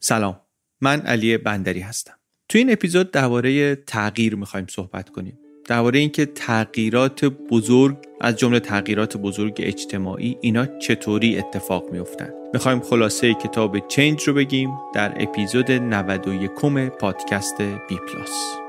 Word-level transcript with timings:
سلام. 0.00 0.40
من 0.80 1.00
علی 1.00 1.38
بندری 1.38 1.80
هستم. 1.80 2.14
تو 2.48 2.58
این 2.58 2.72
اپیزود 2.72 3.10
درباره 3.10 3.76
تغییر 3.76 4.36
می‌خوایم 4.36 4.66
صحبت 4.70 5.10
کنیم. 5.10 5.38
درباره 5.68 5.98
اینکه 5.98 6.26
تغییرات 6.26 7.24
بزرگ 7.24 7.96
از 8.20 8.36
جمله 8.36 8.60
تغییرات 8.60 9.16
بزرگ 9.16 9.54
اجتماعی 9.58 10.36
اینا 10.40 10.66
چطوری 10.66 11.38
اتفاق 11.38 11.90
میفتن 11.92 12.30
می‌خوایم 12.52 12.80
خلاصه 12.80 13.34
کتاب 13.34 13.88
چنج 13.88 14.22
رو 14.22 14.34
بگیم 14.34 14.70
در 14.94 15.22
اپیزود 15.22 15.70
91 15.72 16.50
پادکست 16.88 17.62
بی 17.62 17.96
پلاس 17.96 18.65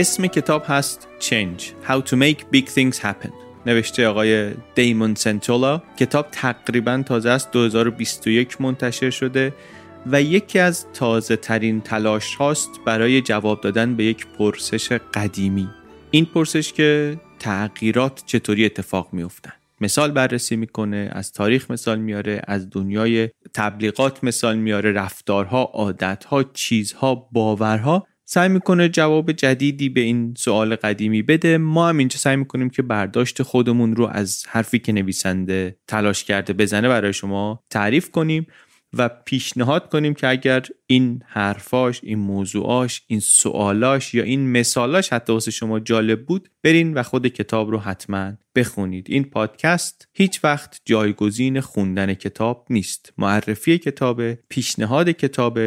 اسم 0.00 0.26
کتاب 0.26 0.62
هست 0.66 1.08
Change 1.20 1.62
How 1.88 2.02
to 2.08 2.12
Make 2.12 2.56
Big 2.56 2.68
Things 2.68 2.98
Happen. 2.98 3.30
نوشته 3.66 4.06
آقای 4.06 4.52
دیمون 4.74 5.14
سنتولا 5.14 5.82
کتاب 5.96 6.26
تقریبا 6.30 7.02
تازه 7.06 7.30
است 7.30 7.50
2021 7.50 8.60
منتشر 8.60 9.10
شده 9.10 9.54
و 10.06 10.22
یکی 10.22 10.58
از 10.58 10.86
تازه 10.92 11.36
ترین 11.36 11.80
تلاش 11.80 12.34
هاست 12.34 12.70
برای 12.86 13.20
جواب 13.20 13.60
دادن 13.60 13.96
به 13.96 14.04
یک 14.04 14.26
پرسش 14.26 14.92
قدیمی. 14.92 15.68
این 16.10 16.24
پرسش 16.24 16.72
که 16.72 17.20
تغییرات 17.38 18.22
چطوری 18.26 18.64
اتفاق 18.64 19.08
میافتن؟ 19.12 19.52
مثال 19.80 20.10
بررسی 20.10 20.56
می‌کنه 20.56 21.10
از 21.12 21.32
تاریخ 21.32 21.70
مثال 21.70 21.98
میاره 21.98 22.42
از 22.44 22.70
دنیای 22.70 23.28
تبلیغات 23.54 24.24
مثال 24.24 24.56
میاره 24.56 24.92
رفتارها 24.92 25.62
عادتها 25.62 26.42
چیزها 26.42 27.14
باورها. 27.32 28.06
سعی 28.32 28.48
می‌کنه 28.48 28.88
جواب 28.88 29.32
جدیدی 29.32 29.88
به 29.88 30.00
این 30.00 30.34
سوال 30.38 30.76
قدیمی 30.76 31.22
بده. 31.22 31.58
ما 31.58 31.88
هم 31.88 31.98
اینجا 31.98 32.16
سعی 32.16 32.36
می‌کنیم 32.36 32.70
که 32.70 32.82
برداشت 32.82 33.42
خودمون 33.42 33.96
رو 33.96 34.06
از 34.06 34.44
حرفی 34.48 34.78
که 34.78 34.92
نویسنده 34.92 35.76
تلاش 35.88 36.24
کرده 36.24 36.52
بزنه 36.52 36.88
برای 36.88 37.12
شما 37.12 37.64
تعریف 37.70 38.10
کنیم 38.10 38.46
و 38.92 39.08
پیشنهاد 39.08 39.88
کنیم 39.88 40.14
که 40.14 40.28
اگر 40.28 40.62
این 40.86 41.22
حرفاش 41.26 42.00
این 42.02 42.18
موضوعاش 42.18 43.02
این 43.06 43.20
سوالاش 43.20 44.14
یا 44.14 44.22
این 44.22 44.52
مثالاش 44.52 45.12
حتی 45.12 45.32
واسه 45.32 45.50
شما 45.50 45.80
جالب 45.80 46.26
بود 46.26 46.48
برین 46.62 46.94
و 46.94 47.02
خود 47.02 47.26
کتاب 47.26 47.70
رو 47.70 47.78
حتما 47.78 48.32
بخونید. 48.54 49.06
این 49.08 49.24
پادکست 49.24 50.08
هیچ 50.12 50.44
وقت 50.44 50.80
جایگزین 50.84 51.60
خوندن 51.60 52.14
کتاب 52.14 52.66
نیست. 52.70 53.12
معرفی 53.18 53.78
کتاب 53.78 54.34
پیشنهاد 54.34 55.10
کتاب 55.10 55.58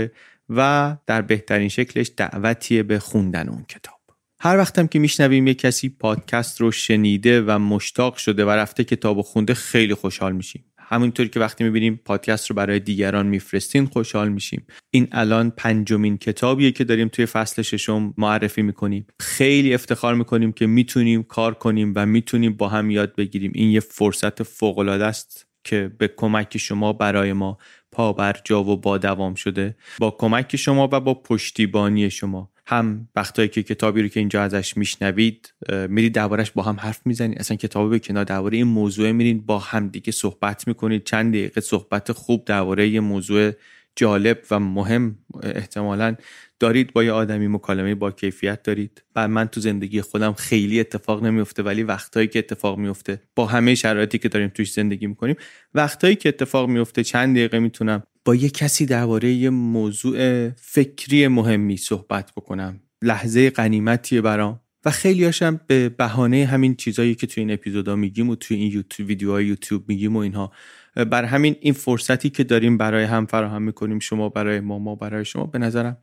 و 0.57 0.97
در 1.07 1.21
بهترین 1.21 1.69
شکلش 1.69 2.11
دعوتیه 2.17 2.83
به 2.83 2.99
خوندن 2.99 3.49
اون 3.49 3.65
کتاب. 3.69 3.99
هر 4.39 4.57
وقتم 4.57 4.87
که 4.87 4.99
میشنویم 4.99 5.47
یه 5.47 5.53
کسی 5.53 5.89
پادکست 5.89 6.61
رو 6.61 6.71
شنیده 6.71 7.41
و 7.41 7.59
مشتاق 7.59 8.15
شده 8.15 8.45
و 8.45 8.49
رفته 8.49 8.83
کتاب 8.83 9.17
و 9.17 9.21
خونده 9.21 9.53
خیلی 9.53 9.93
خوشحال 9.93 10.31
میشیم. 10.31 10.65
همونطوری 10.77 11.29
که 11.29 11.39
وقتی 11.39 11.63
می‌بینیم 11.63 12.01
پادکست 12.05 12.49
رو 12.49 12.55
برای 12.55 12.79
دیگران 12.79 13.25
میفرستین 13.25 13.85
خوشحال 13.85 14.29
میشیم. 14.29 14.65
این 14.89 15.07
الان 15.11 15.49
پنجمین 15.49 16.17
کتابیه 16.17 16.71
که 16.71 16.83
داریم 16.83 17.07
توی 17.07 17.25
فصل 17.25 17.61
ششم 17.61 18.13
معرفی 18.17 18.61
می‌کنیم. 18.61 19.07
خیلی 19.19 19.73
افتخار 19.73 20.15
می‌کنیم 20.15 20.51
که 20.51 20.67
می‌تونیم 20.67 21.23
کار 21.23 21.53
کنیم 21.53 21.93
و 21.95 22.05
می‌تونیم 22.05 22.53
با 22.53 22.67
هم 22.67 22.91
یاد 22.91 23.15
بگیریم. 23.15 23.51
این 23.55 23.69
یه 23.69 23.79
فرصت 23.79 24.43
فوق 24.43 24.79
است 24.79 25.47
که 25.63 25.91
به 25.97 26.07
کمک 26.07 26.57
شما 26.57 26.93
برای 26.93 27.33
ما 27.33 27.57
پا 27.93 28.13
بر 28.13 28.35
جا 28.43 28.63
و 28.63 28.77
با 28.77 28.97
دوام 28.97 29.35
شده 29.35 29.75
با 29.99 30.11
کمک 30.11 30.55
شما 30.55 30.89
و 30.91 30.99
با 30.99 31.13
پشتیبانی 31.13 32.09
شما. 32.09 32.49
هم 32.65 33.07
وقتایی 33.15 33.47
که 33.47 33.63
کتابی 33.63 34.01
رو 34.01 34.07
که 34.07 34.19
اینجا 34.19 34.41
ازش 34.41 34.77
میشنوید 34.77 35.53
میرید 35.89 36.15
دربارش 36.15 36.51
با 36.51 36.63
هم 36.63 36.75
حرف 36.79 37.01
می‌زنید. 37.05 37.39
اصلا 37.39 37.57
کتابی 37.57 37.89
به 37.89 37.99
کنار 37.99 38.23
درباره 38.23 38.57
این 38.57 38.67
موضوع 38.67 39.11
میرید 39.11 39.45
با 39.45 39.59
هم 39.59 39.87
دیگه 39.87 40.11
صحبت 40.11 40.67
می‌کنید. 40.67 41.03
چند 41.03 41.33
دقیقه 41.33 41.61
صحبت 41.61 42.11
خوب 42.11 42.45
درباره 42.45 42.87
یه 42.87 42.99
موضوع 42.99 43.51
جالب 43.95 44.39
و 44.51 44.59
مهم 44.59 45.17
احتمالا 45.43 46.15
دارید 46.63 46.93
با 46.93 47.03
یه 47.03 47.11
آدمی 47.11 47.47
مکالمه 47.47 47.95
با 47.95 48.11
کیفیت 48.11 48.63
دارید. 48.63 49.03
و 49.15 49.27
من 49.27 49.47
تو 49.47 49.61
زندگی 49.61 50.01
خودم 50.01 50.33
خیلی 50.33 50.79
اتفاق 50.79 51.23
نمیفته 51.23 51.63
ولی 51.63 51.83
وقتایی 51.83 52.27
که 52.27 52.39
اتفاق 52.39 52.77
میفته 52.77 53.21
با 53.35 53.45
همه 53.45 53.75
شرایطی 53.75 54.17
که 54.17 54.29
داریم 54.29 54.49
توش 54.49 54.71
زندگی 54.71 55.07
می‌کنیم 55.07 55.35
وقتایی 55.73 56.15
که 56.15 56.29
اتفاق 56.29 56.69
میفته 56.69 57.03
چند 57.03 57.35
دقیقه 57.35 57.59
می‌تونم 57.59 58.03
با 58.25 58.35
یه 58.35 58.49
کسی 58.49 58.85
درباره 58.85 59.31
یه 59.31 59.49
موضوع 59.49 60.49
فکری 60.49 61.27
مهمی 61.27 61.77
صحبت 61.77 62.31
بکنم. 62.37 62.79
لحظه 63.01 63.49
قنیمتیه 63.49 64.21
برام. 64.21 64.59
و 64.85 64.91
خیلی 64.91 65.25
هاشم 65.25 65.59
به 65.67 65.89
بهانه 65.89 66.45
همین 66.45 66.75
چیزایی 66.75 67.15
که 67.15 67.27
توی 67.27 67.41
این 67.41 67.51
اپیزودا 67.51 67.95
میگیم 67.95 68.29
و 68.29 68.35
توی 68.35 68.57
این 68.57 68.71
یوتیوب 68.71 69.09
ویدیوهای 69.09 69.45
یوتیوب 69.45 69.83
میگیم 69.87 70.15
و 70.15 70.19
اینها. 70.19 70.51
بر 70.95 71.23
همین 71.23 71.55
این 71.59 71.73
فرصتی 71.73 72.29
که 72.29 72.43
داریم 72.43 72.77
برای 72.77 73.03
هم 73.03 73.25
فراهم 73.25 73.61
می‌کنیم 73.61 73.99
شما 73.99 74.29
برای 74.29 74.59
ما 74.59 74.79
ما 74.79 74.95
برای 74.95 75.25
شما. 75.25 75.45
به 75.45 75.59
نظرم 75.59 75.97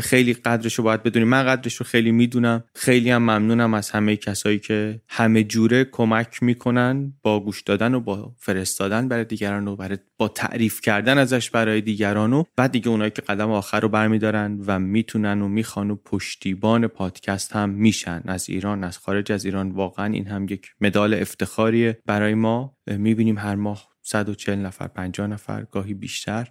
خیلی 0.00 0.34
قدرش 0.34 0.74
رو 0.74 0.84
باید 0.84 1.02
بدونیم. 1.02 1.28
من 1.28 1.42
قدرش 1.42 1.74
رو 1.74 1.86
خیلی 1.86 2.12
می‌دونم. 2.12 2.64
خیلی 2.74 3.10
هم 3.10 3.22
ممنونم 3.22 3.74
از 3.74 3.90
همه 3.90 4.16
کسایی 4.16 4.58
که 4.58 5.00
همه 5.08 5.44
جوره 5.44 5.84
کمک 5.84 6.42
می‌کنن 6.42 7.12
با 7.22 7.40
گوش 7.40 7.62
دادن 7.62 7.94
و 7.94 8.00
با 8.00 8.34
فرستادن 8.38 9.08
برای 9.08 9.24
دیگران 9.24 9.68
و 9.68 9.76
برای 9.76 9.98
با 10.18 10.28
تعریف 10.28 10.80
کردن 10.80 11.18
ازش 11.18 11.50
برای 11.50 11.80
دیگران 11.80 12.32
و 12.32 12.44
بعد 12.56 12.72
دیگه 12.72 12.88
اونایی 12.88 13.10
که 13.10 13.22
قدم 13.22 13.50
آخر 13.50 13.80
رو 13.80 13.88
برمیدارن 13.88 14.60
و 14.66 14.78
می‌تونن 14.78 15.42
و 15.42 15.48
می‌خوان 15.48 15.90
و 15.90 15.96
پشتیبان 15.96 16.86
پادکست 16.86 17.52
هم 17.52 17.70
میشن. 17.70 18.22
از 18.24 18.50
ایران 18.50 18.84
از 18.84 18.98
خارج 18.98 19.32
از 19.32 19.44
ایران. 19.44 19.70
واقعا 19.70 20.06
این 20.06 20.26
هم 20.26 20.46
یک 20.50 20.66
مدال 20.80 21.14
افتخاریه. 21.14 21.98
برای 22.06 22.34
ما 22.34 22.76
می‌بینیم 22.86 23.38
هر 23.38 23.54
ماه 23.54 23.91
140 24.02 24.58
نفر 24.58 24.86
50 24.86 25.26
نفر 25.26 25.64
گاهی 25.70 25.94
بیشتر. 25.94 26.48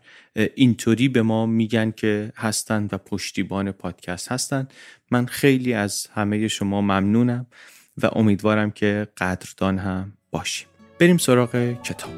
اینطوری 0.56 1.08
به 1.08 1.22
ما 1.22 1.46
میگن 1.46 1.92
که 1.92 2.32
هستند 2.36 2.94
و 2.94 2.98
پشتیبان 2.98 3.72
پادکست 3.72 4.32
هستند 4.32 4.74
من 5.12 5.26
خیلی 5.26 5.74
از 5.74 6.08
همه 6.14 6.48
شما 6.48 6.82
ممنونم 6.82 7.46
و 8.04 8.10
امیدوارم 8.12 8.72
که 8.72 9.08
قدردان 9.18 9.78
هم 9.78 10.14
باشیم. 10.32 10.68
بریم 11.00 11.18
سراغ 11.18 11.82
کتاب. 11.84 12.12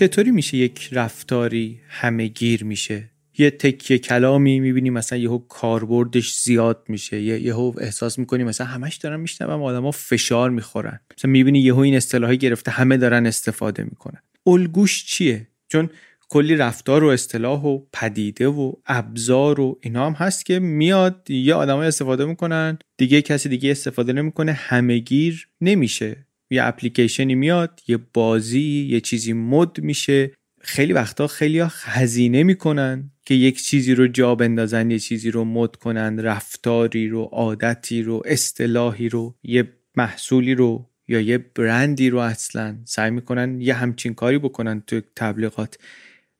چطوری 0.00 0.30
میشه 0.30 0.56
یک 0.56 0.88
رفتاری 0.92 1.80
همه 1.88 2.26
گیر 2.26 2.64
میشه؟ 2.64 3.10
یه 3.38 3.50
تکیه 3.50 3.98
کلامی 3.98 4.60
می‌بینی 4.60 4.90
مثلا 4.90 5.18
یهو 5.18 5.38
کاربردش 5.38 6.34
زیاد 6.34 6.84
میشه 6.88 7.20
یه 7.20 7.40
یهو 7.40 7.72
احساس 7.78 8.18
می‌کنی 8.18 8.44
مثلا 8.44 8.66
همش 8.66 8.96
دارن 8.96 9.20
میشنوم 9.20 9.62
آدما 9.62 9.90
فشار 9.90 10.50
می‌خورن. 10.50 11.00
مثلا 11.18 11.30
می‌بینی 11.30 11.60
یهو 11.60 11.78
این 11.78 11.96
اصطلاحی 11.96 12.38
گرفته 12.38 12.70
همه 12.70 12.96
دارن 12.96 13.26
استفاده 13.26 13.82
می‌کنن. 13.82 14.22
الگوش 14.46 15.04
چیه؟ 15.04 15.48
چون 15.68 15.90
کلی 16.28 16.56
رفتار 16.56 17.04
و 17.04 17.08
اصطلاح 17.08 17.62
و 17.62 17.80
پدیده 17.92 18.48
و 18.48 18.72
ابزار 18.86 19.60
و 19.60 19.78
اینا 19.82 20.06
هم 20.06 20.12
هست 20.12 20.46
که 20.46 20.58
میاد 20.58 21.30
یه 21.30 21.54
آدمای 21.54 21.88
استفاده 21.88 22.24
می‌کنن 22.24 22.78
دیگه 22.96 23.22
کسی 23.22 23.48
دیگه 23.48 23.70
استفاده 23.70 24.12
نمی‌کنه 24.12 24.52
همهگیر 24.52 25.48
نمیشه. 25.60 26.26
یه 26.50 26.64
اپلیکیشنی 26.64 27.34
میاد 27.34 27.80
یه 27.88 27.98
بازی 28.14 28.88
یه 28.90 29.00
چیزی 29.00 29.32
مد 29.32 29.80
میشه. 29.80 30.32
خیلی 30.60 30.92
وقتا 30.92 31.26
خیلی 31.26 31.62
هزینه 31.84 32.42
می‌کنن 32.42 33.10
که 33.26 33.34
یک 33.34 33.62
چیزی 33.62 33.94
رو 33.94 34.08
جا 34.08 34.34
بندازن 34.34 34.90
یه 34.90 34.98
چیزی 34.98 35.30
رو 35.30 35.44
مد 35.44 35.76
کنن 35.76 36.20
رفتاری 36.20 37.08
رو 37.08 37.22
عادتی 37.22 38.02
رو 38.02 38.22
اصطلاحی 38.26 39.08
رو 39.08 39.36
یه 39.42 39.72
محصولی 39.96 40.54
رو 40.54 40.90
یا 41.08 41.20
یه 41.20 41.38
برندی 41.38 42.10
رو 42.10 42.18
اصلا 42.18 42.78
سعی 42.84 43.10
می‌کنن 43.10 43.60
یه 43.60 43.74
همچین 43.74 44.14
کاری 44.14 44.38
بکنن 44.38 44.82
تو 44.86 45.00
تبلیغات. 45.16 45.78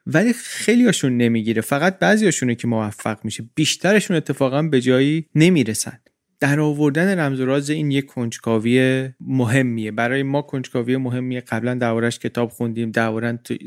ولی 0.06 0.32
خیلیاشون 0.32 1.16
نمی‌گیره 1.16 1.62
فقط 1.62 1.98
بعضیاشونه 1.98 2.54
که 2.54 2.68
موفق 2.68 3.24
میشه. 3.24 3.44
بیشترشون 3.54 4.16
اتفاقا 4.16 4.62
به 4.62 4.80
جایی 4.80 5.26
نمی‌رسن. 5.34 5.98
در 6.40 6.60
آوردن 6.60 7.18
رمز 7.18 7.40
و 7.40 7.46
راز 7.46 7.70
این 7.70 7.90
یک 7.90 8.06
کنجکاوی 8.06 9.08
مهمیه. 9.20 9.90
برای 9.90 10.22
ما 10.22 10.42
کنجکاوی 10.42 10.96
مهمیه. 10.96 11.40
قبلا 11.40 11.74
دربارش 11.74 12.18
کتاب 12.18 12.50
خوندیم 12.50 12.90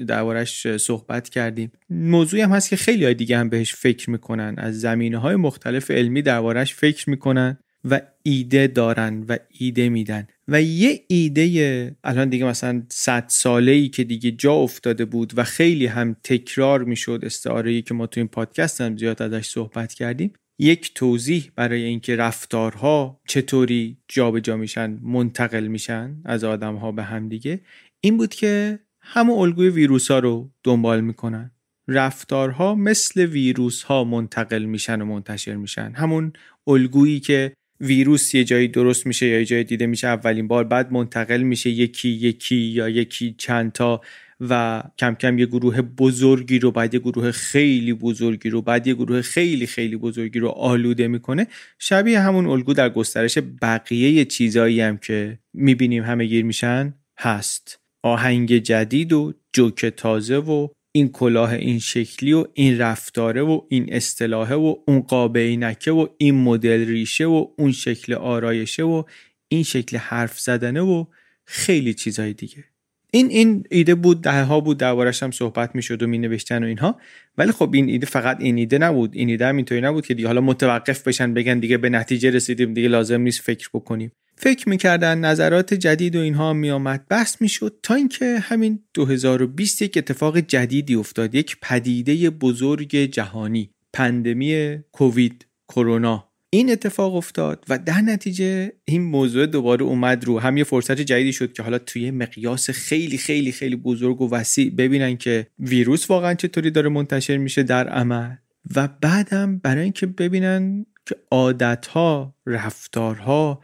دربارش 0.07 0.77
صحبت 0.77 1.29
کردیم. 1.29 1.71
موضوعی 1.89 2.41
هم 2.41 2.51
هست 2.51 2.69
که 2.69 2.75
خیلی 2.75 3.05
های 3.05 3.13
دیگه 3.13 3.37
هم 3.37 3.49
بهش 3.49 3.75
فکر 3.75 4.09
می‌کنن. 4.09 4.55
از 4.57 4.79
زمینه 4.79 5.17
های 5.17 5.35
مختلف 5.35 5.91
علمی 5.91 6.21
دربارش 6.21 6.73
فکر 6.73 7.09
می‌کنن 7.09 7.57
و 7.89 8.01
ایده 8.23 8.67
دارن 8.67 9.23
و 9.29 9.37
ایده 9.59 9.89
میدن. 9.89 10.27
و 10.47 10.61
یه 10.61 11.01
ایده 11.07 11.95
الان 12.03 12.29
دیگه 12.29 12.45
مثلا 12.45 12.83
صد 12.89 13.25
ساله 13.27 13.71
ای 13.71 13.89
که 13.89 14.03
دیگه 14.03 14.31
جا 14.31 14.53
افتاده 14.53 15.05
بود 15.05 15.33
و 15.35 15.43
خیلی 15.43 15.85
هم 15.85 16.15
تکرار 16.23 16.83
می‌شد 16.83 17.19
استعاره 17.23 17.71
ای 17.71 17.81
که 17.81 17.93
ما 17.93 18.07
تو 18.07 18.19
این 18.19 18.27
پادکست 18.27 18.81
هم 18.81 18.97
زیاد 18.97 19.21
ازش 19.21 19.45
صحبت 19.45 19.93
کردیم. 19.93 20.33
یک 20.59 20.93
توضیح 20.93 21.51
برای 21.55 21.83
اینکه 21.83 22.15
رفتارها 22.15 23.21
چطوری 23.27 23.97
جابجا 24.07 24.39
جا 24.39 24.57
میشن 24.57 24.99
منتقل 25.01 25.67
میشن 25.67 26.21
از 26.25 26.43
آدم 26.43 26.75
ها 26.75 26.91
به 26.91 27.03
هم 27.03 27.29
دیگه 27.29 27.61
این 28.01 28.17
بود 28.17 28.35
که 28.35 28.79
همون 29.01 29.39
الگوی 29.39 29.69
ویروس 29.69 30.11
ها 30.11 30.19
رو 30.19 30.51
دنبال 30.63 31.01
می‌کنن. 31.01 31.51
رفتارها 31.87 32.75
مثل 32.75 33.25
ویروس 33.25 33.83
ها 33.83 34.03
منتقل 34.03 34.63
میشن 34.63 35.01
و 35.01 35.05
منتشر 35.05 35.55
میشن. 35.55 35.93
همون 35.95 36.33
الگویی 36.67 37.19
که 37.19 37.53
ویروس 37.79 38.35
یه 38.35 38.43
جایی 38.43 38.67
درست 38.67 39.07
میشه 39.07 39.27
یا 39.27 39.39
یه 39.39 39.45
جایی 39.45 39.63
دیده 39.63 39.85
میشه 39.85 40.07
اولین 40.07 40.47
بار 40.47 40.63
بعد 40.63 40.91
منتقل 40.91 41.41
میشه 41.41 41.69
یکی 41.69 42.09
یکی 42.09 42.55
یا 42.55 42.89
یکی 42.89 43.35
چند 43.37 43.71
تا 43.71 44.01
و 44.49 44.83
کم 44.97 45.15
کم 45.15 45.39
یه 45.39 45.45
گروه 45.45 45.81
بزرگی 45.81 46.59
رو 46.59 46.71
بعد 46.71 46.93
یه 46.93 46.99
گروه 46.99 47.31
خیلی 47.31 47.93
بزرگی 47.93 48.49
رو 48.49 48.61
بعد 48.61 48.87
یه 48.87 48.93
گروه 48.93 49.21
خیلی 49.21 49.67
خیلی 49.67 49.97
بزرگی 49.97 50.39
رو 50.39 50.49
آلوده 50.49 51.07
می‌کنه. 51.07 51.47
شبیه 51.79 52.19
همون 52.19 52.45
الگو 52.47 52.73
در 52.73 52.89
گسترش 52.89 53.37
بقیه 53.61 54.25
چیزایی 54.25 54.81
هم 54.81 54.97
که 54.97 55.39
می‌بینیم 55.53 56.03
همه 56.03 56.25
گیر 56.25 56.45
میشن 56.45 56.93
هست. 57.19 57.79
آهنگ 58.03 58.57
جدید 58.57 59.13
و 59.13 59.33
جوک 59.53 59.85
تازه 59.85 60.37
و 60.37 60.67
این 60.91 61.09
کلاه 61.09 61.53
این 61.53 61.79
شکلی 61.79 62.33
و 62.33 62.45
این 62.53 62.77
رفتاره 62.77 63.41
و 63.41 63.61
این 63.69 63.93
اصطلاحه 63.93 64.55
و 64.55 64.75
اون 64.87 64.99
قابه 64.99 65.55
نکه 65.55 65.91
و 65.91 66.07
این 66.17 66.35
مدل 66.35 66.87
ریشه 66.87 67.25
و 67.25 67.47
اون 67.57 67.71
شکل 67.71 68.13
آرایشه 68.13 68.83
و 68.83 69.03
این 69.47 69.63
شکل 69.63 69.97
حرف 69.97 70.39
زدنه 70.39 70.81
و 70.81 71.05
خیلی 71.45 71.93
چیزهای 71.93 72.33
دیگه. 72.33 72.72
این 73.15 73.27
این 73.29 73.63
ایده 73.71 73.95
بود 73.95 74.21
ده 74.21 74.43
ها 74.43 74.59
بود 74.59 74.77
دربارش 74.77 75.23
هم 75.23 75.31
صحبت 75.31 75.75
می‌شد 75.75 76.03
و 76.03 76.07
می 76.07 76.17
نوشتن 76.17 76.63
و 76.63 76.67
اینها. 76.67 76.99
ولی 77.37 77.51
خب 77.51 77.69
این 77.73 77.89
ایده 77.89 78.05
فقط 78.05 78.37
این 78.39 78.57
ایده 78.57 78.77
نبود. 78.77 79.15
این 79.15 79.29
ایده 79.29 79.47
هم 79.47 79.55
اینطوری 79.55 79.81
نبود 79.81 80.05
که 80.05 80.13
دیگه 80.13 80.27
حالا 80.27 80.41
متوقف 80.41 81.07
بشن 81.07 81.33
بگن 81.33 81.59
دیگه 81.59 81.77
به 81.77 81.89
نتیجه 81.89 82.29
رسیدیم 82.29 82.73
دیگه 82.73 82.87
لازم 82.87 83.21
نیست 83.21 83.41
فکر 83.41 83.69
بکنیم. 83.73 84.11
فکر 84.35 84.69
می‌کردن 84.69 85.17
نظرات 85.17 85.73
جدید 85.73 86.15
و 86.15 86.19
اینها 86.19 86.53
میآمد. 86.53 87.05
بحث 87.09 87.41
می‌شد 87.41 87.79
تا 87.83 87.93
اینکه 87.93 88.39
همین 88.41 88.79
2020 88.93 89.81
یک 89.81 89.97
اتفاق 89.97 90.37
جدیدی 90.37 90.95
افتاد. 90.95 91.35
یک 91.35 91.57
پدیده 91.61 92.29
بزرگ 92.29 92.95
جهانی 92.95 93.69
پندمی 93.93 94.77
کووید 94.91 95.47
کرونا. 95.67 96.32
این 96.53 96.71
اتفاق 96.71 97.15
افتاد 97.15 97.65
و 97.69 97.77
در 97.77 98.01
نتیجه 98.01 98.71
این 98.85 99.01
موضوع 99.01 99.45
دوباره 99.45 99.83
اومد 99.83 100.25
رو 100.25 100.39
هم 100.39 100.57
یه 100.57 100.63
فرصت 100.63 101.01
جدیدی 101.01 101.33
شد 101.33 101.53
که 101.53 101.63
حالا 101.63 101.77
توی 101.77 102.11
مقیاس 102.11 102.69
خیلی 102.69 103.17
خیلی 103.17 103.51
خیلی 103.51 103.75
بزرگ 103.75 104.21
و 104.21 104.29
وسیع 104.29 104.69
ببینن 104.69 105.17
که 105.17 105.47
ویروس 105.59 106.09
واقعا 106.09 106.33
چطوری 106.33 106.71
داره 106.71 106.89
منتشر 106.89 107.37
میشه 107.37 107.63
در 107.63 107.89
عمل. 107.89 108.35
و 108.75 108.89
بعدم 109.01 109.57
برای 109.57 109.83
اینکه 109.83 110.05
ببینن 110.05 110.85
که 111.05 111.15
عادتها 111.31 112.35
رفتارها 112.45 113.61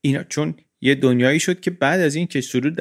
اینا 0.00 0.22
چون 0.22 0.54
یه 0.80 0.94
دنیایی 0.94 1.40
شد 1.40 1.60
که 1.60 1.70
بعد 1.70 2.00
از 2.00 2.14
این 2.14 2.26
که 2.26 2.40
شروع 2.40 2.72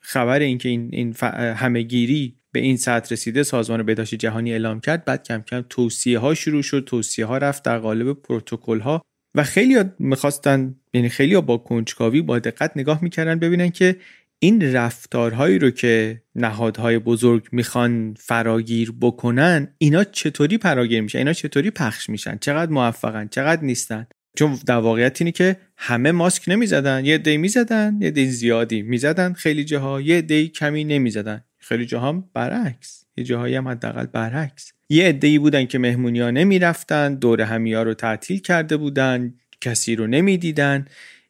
خبر 0.00 0.40
این 0.40 0.58
که 0.58 0.68
این, 0.68 0.88
این 0.92 1.14
همهگیری 1.34 2.37
به 2.52 2.60
این 2.60 2.76
سطح 2.76 3.12
رسیده 3.12 3.42
سازمان 3.42 3.82
بهداشت 3.82 4.14
جهانی 4.14 4.52
اعلام 4.52 4.80
کرد. 4.80 5.04
بعد 5.04 5.22
کم 5.22 5.42
کم 5.42 5.64
توصیه 5.68 6.18
ها 6.18 6.34
شروع 6.34 6.62
شد 6.62 6.84
توصیه 6.86 7.26
ها 7.26 7.38
رفت 7.38 7.62
در 7.62 7.78
قالب 7.78 8.12
پروتکل 8.12 8.80
ها 8.80 9.02
و 9.34 9.42
خیلی 9.42 9.84
می‌خواستن 9.98 10.74
یعنی 10.94 11.08
خیلی 11.08 11.40
با 11.40 11.58
کنجکاوی 11.58 12.22
با 12.22 12.38
دقت 12.38 12.72
نگاه 12.76 13.02
می‌کردن 13.02 13.38
ببینن 13.38 13.70
که 13.70 13.96
این 14.38 14.72
رفتارهایی 14.72 15.58
رو 15.58 15.70
که 15.70 16.22
نهادهای 16.34 16.98
بزرگ 16.98 17.48
می‌خوان 17.52 18.14
فراگیر 18.18 18.92
بکنن 19.00 19.74
اینا 19.78 20.04
چطوری 20.04 20.58
فراگیر 20.58 21.00
میشن؟ 21.00 21.18
اینا 21.18 21.32
چطوری 21.32 21.70
پخش 21.70 22.10
میشن؟ 22.10 22.38
چقدر 22.40 22.70
موفقن؟ 22.70 23.28
چقدر 23.28 23.62
نیستن؟ 23.62 24.06
چون 24.36 24.58
در 24.66 24.76
واقعیت 24.76 25.20
اینه 25.20 25.32
که 25.32 25.56
همه 25.76 26.12
ماسک 26.12 26.48
نمی‌زدن. 26.48 27.04
یه 27.04 27.18
دی 27.18 27.36
می‌زدن 27.36 27.98
یه 28.00 28.10
دی 28.10 28.26
زیادی 28.26 28.82
می‌زدن 28.82 29.32
خیلی 29.32 29.64
جاها 29.64 30.00
یه 30.00 30.22
دی 30.22 30.48
کمی 30.48 30.84
نمی‌زدن. 30.84 31.44
خیلی 31.68 31.86
جاها 31.86 32.30
برعکس. 32.34 33.04
یه 33.16 33.24
جاهایی 33.24 33.54
هم 33.54 33.68
حداقل 33.68 34.06
برعکس. 34.06 34.72
یه 34.88 35.08
عده‌ای 35.08 35.38
بودن 35.38 35.64
که 35.64 35.78
مهمونی 35.78 36.20
ها 36.20 36.30
نمی‌رفتن 36.30 37.14
دور 37.14 37.40
همیا 37.40 37.82
رو 37.82 37.94
تعطیل 37.94 38.38
کرده 38.38 38.76
بودن 38.76 39.34
کسی 39.60 39.96
رو 39.96 40.06
نمی‌دیدن. 40.06 40.84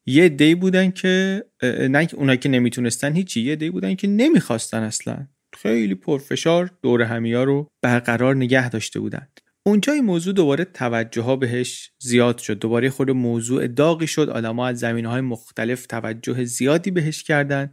یه 0.07 0.25
عده‌ای 0.25 0.55
بودن 0.55 0.91
که 0.91 1.45
نه 1.63 2.09
اونایی 2.15 2.39
که 2.39 2.49
نمی‌تونستن 2.49 3.13
هیچی 3.13 3.41
یه 3.41 3.53
عده‌ای 3.53 3.71
بودن 3.71 3.95
که 3.95 4.09
نمی‌خواستن 4.09 4.83
اصلا. 4.83 5.27
خیلی 5.63 5.95
پرفشار 5.95 6.71
دور 6.83 7.03
همیا 7.03 7.45
رو 7.45 7.69
برقرار 7.83 8.37
نگه 8.37 8.69
داشته 8.69 9.01
بودن. 9.01 9.29
اونجا 9.67 9.93
این 9.93 10.05
موضوع 10.05 10.35
دوباره 10.35 10.65
توجه 10.65 11.23
ها 11.23 11.37
بهش 11.37 11.91
زیاد 11.99 12.39
شد. 12.39 12.59
دوباره 12.59 12.91
خود 12.91 13.11
موضوع 13.11 13.67
داغی 13.67 14.07
شد. 14.07 14.29
آدما 14.29 14.67
از 14.67 14.79
زمین 14.79 15.07
های 15.07 15.21
مختلف 15.21 15.87
توجه 15.87 16.45
زیادی 16.45 16.91
بهش 16.91 17.23
کردن. 17.23 17.71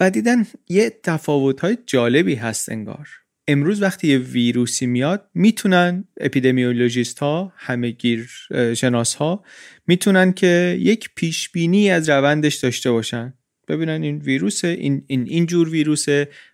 و 0.00 0.10
دیدن 0.10 0.46
یه 0.68 0.90
تفاوت 1.02 1.60
های 1.60 1.78
جالبی 1.86 2.34
هست 2.34 2.72
انگار. 2.72 3.08
امروز 3.48 3.82
وقتی 3.82 4.08
یه 4.08 4.18
ویروسی 4.18 4.86
میاد 4.86 5.30
می‌تونن 5.34 6.04
اپیدمیولوژیست 6.20 7.18
ها 7.18 7.52
همه 7.56 7.90
گیر 7.90 8.30
شناس 8.76 9.14
ها 9.14 9.44
می‌تونن 9.86 10.32
که 10.32 10.76
یک 10.80 11.10
پیش 11.14 11.48
بینی 11.48 11.90
از 11.90 12.08
روندش 12.08 12.54
داشته 12.54 12.90
باشن. 12.90 13.34
ببینن 13.68 14.02
این 14.02 14.18
ویروس 14.18 14.64
این 14.64 15.04
این 15.06 15.26
اینجور 15.28 15.68
ویروس 15.68 16.06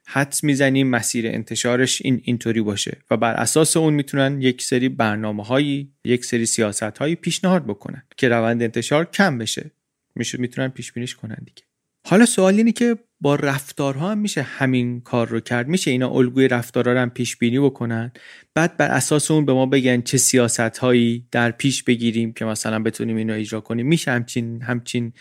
حدس 0.06 0.44
می‌زنیم 0.44 0.86
مسیر 0.86 1.26
انتشارش 1.26 2.02
این 2.02 2.20
اینطوری 2.24 2.60
باشه 2.60 2.98
و 3.10 3.16
بر 3.16 3.34
اساس 3.34 3.76
اون 3.76 3.94
می‌تونن 3.94 4.42
یک 4.42 4.62
سری 4.62 4.88
برنامه 4.88 5.44
هایی 5.44 5.92
یک 6.04 6.24
سری 6.24 6.46
سیاست 6.46 6.82
هایی 6.82 7.14
پیشنهاد 7.14 7.64
بکنن 7.66 8.02
که 8.16 8.28
روند 8.28 8.62
انتشار 8.62 9.04
کم 9.04 9.38
بشه. 9.38 9.70
میشه 10.14 10.38
می‌تونن 10.38 10.68
پیش 10.68 10.92
بینیش 10.92 11.14
کنن 11.14 11.38
دیگه. 11.44 11.62
حالا 12.08 12.26
سوال 12.26 12.54
اینه 12.54 12.72
که 12.72 12.96
با 13.20 13.34
رفتارها 13.34 14.10
هم 14.10 14.18
میشه 14.18 14.42
همین 14.42 15.00
کار 15.00 15.28
رو 15.28 15.40
کرد؟ 15.40 15.68
میشه 15.68 15.90
اینا 15.90 16.10
الگوی 16.10 16.48
رفتارها 16.48 16.92
رو 16.92 16.98
هم 16.98 17.10
پیش 17.10 17.36
بینی 17.36 17.58
بکنن؟ 17.58 18.12
بعد 18.54 18.76
بر 18.76 18.88
اساس 18.88 19.30
اون 19.30 19.44
به 19.44 19.52
ما 19.52 19.66
بگن 19.66 20.00
چه 20.00 20.18
سیاست 20.18 20.78
هایی 20.78 21.26
در 21.30 21.50
پیش 21.50 21.82
بگیریم 21.82 22.32
که 22.32 22.44
مثلا 22.44 22.78
بتونیم 22.78 23.16
اینو 23.16 23.34
اجرا 23.34 23.60
کنیم؟ 23.60 23.86
میشه 23.86 24.10
همچین 24.10 24.62
همچین 24.62 25.12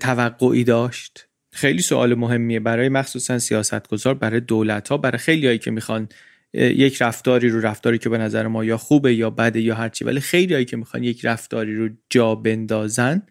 توقعی 0.00 0.64
داشت؟ 0.64 1.28
خیلی 1.52 1.82
سوال 1.82 2.14
مهمیه. 2.14 2.60
برای 2.60 2.88
مخصوصا 2.88 3.38
سیاستگزار 3.38 4.14
برای 4.14 4.40
دولت 4.40 4.88
ها 4.88 4.96
برای 4.96 5.18
خیلی 5.18 5.46
هایی 5.46 5.58
که 5.58 5.70
می‌خوان 5.70 6.08
یک 6.54 7.02
رفتاری 7.02 7.48
رو 7.48 7.60
رفتاری 7.60 7.98
که 7.98 8.08
به 8.08 8.18
نظر 8.18 8.46
ما 8.46 8.64
یا 8.64 8.76
خوبه 8.76 9.14
یا 9.14 9.30
بده 9.30 9.60
یا 9.60 9.74
هرچی 9.74 10.04
ولی 10.04 10.20
خیلی 10.20 10.54
هایی 10.54 10.64
که 10.64 10.76
می‌خوان 10.76 11.02
یک 11.04 11.24
رفتاری 11.24 11.76
رو 11.76 11.88
جا 12.10 12.34
بندازن 12.34 13.22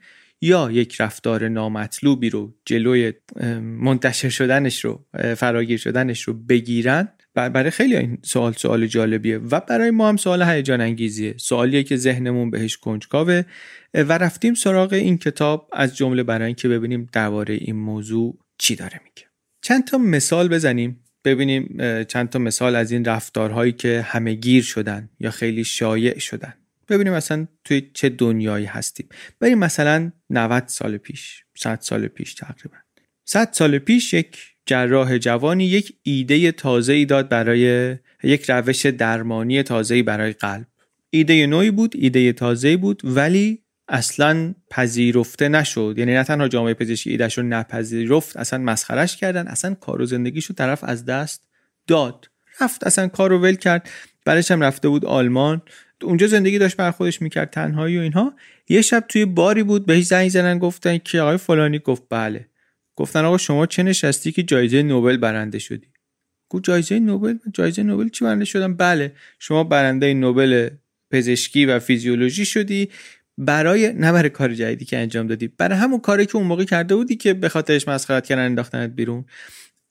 یا 0.41 0.71
یک 0.71 1.01
رفتار 1.01 1.47
نامطلوبی 1.47 2.29
رو 2.29 2.55
جلوی 2.65 3.13
منتشر 3.61 4.29
شدنش 4.29 4.85
رو 4.85 5.05
فراگیر 5.37 5.77
شدنش 5.77 6.21
رو 6.21 6.33
بگیرن 6.33 7.07
برای 7.35 7.71
خیلی 7.71 7.95
این 7.95 8.17
سوال 8.21 8.53
سوال 8.53 8.87
جالبیه. 8.87 9.37
و 9.37 9.59
برای 9.59 9.91
ما 9.91 10.09
هم 10.09 10.17
سوال 10.17 10.41
هیجان 10.41 10.81
انگیزیه. 10.81 11.35
سوالیه 11.37 11.83
که 11.83 11.97
ذهنمون 11.97 12.51
بهش 12.51 12.77
کنجکاوه. 12.77 13.41
و 13.93 14.17
رفتیم 14.17 14.53
سراغ 14.53 14.93
این 14.93 15.17
کتاب 15.17 15.69
از 15.73 15.97
جمله 15.97 16.23
برای 16.23 16.45
اینکه 16.45 16.67
ببینیم 16.67 17.09
درباره 17.11 17.53
این 17.53 17.75
موضوع 17.75 18.39
چی 18.57 18.75
داره 18.75 19.01
میگه. 19.03 19.27
چند 19.61 19.87
تا 19.87 19.97
مثال 19.97 20.47
بزنیم. 20.47 21.03
ببینیم 21.25 21.77
چند 22.03 22.29
تا 22.29 22.39
مثال 22.39 22.75
از 22.75 22.91
این 22.91 23.05
رفتارهایی 23.05 23.71
که 23.71 24.01
همه 24.01 24.33
گیر 24.33 24.63
شدن 24.63 25.09
یا 25.19 25.31
خیلی 25.31 25.63
شایع 25.63 26.19
شدن. 26.19 26.53
ببینیم 26.89 27.13
مثلا 27.13 27.47
توی 27.63 27.91
چه 27.93 28.09
دنیایی 28.09 28.65
هستیم. 28.65 29.09
بریم 29.39 29.57
مثلا 29.57 30.11
90 30.29 30.67
سال 30.67 30.97
پیش 30.97 31.43
100 31.57 31.79
سال 31.81 32.07
پیش 32.07 32.33
تقریبا. 32.33 32.77
100 33.25 33.49
سال 33.51 33.79
پیش 33.79 34.13
یک 34.13 34.37
جراح 34.65 35.17
جوانی 35.17 35.65
یک 35.65 35.93
ایده 36.03 36.51
تازه 36.51 36.93
ای 36.93 37.05
داد 37.05 37.29
برای 37.29 37.95
یک 38.23 38.49
روش 38.49 38.85
درمانی 38.85 39.63
تازه 39.63 40.03
برای 40.03 40.33
قلب. 40.33 40.67
ایده 41.09 41.47
نوعی 41.47 41.71
بود 41.71 41.93
ایده 41.95 42.33
تازه 42.33 42.77
بود 42.77 43.01
ولی 43.03 43.63
اصلا 43.87 44.55
پذیرفته 44.69 45.49
نشد. 45.49 45.95
یعنی 45.97 46.13
نه 46.13 46.23
تنها 46.23 46.47
جامعه 46.47 46.73
پزشکی 46.73 47.09
ایدهش 47.09 47.37
رو 47.37 47.43
نپذیرفت 47.43 48.37
اصلا 48.37 48.59
مسخرش 48.59 49.17
کردن 49.17 49.47
اصلا 49.47 49.73
کار 49.73 50.01
و 50.01 50.05
زندگیشو 50.05 50.53
طرف 50.53 50.83
از 50.83 51.05
دست 51.05 51.47
داد. 51.87 52.29
رفت 52.61 52.83
اصلا 52.83 53.07
کار 53.07 53.29
رو 53.29 53.39
ول 53.39 53.55
کرد. 53.55 53.89
بعدش 54.29 54.51
هم 54.51 54.63
رفته 54.63 54.89
بود 54.89 55.05
آلمان. 55.05 55.61
اونجا 56.01 56.27
زندگی 56.27 56.57
داشت 56.57 56.77
بر 56.77 56.91
خودش 56.91 57.21
می‌کرد 57.21 57.49
تنهایی 57.49 57.97
و 57.97 58.01
اینها. 58.01 58.33
یه 58.69 58.81
شب 58.81 59.05
توی 59.07 59.25
باری 59.25 59.63
بود 59.63 59.85
بهش 59.85 60.05
زنگ 60.05 60.29
زدن 60.29 60.59
گفتن 60.59 60.97
که 60.97 61.21
آقای 61.21 61.37
فلانی. 61.37 61.79
گفت 61.79 62.03
بله. 62.09 62.47
گفتن 62.95 63.25
آقا 63.25 63.37
شما 63.37 63.65
چه 63.65 63.83
نشستی 63.83 64.31
که 64.31 64.43
جایزه 64.43 64.83
نوبل 64.83 65.17
برنده 65.17 65.59
شدی؟ 65.59 65.87
گفت 66.49 66.63
جایزه 66.63 66.99
نوبل؟ 66.99 67.37
جایزه 67.53 67.83
نوبل 67.83 68.09
چی 68.09 68.25
برنده 68.25 68.45
شدم؟ 68.45 68.73
بله. 68.73 69.13
شما 69.39 69.63
برنده 69.63 70.13
نوبل 70.13 70.69
پزشکی 71.11 71.65
و 71.65 71.79
فیزیولوژی 71.79 72.45
شدی. 72.45 72.89
برای 73.37 73.93
نه 73.93 74.11
برای 74.11 74.29
کار 74.29 74.53
جدیدی 74.53 74.85
که 74.85 74.97
انجام 74.97 75.27
دادی. 75.27 75.47
برای 75.47 75.77
همون 75.77 75.99
کاری 75.99 76.25
که 76.25 76.35
اون 76.35 76.47
موقع 76.47 76.63
کرده 76.63 76.95
بودی 76.95 77.15
که 77.15 77.33
به 77.33 77.49
خاطرش 77.49 77.87
مسخرت 77.87 78.25
کردن 78.25 78.45
انداختنت 78.45 78.89
بیرون. 78.89 79.25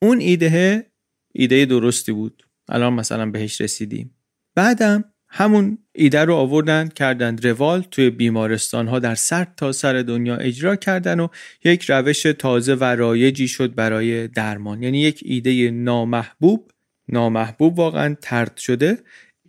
اون 0.02 0.18
ایده 0.20 0.86
ایده 1.32 1.64
درستی 1.64 2.12
بود. 2.12 2.44
الان 2.68 2.92
مثلا 2.92 3.30
بهش 3.30 3.60
رسیدیم. 3.60 4.17
بعدم 4.58 5.04
همون 5.28 5.78
ایده 5.94 6.24
رو 6.24 6.34
آوردن 6.34 6.88
کردن 6.88 7.36
روال 7.38 7.82
توی 7.90 8.10
بیمارستان 8.10 8.88
ها 8.88 8.98
در 8.98 9.14
سر 9.14 9.46
تا 9.56 9.72
سر 9.72 10.02
دنیا 10.02 10.36
اجرا 10.36 10.76
کردن 10.76 11.20
و 11.20 11.28
یک 11.64 11.90
روش 11.90 12.22
تازه 12.22 12.74
و 12.74 12.84
رایجی 12.84 13.48
شد 13.48 13.74
برای 13.74 14.28
درمان. 14.28 14.82
یعنی 14.82 15.00
یک 15.00 15.20
ایده 15.24 15.70
نامحبوب 15.70 16.70
نامحبوب 17.08 17.78
واقعا 17.78 18.16
ترد 18.22 18.56
شده. 18.56 18.98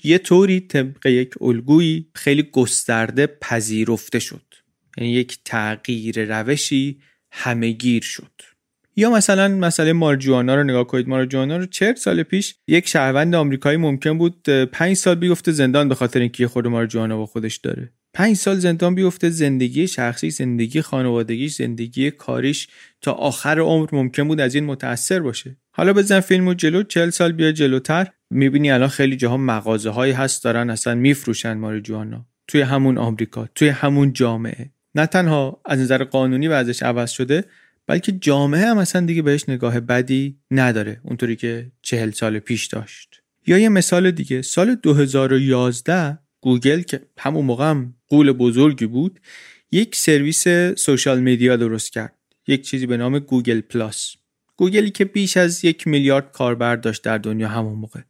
یه 0.04 0.18
طوری 0.18 0.60
طبق 0.60 1.06
یک 1.06 1.42
الگویی 1.42 2.10
خیلی 2.16 2.44
گسترده 2.44 3.28
پذیرفته 3.28 4.20
شد. 4.20 4.54
یعنی 4.98 5.12
یک 5.12 5.40
تغییر 5.46 6.40
روشی 6.40 7.00
همهگیر 7.32 8.04
شد. 8.04 8.42
یا 9.00 9.10
مثلا 9.10 9.48
مسئله 9.48 9.94
مارجوانا 9.94 10.56
رو 10.56 10.64
نگاه 10.64 10.88
کنید. 10.88 11.08
مارجوانا 11.08 11.58
رو 11.58 11.66
40 11.66 11.96
سال 11.96 12.24
پیش 12.24 12.56
یک 12.68 12.88
شهروند 12.88 13.36
آمریکایی 13.36 13.78
ممکن 13.78 14.18
بود 14.18 14.50
5 14.50 14.96
سال 14.96 15.16
بیفته 15.16 15.52
زندان 15.52 15.90
به 15.90 15.96
خاطر 15.96 16.20
اینکه 16.20 16.48
خود 16.48 16.68
مارجوانا 16.68 17.18
با 17.18 17.26
خودش 17.26 17.58
داره. 17.58 17.94
5 18.14 18.36
سال 18.36 18.56
زندان 18.56 18.96
بیفته 18.96 19.30
زندگی 19.30 19.88
شخصی 19.88 20.30
زندگی 20.30 20.82
خانوادگیش 20.82 21.56
زندگی 21.56 22.12
کاریش 22.12 22.68
تا 23.02 23.12
آخر 23.12 23.60
عمر 23.60 23.88
ممکن 23.92 24.28
بود 24.28 24.40
از 24.40 24.56
این 24.56 24.66
متاثر 24.66 25.20
باشه. 25.20 25.58
حالا 25.72 25.94
بزن 25.94 26.20
فیلمو 26.20 26.54
جلو 26.54 26.84
40 26.84 27.10
سال 27.10 27.32
بیا 27.32 27.52
جلوتر. 27.52 28.08
می‌بینی 28.30 28.72
الان 28.72 28.90
خیلی 28.90 29.16
جاها 29.16 29.38
مغازه 29.38 29.90
هایی 29.90 30.14
هست 30.14 30.44
دارن 30.44 30.70
اصلا 30.70 30.96
میفروشن 30.96 31.54
ماریجوانا 31.54 32.26
توی 32.48 32.62
همون 32.62 32.98
آمریکا 32.98 33.50
توی 33.56 33.68
همون 33.68 34.14
جامعه. 34.14 34.72
نه 34.96 35.06
تنها 35.06 35.62
از 35.66 35.80
نظر 35.80 36.04
قانونی 36.04 36.48
ازش 36.48 36.84
عوض 36.84 37.12
شده 37.12 37.44
بلکه 37.90 38.12
جامعه 38.12 38.66
هم 38.66 38.78
اصلا 38.78 39.06
دیگه 39.06 39.22
بهش 39.22 39.50
نگاه 39.50 39.80
بدی 39.80 40.38
نداره 40.52 41.02
اونطوری 41.04 41.36
که 41.36 41.72
چهل 41.82 42.12
سال 42.12 42.40
پیش 42.40 42.66
داشت. 42.66 43.22
یا 43.48 43.58
یه 43.58 43.70
مثال 43.70 44.12
دیگه 44.12 44.42
سال 44.42 44.76
2011 44.76 46.20
گوگل 46.42 46.82
که 46.82 47.02
همون 47.18 47.46
موقع 47.46 47.70
هم 47.70 47.96
قول 48.08 48.32
بزرگی 48.32 48.86
بود 48.86 49.20
یک 49.72 49.96
سرویس 49.96 50.48
social 50.78 51.20
media 51.20 51.56
درست 51.56 51.92
کرد. 51.92 52.14
یک 52.48 52.62
چیزی 52.62 52.86
به 52.86 52.98
نام 52.98 53.20
گوگل 53.20 53.62
پلاس. 53.62 54.16
گوگلی 54.56 54.90
که 54.90 55.06
بیش 55.06 55.38
از 55.38 55.66
یک 55.66 55.88
میلیارد 55.88 56.32
کاربر 56.32 56.76
داشت 56.76 57.04
در 57.04 57.18
دنیا 57.18 57.48
همون 57.48 57.74
موقع. 57.74 58.02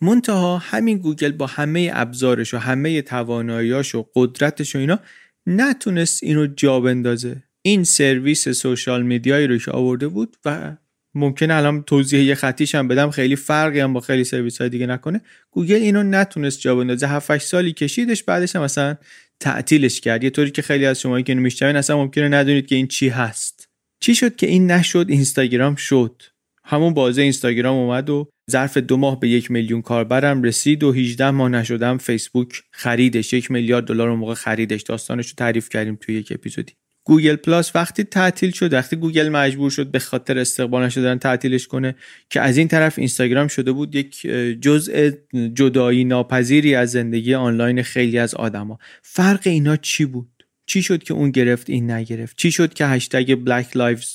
منتها 0.00 0.58
همین 0.58 0.98
گوگل 0.98 1.32
با 1.32 1.46
همه 1.46 1.90
ابزارش 1.94 2.54
و 2.54 2.58
همه 2.58 3.02
تواناییاش 3.02 3.94
و 3.94 4.06
قدرتش 4.14 4.76
و 4.76 4.78
اینا 4.78 4.98
نتونست 5.46 6.22
اینو 6.22 6.46
جا 6.46 6.80
بندازه. 6.80 7.42
این 7.62 7.84
سرویس 7.84 8.48
social 8.48 9.02
media 9.02 9.33
یی 9.33 9.46
رو 9.46 9.58
که 9.58 9.70
آورده 9.70 10.08
بود 10.08 10.36
و 10.44 10.76
ممکنه 11.14 11.54
الان 11.54 11.82
توضیح 11.82 12.20
یه 12.20 12.34
خطیش 12.34 12.74
هم 12.74 12.88
بدم 12.88 13.10
خیلی 13.10 13.36
فرقی 13.36 13.80
هم 13.80 13.92
با 13.92 14.00
خیلی 14.00 14.24
سرویس 14.24 14.60
های 14.60 14.70
دیگه 14.70 14.86
نکنه. 14.86 15.20
گوگل 15.50 15.74
اینو 15.74 16.02
نتونست 16.02 16.60
جا 16.60 16.76
بندازه 16.76 17.06
7 17.06 17.38
سالی 17.38 17.72
کشیدش 17.72 18.22
بعدش 18.22 18.56
هم 18.56 18.62
مثلا 18.62 18.96
تعطیلش 19.40 20.00
کرد. 20.00 20.24
یه 20.24 20.30
طوری 20.30 20.50
که 20.50 20.62
خیلی 20.62 20.86
از 20.86 21.00
شما 21.00 21.20
که 21.20 21.34
میشنوین 21.34 21.76
اصلا 21.76 21.96
ممکنه 21.96 22.28
ندونید 22.28 22.66
که 22.66 22.74
این 22.76 22.86
چی 22.86 23.08
هست. 23.08 23.68
چی 24.00 24.14
شد 24.14 24.36
که 24.36 24.46
این 24.46 24.70
نشد؟ 24.70 25.06
اینستاگرام 25.08 25.74
شد. 25.74 26.22
همون 26.64 26.94
بازه 26.94 27.22
اینستاگرام 27.22 27.76
اومد 27.76 28.10
و 28.10 28.28
ظرف 28.50 28.76
دو 28.76 28.96
ماه 28.96 29.20
به 29.20 29.28
یک 29.28 29.50
میلیون 29.50 29.82
کاربرم 29.82 30.42
رسید 30.42 30.82
و 30.82 30.92
18 30.92 31.30
ماه 31.30 31.48
نشدم 31.48 31.98
فیسبوک 31.98 32.62
خریدش. 32.70 33.32
یک 33.32 33.50
میلیارد 33.50 33.84
دلار 33.84 34.14
موقع 34.14 34.34
خریدش. 34.34 34.82
داستانش 34.82 35.28
رو 35.28 35.34
تعریف 35.36 35.68
کردیم 35.68 35.98
توی 36.00 36.14
یک 36.14 36.32
اپیزودی. 36.32 36.72
گوگل 37.10 37.36
پلاس 37.36 37.76
وقتی 37.76 38.04
تعطیل 38.04 38.50
شد 38.50 38.72
وقتی 38.72 38.96
گوگل 38.96 39.28
مجبور 39.28 39.70
شد 39.70 39.90
به 39.90 39.98
خاطر 39.98 40.38
استقبال 40.38 40.84
نشدن 40.84 41.18
تعطیلش 41.18 41.66
کنه 41.66 41.94
که 42.30 42.40
از 42.40 42.56
این 42.56 42.68
طرف 42.68 42.98
اینستاگرام 42.98 43.48
شده 43.48 43.72
بود 43.72 43.94
یک 43.94 44.26
جزء 44.60 45.10
جدایی 45.54 46.04
ناپذیری 46.04 46.74
از 46.74 46.90
زندگی 46.90 47.34
آنلاین 47.34 47.82
خیلی 47.82 48.18
از 48.18 48.34
آدما. 48.34 48.78
فرق 49.02 49.40
اینا 49.46 49.76
چی 49.76 50.04
بود؟ 50.04 50.46
چی 50.66 50.82
شد 50.82 51.02
که 51.02 51.14
اون 51.14 51.30
گرفت 51.30 51.70
این 51.70 51.90
نگرفت؟ 51.90 52.36
چی 52.36 52.52
شد 52.52 52.74
که 52.74 52.86
هشتگ 52.86 53.34
Black 53.34 53.76
Lives 53.76 54.12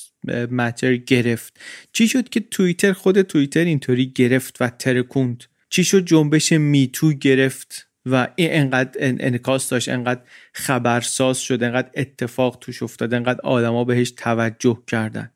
Matter 0.50 0.96
گرفت؟ 0.96 1.60
چی 1.92 2.08
شد 2.08 2.28
که 2.28 2.40
توییتر 2.40 2.92
خود 2.92 3.22
توییتر 3.22 3.64
اینطوری 3.64 4.12
گرفت 4.14 4.56
و 4.60 4.68
ترکوند؟ 4.68 5.44
چی 5.70 5.84
شد 5.84 6.04
جنبش 6.04 6.52
Me 6.52 6.76
Too 6.76 7.12
گرفت؟ 7.12 7.85
و 8.06 8.28
این 8.36 8.48
انقدر 8.52 8.90
انعکاس 9.00 9.68
داشت 9.68 9.88
انقدر 9.88 10.20
خبرساز 10.52 11.38
شد 11.38 11.62
انقدر 11.62 11.90
اتفاق 11.94 12.58
توش 12.60 12.82
افتاد 12.82 13.14
انقدر 13.14 13.40
آدما 13.40 13.84
بهش 13.84 14.10
توجه 14.10 14.82
کردن. 14.86 15.30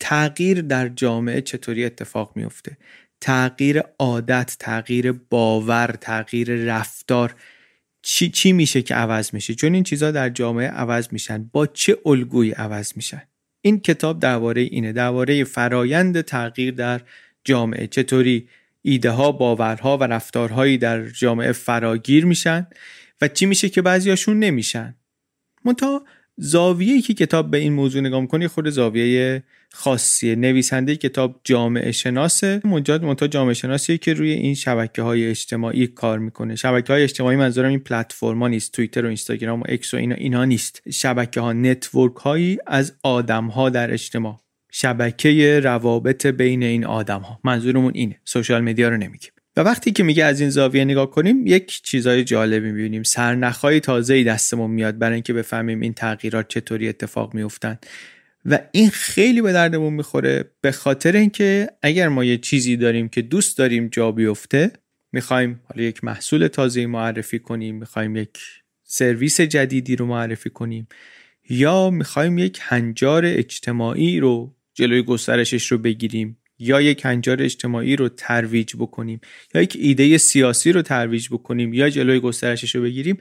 تغییر 0.00 0.60
در 0.60 0.88
جامعه 0.88 1.40
چطوری 1.40 1.84
اتفاق 1.84 2.32
میفته 2.36 2.76
تغییر 3.20 3.82
عادت 3.98 4.56
تغییر 4.58 5.12
باور 5.12 5.96
تغییر 6.00 6.54
رفتار 6.54 7.34
چی, 8.02 8.30
چی 8.30 8.52
میشه 8.52 8.82
که 8.82 8.94
عوض 8.94 9.34
میشه؟ 9.34 9.54
چون 9.54 9.74
این 9.74 9.84
چیزها 9.84 10.10
در 10.10 10.28
جامعه 10.28 10.68
عوض 10.68 11.08
میشن 11.12 11.50
با 11.52 11.66
چه 11.66 11.98
الگویی 12.06 12.50
عوض 12.50 12.92
میشن؟ 12.96 13.22
این 13.60 13.80
کتاب 13.80 14.20
درباره 14.20 14.62
اینه 14.62 14.92
درباره 14.92 15.44
فرایند 15.44 16.20
تغییر 16.20 16.74
در 16.74 17.00
جامعه. 17.44 17.86
چطوری 17.86 18.48
ایده 18.82 19.10
ها 19.10 19.32
باورها 19.32 19.98
و 19.98 20.02
رفتارهایی 20.04 20.78
در 20.78 21.08
جامعه 21.08 21.52
فراگیر 21.52 22.24
میشن 22.24 22.66
و 23.20 23.28
چی 23.28 23.46
میشه 23.46 23.68
که 23.68 23.82
بعضیاشون 23.82 24.38
نمیشن. 24.38 24.94
منتها 25.64 26.04
زاویه‌ای 26.36 27.00
که 27.00 27.14
کتاب 27.14 27.50
به 27.50 27.58
این 27.58 27.72
موضوع 27.72 28.00
نگاه 28.00 28.20
می‌کنه 28.20 28.48
خود 28.48 28.70
زاویه 28.70 29.42
خاصیه. 29.72 30.34
نویسنده 30.34 30.96
کتاب 30.96 31.40
جامعه 31.44 31.92
شناسه. 31.92 32.60
مجاد 32.64 33.04
منتها 33.04 33.28
جامعه 33.28 33.54
شناسیه 33.54 33.98
که 33.98 34.14
روی 34.14 34.30
این 34.30 34.54
شبکه 34.54 35.02
های 35.02 35.26
اجتماعی 35.26 35.86
کار 35.86 36.18
می‌کنه. 36.18 36.56
شبکه 36.56 36.92
های 36.92 37.02
اجتماعی 37.02 37.36
منظورم 37.36 37.68
این 37.68 37.80
پلتفرما 37.80 38.48
نیست. 38.48 38.72
توییتر 38.72 39.04
و 39.04 39.06
اینستاگرام 39.06 39.60
و 39.60 39.64
اکس 39.68 39.94
و 39.94 39.96
اینا 39.96 40.14
اینا 40.14 40.44
نیست. 40.44 40.82
شبکه 40.90 41.40
ها 41.40 41.54
از 42.66 42.92
آدم 43.02 43.46
ها 43.46 43.70
در 43.70 43.92
اجتماع. 43.92 44.40
شبکه 44.74 45.60
روابط 45.64 46.26
بین 46.26 46.62
این 46.62 46.84
آدم 46.84 47.20
ها 47.20 47.40
منظورمون 47.44 47.92
اینه. 47.94 48.20
سوشال 48.24 48.60
مدیا 48.60 48.88
رو 48.88 48.96
نمیگیم. 48.96 49.30
و 49.56 49.60
وقتی 49.60 49.92
که 49.92 50.02
میگه 50.02 50.24
از 50.24 50.40
این 50.40 50.50
زاویه 50.50 50.84
نگاه 50.84 51.10
کنیم 51.10 51.46
یک 51.46 51.82
چیزای 51.82 52.24
جالبی 52.24 52.72
می‌بینیم. 52.72 53.02
سرنخهای 53.02 53.80
تازه 53.80 54.24
دستمون 54.24 54.70
میاد 54.70 54.98
برای 54.98 55.14
اینکه 55.14 55.32
بفهمیم 55.32 55.80
این 55.80 55.92
تغییرات 55.92 56.48
چطوری 56.48 56.88
اتفاق 56.88 57.34
میفتن 57.34 57.78
و 58.44 58.58
این 58.72 58.90
خیلی 58.90 59.42
به 59.42 59.52
دردمون 59.52 59.92
می‌خوره 59.92 60.44
به 60.60 60.72
خاطر 60.72 61.16
اینکه 61.16 61.68
اگر 61.82 62.08
ما 62.08 62.24
یه 62.24 62.38
چیزی 62.38 62.76
داریم 62.76 63.08
که 63.08 63.22
دوست 63.22 63.58
داریم 63.58 63.88
جا 63.88 64.12
بیفته 64.12 64.72
می‌خوایم 65.12 65.60
حالا 65.64 65.82
یک 65.82 66.04
محصول 66.04 66.46
تازه 66.46 66.86
معرفی 66.86 67.38
کنیم 67.38 67.74
می‌خوایم 67.74 68.16
یک 68.16 68.38
سرویس 68.84 69.40
جدیدی 69.40 69.96
رو 69.96 70.06
معرفی 70.06 70.50
کنیم 70.50 70.88
یا 71.50 71.90
می‌خوایم 71.90 72.38
یک 72.38 72.58
هنجار 72.62 73.22
اجتماعی 73.26 74.20
رو 74.20 74.54
جلوی 74.74 75.02
گسترشش 75.02 75.72
رو 75.72 75.78
بگیریم 75.78 76.38
یا 76.58 76.80
یک 76.80 77.04
هنجار 77.04 77.42
اجتماعی 77.42 77.96
رو 77.96 78.08
ترویج 78.08 78.76
بکنیم 78.76 79.20
یا 79.54 79.62
یک 79.62 79.76
ایده 79.80 80.18
سیاسی 80.18 80.72
رو 80.72 80.82
ترویج 80.82 81.28
بکنیم 81.28 81.74
یا 81.74 81.90
جلوی 81.90 82.20
گسترشش 82.20 82.74
رو 82.74 82.82
بگیریم 82.82 83.18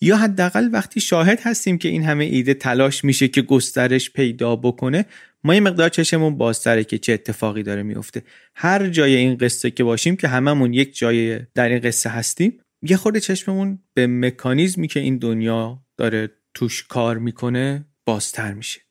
یا 0.00 0.16
حداقل 0.16 0.68
وقتی 0.72 1.00
شاهد 1.00 1.40
هستیم 1.40 1.78
که 1.78 1.88
این 1.88 2.04
همه 2.04 2.24
ایده 2.24 2.54
تلاش 2.54 3.04
میشه 3.04 3.28
که 3.28 3.42
گسترش 3.42 4.10
پیدا 4.10 4.56
بکنه 4.56 5.06
ما 5.44 5.54
یه 5.54 5.60
مقدار 5.60 5.88
چشمون 5.88 6.36
بازتره 6.36 6.84
که 6.84 6.98
چه 6.98 7.12
اتفاقی 7.12 7.62
داره 7.62 7.82
میفته. 7.82 8.22
هر 8.54 8.88
جای 8.88 9.16
این 9.16 9.36
قصه 9.36 9.70
که 9.70 9.84
باشیم 9.84 10.16
که 10.16 10.28
هممون 10.28 10.72
یک 10.72 10.98
جای 10.98 11.40
در 11.54 11.68
این 11.68 11.78
قصه 11.78 12.10
هستیم 12.10 12.60
یه 12.82 12.96
خورده 12.96 13.20
چشممون 13.20 13.78
به 13.94 14.06
مکانیزمی 14.06 14.88
که 14.88 15.00
این 15.00 15.18
دنیا 15.18 15.82
داره 15.96 16.30
توش 16.54 16.82
کار 16.82 17.18
می‌کنه 17.18 17.86
بازتر 18.04 18.54
میشه. 18.54 18.85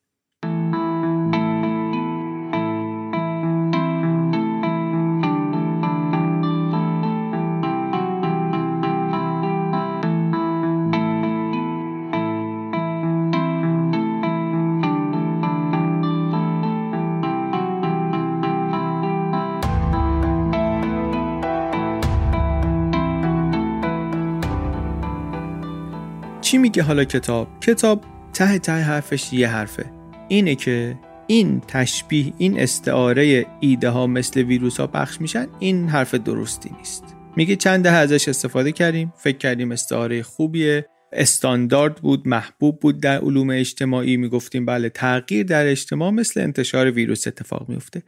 میگه 26.76 26.88
حالا 26.88 27.04
کتاب 27.04 27.60
کتاب 27.62 28.04
ته 28.34 28.60
ته 28.60 28.72
حرفش 28.72 29.34
یه 29.34 29.48
حرفه. 29.48 29.86
اینه 30.28 30.56
که 30.56 31.00
این 31.28 31.62
تشبیه 31.68 32.34
این 32.38 32.60
استعاره 32.60 33.46
ایده 33.60 33.90
ها 33.90 34.08
مثل 34.08 34.42
ویروس 34.42 34.80
ها 34.80 34.88
پخش 34.88 35.22
میشن 35.22 35.48
این 35.60 35.90
حرف 35.90 36.16
درستی 36.16 36.70
نیست. 36.78 37.04
میگه 37.36 37.56
چند 37.56 37.84
ده 37.84 37.92
ازش 37.92 38.28
استفاده 38.28 38.72
کردیم 38.72 39.14
فکر 39.18 39.38
کردیم 39.38 39.72
استعاره 39.72 40.24
خوبیه 40.24 40.86
استاندارد 41.14 41.96
بود 41.96 42.28
محبوب 42.28 42.80
بود 42.80 43.02
در 43.02 43.18
علوم 43.18 43.50
اجتماعی. 43.50 44.18
می‌گفتیم 44.18 44.66
بله 44.66 44.90
تغییر 44.90 45.46
در 45.46 45.68
اجتماع 45.68 46.12
مثل 46.12 46.42
انتشار 46.42 46.92
ویروس 46.92 47.28
اتفاق 47.28 47.70
میفته. 47.70 48.04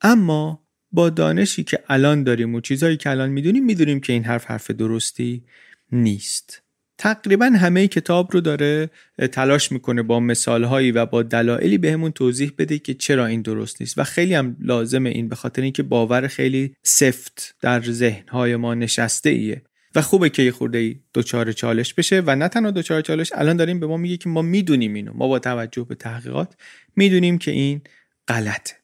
اما 0.00 0.62
با 0.90 1.10
دانشی 1.10 1.64
که 1.64 1.78
الان 1.88 2.22
داریم 2.22 2.54
و 2.54 2.60
چیزهایی 2.60 2.96
که 2.96 3.10
الان 3.10 3.28
می‌دونیم 3.28 3.64
می‌دونیم 3.64 4.00
که 4.00 4.12
این 4.12 4.24
حرف 4.24 4.44
حرف 4.44 4.70
درستی 4.70 5.44
نیست. 5.92 6.62
تقریبا 7.02 7.46
همه 7.46 7.88
کتاب 7.88 8.32
رو 8.32 8.40
داره 8.40 8.90
تلاش 9.32 9.72
می‌کنه 9.72 10.02
با 10.02 10.20
مثالهایی 10.20 10.92
و 10.92 11.06
با 11.06 11.22
دلایلی 11.22 11.78
بهمون 11.78 12.12
توضیح 12.12 12.52
بده 12.58 12.78
که 12.78 12.94
چرا 12.94 13.26
این 13.26 13.42
درست 13.42 13.80
نیست. 13.80 13.98
و 13.98 14.04
خیلی 14.04 14.34
هم 14.34 14.56
لازمه 14.60 15.10
این 15.10 15.28
به 15.28 15.36
خاطر 15.36 15.62
اینکه 15.62 15.82
باور 15.82 16.26
خیلی 16.26 16.74
سفت 16.82 17.54
در 17.60 17.82
ذهنهای 17.82 18.56
ما 18.56 18.74
نشسته 18.74 19.30
ایه 19.30 19.62
و 19.94 20.02
خوبه 20.02 20.30
که 20.30 20.42
یه 20.42 20.50
خورده 20.50 20.78
ای 20.78 20.96
دوچار 21.12 21.52
چالش 21.52 21.94
بشه 21.94 22.22
و 22.26 22.36
نه 22.36 22.48
تنها 22.48 22.70
دوچار 22.70 23.00
چالش 23.00 23.32
الان 23.34 23.56
داریم 23.56 23.80
به 23.80 23.86
ما 23.86 23.96
میگه 23.96 24.16
که 24.16 24.28
ما 24.28 24.42
می‌دونیم 24.42 24.94
اینو. 24.94 25.12
ما 25.14 25.28
با 25.28 25.38
توجه 25.38 25.84
به 25.84 25.94
تحقیقات 25.94 26.54
می‌دونیم 26.96 27.38
که 27.38 27.50
این 27.50 27.80
غلطه. 28.28 28.74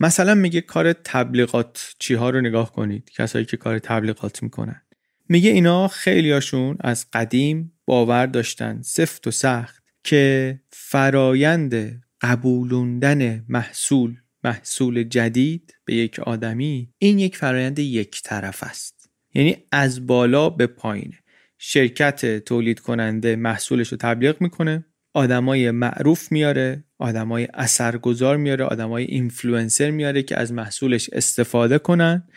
مثلا 0.00 0.34
میگه 0.34 0.60
کار 0.60 0.92
تبلیغات 0.92 1.94
چی 1.98 2.14
ها 2.14 2.30
رو 2.30 2.40
نگاه 2.40 2.72
کنید؟ 2.72 3.10
کسایی 3.14 3.44
که 3.44 3.56
کار 3.56 3.78
تبلیغات 3.78 4.42
می‌کنن. 4.42 4.82
میگه 5.28 5.50
اینا 5.50 5.88
خیلیاشون 5.88 6.76
از 6.80 7.06
قدیم 7.12 7.72
باور 7.84 8.26
داشتن 8.26 8.82
سفت 8.82 9.26
و 9.26 9.30
سخت 9.30 9.82
که 10.04 10.60
فرایند 10.70 12.02
قبولوندن 12.20 13.44
محصول 13.48 14.16
محصول 14.44 15.02
جدید 15.02 15.74
به 15.84 15.94
یک 15.94 16.18
آدمی 16.18 16.88
این 16.98 17.18
یک 17.18 17.36
فرایند 17.36 17.78
یک 17.78 18.22
طرفه 18.22 18.62
است. 18.62 19.10
یعنی 19.34 19.56
از 19.72 20.06
بالا 20.06 20.50
به 20.50 20.66
پایین. 20.66 21.12
شرکت 21.58 22.38
تولید 22.38 22.80
کننده 22.80 23.36
محصولش 23.36 23.88
رو 23.88 23.98
تبلیغ 24.00 24.40
می‌کنه 24.40 24.84
آدمای 25.14 25.70
معروف 25.70 26.32
میاره 26.32 26.84
آدمای 26.98 27.48
اثرگذار 27.54 28.36
میاره 28.36 28.64
آدمای 28.64 29.04
اینفلوئنسر 29.04 29.90
میاره 29.90 30.22
که 30.22 30.38
از 30.38 30.52
محصولش 30.52 31.10
استفاده 31.12 31.78
کنن. 31.78 32.28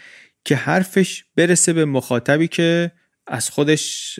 که 0.50 0.56
حرفش 0.56 1.24
برسه 1.36 1.74
به 1.74 1.86
مخاطبی 1.86 2.48
که 2.48 2.92
از 3.28 3.50
خودش 3.50 4.20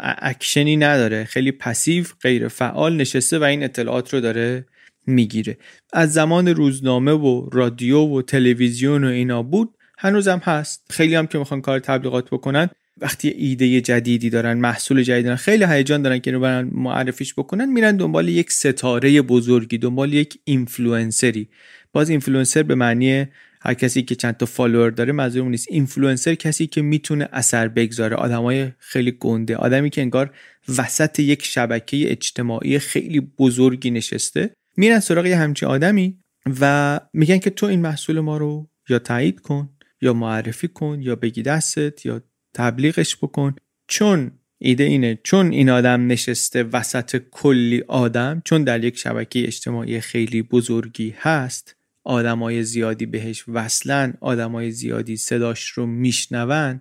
اکشنی 0.00 0.76
نداره. 0.76 1.24
خیلی 1.24 1.52
passive 1.52 2.04
غیر 2.22 2.48
فعال 2.48 2.96
نشسته 2.96 3.38
و 3.38 3.44
این 3.44 3.62
اطلاعات 3.62 4.14
رو 4.14 4.20
داره 4.20 4.66
می‌گیره. 5.06 5.58
از 5.92 6.12
زمان 6.12 6.48
روزنامه 6.48 7.12
و 7.12 7.48
رادیو 7.52 7.98
و 7.98 8.22
تلویزیون 8.22 9.04
و 9.04 9.08
اینا 9.08 9.42
بود 9.42 9.74
هنوزم 9.98 10.40
هست. 10.44 10.86
خیلی 10.90 11.14
هم 11.14 11.26
که 11.26 11.38
می‌خوان 11.38 11.60
کار 11.60 11.78
تبلیغات 11.78 12.30
بکنن 12.30 12.68
وقتی 12.98 13.28
ایده 13.28 13.80
جدیدی 13.80 14.30
دارن 14.30 14.58
محصول 14.58 15.02
جدیدی 15.02 15.22
دارن 15.22 15.36
خیلی 15.36 15.64
هیجان 15.64 16.02
دارن 16.02 16.18
که 16.18 16.38
برن 16.38 16.70
معرفیش 16.72 17.34
بکنن 17.34 17.72
میرن 17.72 17.96
دنبال 17.96 18.28
یک 18.28 18.52
ستاره 18.52 19.22
بزرگی 19.22 19.78
دنبال 19.78 20.12
یک 20.12 20.38
اینفلوئنسری 20.44 21.48
باز 21.92 22.10
اینفلوئنسر 22.10 22.62
به 22.62 22.74
معنی 22.74 23.26
هر 23.64 23.74
کسی 23.74 24.02
که 24.02 24.14
چند 24.14 24.36
تا 24.36 24.46
follower 24.46 24.90
داره 24.90 25.12
منظورم 25.12 25.48
نیست. 25.48 25.66
اینفلوئنسر 25.70 26.34
کسی 26.34 26.66
که 26.66 26.82
می‌تونه 26.82 27.28
اثر 27.32 27.68
بگذاره. 27.68 28.16
آدمای 28.16 28.72
خیلی 28.78 29.10
گنده. 29.10 29.56
آدمی 29.56 29.90
که 29.90 30.00
انگار 30.00 30.34
وسط 30.78 31.18
یک 31.18 31.44
شبکه 31.44 32.10
اجتماعی 32.10 32.78
خیلی 32.78 33.20
بزرگی 33.20 33.90
نشسته 33.90 34.50
میرن 34.76 35.00
سراغ 35.00 35.26
یه 35.26 35.36
همچین 35.36 35.68
آدمی 35.68 36.18
و 36.60 37.00
میگن 37.12 37.38
که 37.38 37.50
تو 37.50 37.66
این 37.66 37.80
محصول 37.80 38.20
ما 38.20 38.36
رو 38.36 38.68
یا 38.88 38.98
تایید 38.98 39.40
کن 39.40 39.68
یا 40.00 40.12
معرفی 40.12 40.68
کن 40.68 40.98
یا 41.02 41.16
بگیر 41.16 41.42
دستت 41.42 42.06
یا 42.06 42.22
تبلیغش 42.54 43.16
بکن. 43.16 43.54
چون 43.88 44.30
ایده 44.58 44.84
اینه 44.84 45.18
چون 45.24 45.52
این 45.52 45.70
آدم 45.70 46.06
نشسته 46.06 46.62
وسط 46.62 47.22
کلی 47.30 47.82
آدم 47.88 48.42
چون 48.44 48.64
در 48.64 48.84
یک 48.84 48.98
شبکه 48.98 49.46
اجتماعی 49.46 50.00
خیلی 50.00 50.42
بزرگی 50.42 51.14
هست 51.18 51.76
آدمای 52.04 52.62
زیادی 52.62 53.06
بهش 53.06 53.44
وصلن 53.48 54.14
آدمای 54.20 54.70
زیادی 54.70 55.16
صداش 55.16 55.68
رو 55.68 55.86
میشنون 55.86 56.80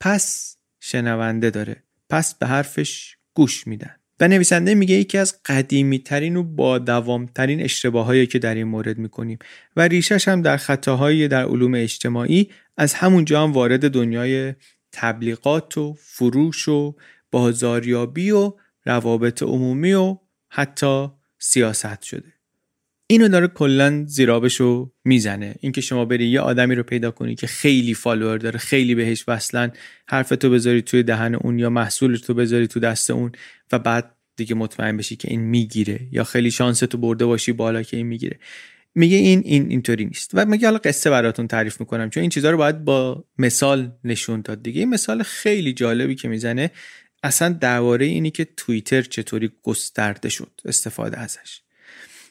پس 0.00 0.56
شنونده 0.80 1.50
داره. 1.50 1.82
پس 2.10 2.34
به 2.34 2.46
حرفش 2.46 3.16
گوش 3.34 3.66
میدن. 3.66 3.94
و 4.20 4.28
نویسنده 4.28 4.74
میگه 4.74 4.94
یکی 4.94 5.18
از 5.18 5.42
قدیمی 5.46 5.98
ترین 5.98 6.36
و 6.36 6.42
با 6.42 6.78
دوام 6.78 7.26
ترین 7.26 7.62
اشتباهایی 7.62 8.26
که 8.26 8.38
در 8.38 8.54
این 8.54 8.66
مورد 8.66 8.98
می‌کنیم. 8.98 9.38
و 9.76 9.80
ریشش 9.80 10.28
هم 10.28 10.42
در 10.42 10.56
خطاهایی 10.56 11.28
در 11.28 11.44
علوم 11.44 11.74
اجتماعی 11.74 12.50
از 12.76 12.94
همونجا 12.94 13.42
هم 13.42 13.52
وارد 13.52 13.90
دنیای 13.90 14.54
تبلیغات 14.92 15.78
و 15.78 15.96
فروش 15.98 16.68
و 16.68 16.96
بازاریابی 17.30 18.30
و 18.30 18.52
روابط 18.84 19.42
عمومی 19.42 19.92
و 19.92 20.18
حتی 20.48 21.08
سیاست 21.38 22.02
شده. 22.02 22.33
اینو 23.14 23.28
داره 23.28 23.48
کلا 23.48 24.04
زیرابشو 24.06 24.92
می‌زنه. 25.04 25.54
اینکه 25.60 25.80
شما 25.80 26.04
بری 26.04 26.26
یه 26.26 26.40
آدمی 26.40 26.74
رو 26.74 26.82
پیدا 26.82 27.10
کنی 27.10 27.34
که 27.34 27.46
خیلی 27.46 27.94
فالوور 27.94 28.38
داره 28.38 28.58
خیلی 28.58 28.94
بهش 28.94 29.24
وصلن 29.28 29.72
حرفتو 30.08 30.50
بذاری 30.50 30.82
توی 30.82 31.02
دهن 31.02 31.34
اون 31.34 31.58
یا 31.58 31.70
محصول 31.70 32.16
تو 32.16 32.34
بذاری 32.34 32.66
تو 32.66 32.80
دست 32.80 33.10
اون 33.10 33.32
و 33.72 33.78
بعد 33.78 34.14
دیگه 34.36 34.54
مطمئن 34.54 34.96
بشی 34.96 35.16
که 35.16 35.30
این 35.30 35.40
می‌گیره 35.40 36.00
یا 36.12 36.24
خیلی 36.24 36.50
شانس 36.50 36.78
تو 36.78 36.98
برده 36.98 37.26
باشی 37.26 37.52
بالا 37.52 37.82
که 37.82 37.96
این 37.96 38.06
می‌گیره. 38.06 38.38
میگه 38.94 39.16
این 39.16 39.42
این 39.44 39.70
اینطوری 39.70 40.04
نیست. 40.04 40.30
و 40.34 40.46
میگه 40.46 40.66
حالا 40.66 40.78
قصه 40.78 41.10
براتون 41.10 41.48
تعریف 41.48 41.80
می‌کنم 41.80 42.10
چون 42.10 42.20
این 42.20 42.30
چیزها 42.30 42.50
رو 42.50 42.56
باید 42.56 42.84
با 42.84 43.24
مثال 43.38 43.92
نشون 44.04 44.40
داد 44.40 44.62
دیگه. 44.62 44.80
این 44.80 44.88
مثال 44.88 45.22
خیلی 45.22 45.72
جالبی 45.72 46.14
که 46.14 46.28
می‌زنه 46.28 46.70
اصلا 47.22 47.48
درباره 47.48 48.06
اینی 48.06 48.30
که 48.30 48.44
توییتر 48.56 49.02
چطوری 49.02 49.50
گسترده 49.62 50.28
شد 50.28 50.60
استفاده 50.64 51.18
ازش. 51.18 51.63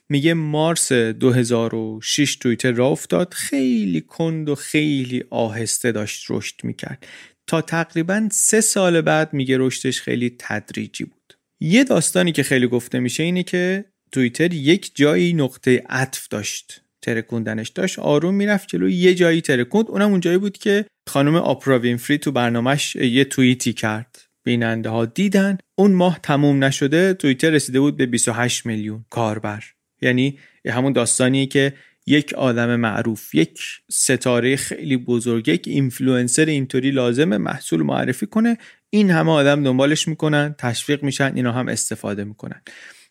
میگه 0.10 0.34
مارس 0.34 0.92
2006 0.92 2.36
توییتر 2.36 2.72
را 2.72 2.88
افتاد. 2.88 3.34
خیلی 3.34 4.02
کند 4.02 4.50
و 4.50 4.56
خیلی 4.56 5.24
آهسته 5.30 5.92
داشت 5.92 6.26
رشد 6.30 6.56
می‌کرد. 6.63 7.08
تا 7.48 7.62
تقریبا 7.62 8.28
سه 8.32 8.62
سال 8.62 9.02
بعد 9.02 9.34
میگه 9.34 9.58
رشدش 9.58 10.02
خیلی 10.02 10.36
تدریجی 10.39 11.04
بود. 11.04 11.34
یه 11.62 11.84
داستانی 11.84 12.32
که 12.32 12.44
خیلی 12.44 12.68
گفته 12.68 13.00
میشه 13.00 13.24
اینه 13.24 13.44
که 13.44 13.86
توییتر 14.12 14.54
یک 14.54 14.92
جایی 14.96 15.34
نقطه 15.34 15.84
عطف 15.89 16.28
داشت 16.28 16.82
ترکوندنش 17.02 17.70
داشت. 17.70 18.00
آروم 18.00 18.36
می‌رفت 18.36 18.68
جلو 18.68 18.89
یه 18.89 19.16
جایی 19.16 19.42
ترکوند. 19.42 19.86
اونم 19.89 20.12
اون 20.12 20.20
جایی 20.20 20.38
بود 20.38 20.58
که 20.58 20.86
خانم 21.10 21.36
آپرا 21.36 21.80
وینفری 21.80 22.18
تو 22.18 22.32
برنامهش 22.32 22.96
یه 22.96 23.26
توییتی 23.26 23.74
کرد. 23.74 24.26
بیننده 24.44 24.89
ها 24.89 25.06
دیدن. 25.06 25.58
اون 25.76 25.92
ماه 25.92 26.20
تموم 26.24 26.63
نشده 26.63 27.13
توییتر 27.13 27.50
رسیده 27.50 27.80
بود 27.80 27.98
به 27.98 28.06
28 28.06 28.66
میلیون 28.66 29.06
کاربر. 29.10 29.63
یعنی 30.04 30.39
همون 30.68 30.94
داستانی 30.94 31.48
که 31.48 31.74
یک 32.06 32.34
آدم 32.34 32.76
معروف 32.76 33.36
یک 33.36 33.60
ستاره 33.92 34.56
خیلی 34.56 34.98
بزرگ 34.98 35.48
یک 35.48 35.68
اینفلوئنسر 35.68 36.46
اینطوری 36.46 36.92
لازمه 36.92 37.38
محصول 37.38 37.82
معرفی 37.82 38.26
کنه 38.26 38.58
این 38.89 39.12
همه 39.12 39.32
آدم 39.32 39.63
دنبالش 39.63 40.08
می‌کنن 40.08 40.56
تشویق 40.58 41.04
میشن 41.04 41.32
اینا 41.36 41.52
هم 41.52 41.68
استفاده 41.68 42.24
می‌کنن. 42.24 42.62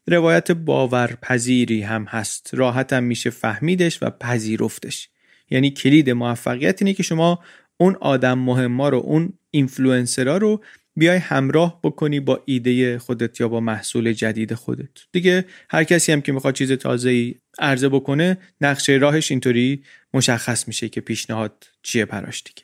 روایت 0.07 0.53
باورپذیری 0.53 1.83
هم 1.83 2.05
هست 2.05 2.51
راحت 2.53 2.93
هم 2.93 3.05
میشه 3.05 3.31
فهمیدش 3.31 4.03
و 4.03 4.11
پذیرفتش. 4.11 5.09
یعنی 5.51 5.71
کلید 5.71 6.11
موفقیت 6.11 6.83
اینه 6.83 6.95
که 6.95 7.03
شما 7.03 7.39
اون 7.77 7.97
آدم 8.01 8.39
مهما 8.39 8.89
رو 8.89 8.99
اون 8.99 9.33
اینفلوئنسرا 9.51 10.37
رو 10.37 10.65
بیای 10.97 11.17
همراه 11.17 11.81
بکنی 11.83 12.21
با 12.21 12.43
ایده 12.45 12.99
خودت 12.99 13.41
یا 13.41 13.49
با 13.49 13.61
محصول 13.61 14.13
جدید 14.13 14.55
خودت. 14.55 14.91
دیگه 15.13 15.45
هر 15.71 15.85
کسی 15.85 16.13
هم 16.13 16.21
که 16.21 16.33
می‌خواد 16.33 16.55
چیز 16.55 16.73
تازه 16.73 17.11
ای 17.11 17.35
عرضه 17.59 17.89
بکنه 17.89 18.39
نقشه 18.61 18.93
راهش 18.93 19.31
اینطوری 19.31 19.85
مشخص 20.15 20.69
میشه 20.69 20.89
که 20.89 21.01
پیشنهاد 21.01 21.67
چیه 21.83 22.05
پراش 22.05 22.43
دیگه. 22.43 22.63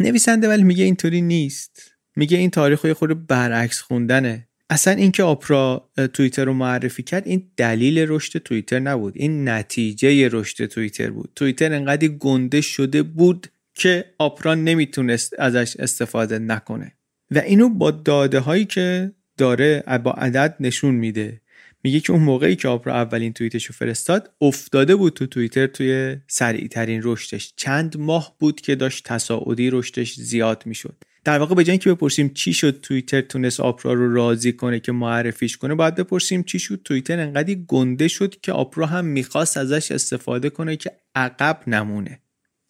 نویسنده 0.00 0.48
ولی 0.48 0.62
میگه 0.62 0.84
اینطوری 0.84 1.20
نیست. 1.20 1.92
میگه 2.16 2.38
این 2.38 2.50
تاریخ 2.50 2.92
خود 2.92 3.26
برعکس 3.26 3.80
خوندنه. 3.80 4.48
اصلا 4.70 4.94
اینکه 4.94 5.22
آپرا 5.22 5.90
توییتر 6.12 6.44
رو 6.44 6.52
معرفی 6.52 7.02
کرد 7.02 7.26
این 7.26 7.50
دلیل 7.56 7.98
رشد 8.08 8.38
توییتر 8.38 8.78
نبود. 8.78 9.12
این 9.16 9.48
نتیجه 9.48 10.28
رشد 10.28 10.66
توییتر 10.66 11.10
بود. 11.10 11.32
توییتر 11.36 11.72
انقدر 11.72 12.08
گنده 12.08 12.60
شده 12.60 13.02
بود 13.02 13.46
که 13.74 14.04
آپرا 14.18 14.54
نمی‌تونست 14.54 15.34
ازش 15.38 15.76
استفاده 15.78 16.38
نکنه. 16.38 16.92
و 17.30 17.38
اینو 17.38 17.68
با 17.68 17.90
داده 17.90 18.38
هایی 18.38 18.64
که 18.64 19.12
داره 19.36 19.84
با 20.04 20.12
عدد 20.12 20.56
نشون 20.60 20.94
میده. 20.94 21.40
میگه 21.84 22.00
که 22.00 22.12
اون 22.12 22.22
موقعی 22.22 22.56
که 22.56 22.68
آپرا 22.68 22.94
اولین 22.94 23.32
توییتش 23.32 23.64
رو 23.64 23.74
فرستاد 23.78 24.30
افتاده 24.40 24.96
بود 24.96 25.12
تو 25.12 25.26
توییتر 25.26 25.66
توی 25.66 26.16
سریع 26.26 26.68
ترین 26.68 27.00
رشدش. 27.04 27.52
چند 27.56 27.96
ماه 27.98 28.36
بود 28.38 28.60
که 28.60 28.74
داشت 28.74 29.04
تصاعدی 29.04 29.70
رشدش 29.70 30.14
زیاد 30.14 30.62
می‌شد. 30.66 30.96
در 31.24 31.38
واقع 31.38 31.54
به 31.54 31.64
جای 31.64 31.78
که 31.78 31.94
بپرسیم 31.94 32.28
چی 32.28 32.52
شد 32.52 32.80
توییتر 32.80 33.20
تونست 33.20 33.60
آپرا 33.60 33.92
رو 33.92 34.14
راضی 34.14 34.52
کنه 34.52 34.80
که 34.80 34.92
معرفیش 34.92 35.56
کنه 35.56 35.74
باید 35.74 35.94
بپرسیم 35.94 36.42
چی 36.42 36.58
شد 36.58 36.80
توییتر 36.84 37.20
انقدر 37.20 37.54
گنده 37.54 38.08
شد 38.08 38.40
که 38.40 38.52
آپرا 38.52 38.86
هم 38.86 39.04
می‌خواست 39.04 39.56
ازش 39.56 39.92
استفاده 39.92 40.50
کنه 40.50 40.76
که 40.76 40.90
عقب 41.14 41.60
نمونه. 41.66 42.20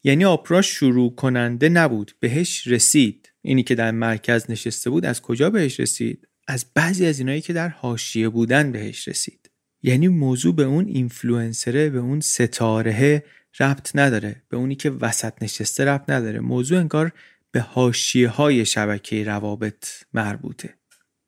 یعنی 0.04 0.24
آپرا 0.24 0.62
شروع 0.62 1.14
کننده 1.14 1.68
نبود 1.68 2.12
بهش 2.20 2.66
رسید. 2.66 3.23
اینی 3.44 3.62
که 3.62 3.74
در 3.74 3.90
مرکز 3.90 4.50
نشسته 4.50 4.90
بود 4.90 5.04
از 5.04 5.22
کجا 5.22 5.50
بهش 5.50 5.80
رسید؟ 5.80 6.28
از 6.48 6.66
بعضی 6.74 7.06
از 7.06 7.18
اینایی 7.18 7.40
که 7.40 7.52
در 7.52 7.68
حاشیه 7.68 8.28
بودن 8.28 8.72
بهش 8.72 9.08
رسید. 9.08 9.50
یعنی 9.82 10.08
موضوع 10.08 10.54
به 10.54 10.62
اون 10.64 10.86
اینفلوئنسره 10.86 11.90
به 11.90 11.98
اون 11.98 12.20
ستاره 12.20 13.24
ربط 13.60 13.90
نداره 13.96 14.42
به 14.48 14.56
اونی 14.56 14.74
که 14.74 14.90
وسط 14.90 15.32
نشسته 15.42 15.84
ربط 15.84 16.10
نداره. 16.10 16.40
موضوع 16.40 16.78
انگار 16.78 17.12
به 17.50 17.60
حاشیه 17.60 18.28
های 18.28 18.66
شبکه 18.66 19.24
روابط 19.24 19.86
مربوطه. 20.14 20.74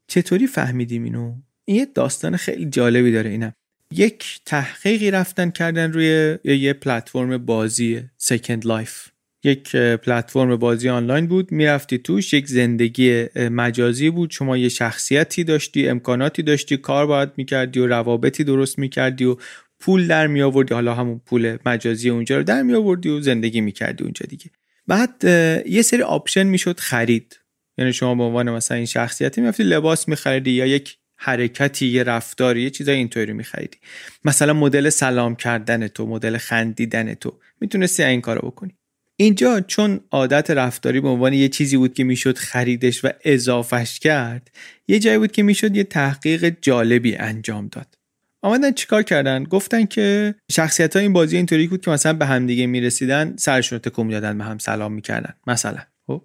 چطوری 0.09 0.47
فهمیدیم 0.47 1.05
اینو؟ 1.05 1.35
این 1.65 1.77
یه 1.77 1.87
داستان 1.87 2.37
خیلی 2.37 2.65
جالبی 2.65 3.13
داره 3.13 3.31
اینم. 3.31 3.53
یک 3.91 4.41
تحقیقی 4.45 5.11
رفتن 5.11 5.51
کردن 5.51 5.93
روی 5.93 6.39
یه 6.45 6.73
پلتفرم 6.73 7.39
بازی 7.39 8.03
Second 8.17 8.67
Life 8.67 9.09
یک 9.45 9.77
پلتفرم 9.77 10.57
بازی 10.57 10.89
آنلاین 10.89 11.27
بود. 11.27 11.53
می‌رفتی 11.53 11.99
توش 11.99 12.33
یک 12.33 12.49
زندگی 12.49 13.27
مجازی 13.37 14.11
بود. 14.11 14.31
شما 14.31 14.57
یه 14.57 14.69
شخصیتی 14.69 15.45
داشتی 15.45 15.89
امکاناتی 15.89 16.43
داشتی 16.43 16.77
کار 16.77 17.07
باید 17.07 17.31
می‌کردی 17.37 17.81
و 17.81 17.87
روابطی 17.87 18.45
درست 18.45 18.79
می‌کردی 18.79 19.25
و 19.25 19.37
پول 19.81 20.07
در 20.07 20.27
می 20.27 20.43
آوردی 20.43 20.75
حالا 20.75 20.95
همون 20.95 21.21
پول 21.27 21.59
مجازی 21.67 22.11
اونجا 22.11 22.37
رو 22.37 22.43
در 22.43 22.63
می 22.63 22.75
آوردی 22.75 23.09
و 23.09 23.21
زندگی 23.21 23.61
می‌کردی 23.61 24.05
اونجا 24.05 24.27
دیگه. 24.29 24.51
بعد 24.87 25.25
یه 25.67 25.83
سری 25.83 26.03
آپشن 26.03 26.43
می‌شد 26.43 26.81
خرید. 26.81 27.41
یعنی 27.79 27.93
شما 27.93 28.15
به 28.15 28.23
عنوان 28.23 28.51
مثلا 28.51 28.77
این 28.77 28.87
شخصیتی 28.87 29.41
می‌رفتی 29.41 29.63
لباس 29.63 30.09
میخریدی 30.09 30.51
یا 30.51 30.67
یک 30.67 30.97
حرکتی 31.17 31.87
یه 31.87 32.03
رفتاری 32.03 32.63
یه 32.63 32.71
چیزای 32.71 32.97
اینطوری 32.97 33.33
میخریدی. 33.33 33.79
مثلا 34.25 34.53
مدل 34.53 34.89
سلام 34.89 35.37
کردن 35.37 35.89
تو 35.89 36.07
مدل 36.07 36.37
خندیدن 36.37 37.15
تو. 37.15 37.39
می‌تونستی 37.61 38.03
این 38.03 38.21
کارو 38.21 38.41
بکنی. 38.49 38.76
اینجا 39.17 39.61
چون 39.61 40.01
عادت 40.11 40.51
رفتاری 40.51 41.01
به 41.01 41.09
عنوان 41.09 41.33
یه 41.33 41.49
چیزی 41.49 41.77
بود 41.77 41.95
که 41.95 42.05
می‌شد 42.05 42.39
خریدش 42.39 43.05
و 43.05 43.09
اضافش 43.25 43.99
کرد 43.99 44.51
یه 44.89 44.99
جایی 44.99 45.19
بود 45.19 45.33
که 45.33 45.43
می‌شد 45.43 45.77
یه 45.77 45.85
تحقیق 45.85 46.57
جالبی 46.63 47.17
انجام 47.17 47.69
داد. 47.69 47.95
آمدن 48.43 48.73
چیکار 48.73 49.03
کردن؟ 49.03 49.45
گفتن 49.45 49.85
که 49.85 50.35
شخصیت 50.51 50.97
های 50.97 51.03
این 51.03 51.13
بازی 51.13 51.37
اینطوری 51.37 51.67
بود 51.67 51.81
که 51.81 51.91
مثلا 51.91 52.13
به 52.13 52.27
همدیگه 52.27 52.67
می‌رسیدن 52.67 53.35
سرشون 53.39 53.79
رو 53.79 53.91
تکون 53.91 54.07
می‌دادن 54.07 54.39
به 54.39 54.45
هم 54.45 54.59
سلام 54.59 54.93
می‌کردن 54.93 55.35
مثلا. 55.47 55.81
خب. 56.07 56.23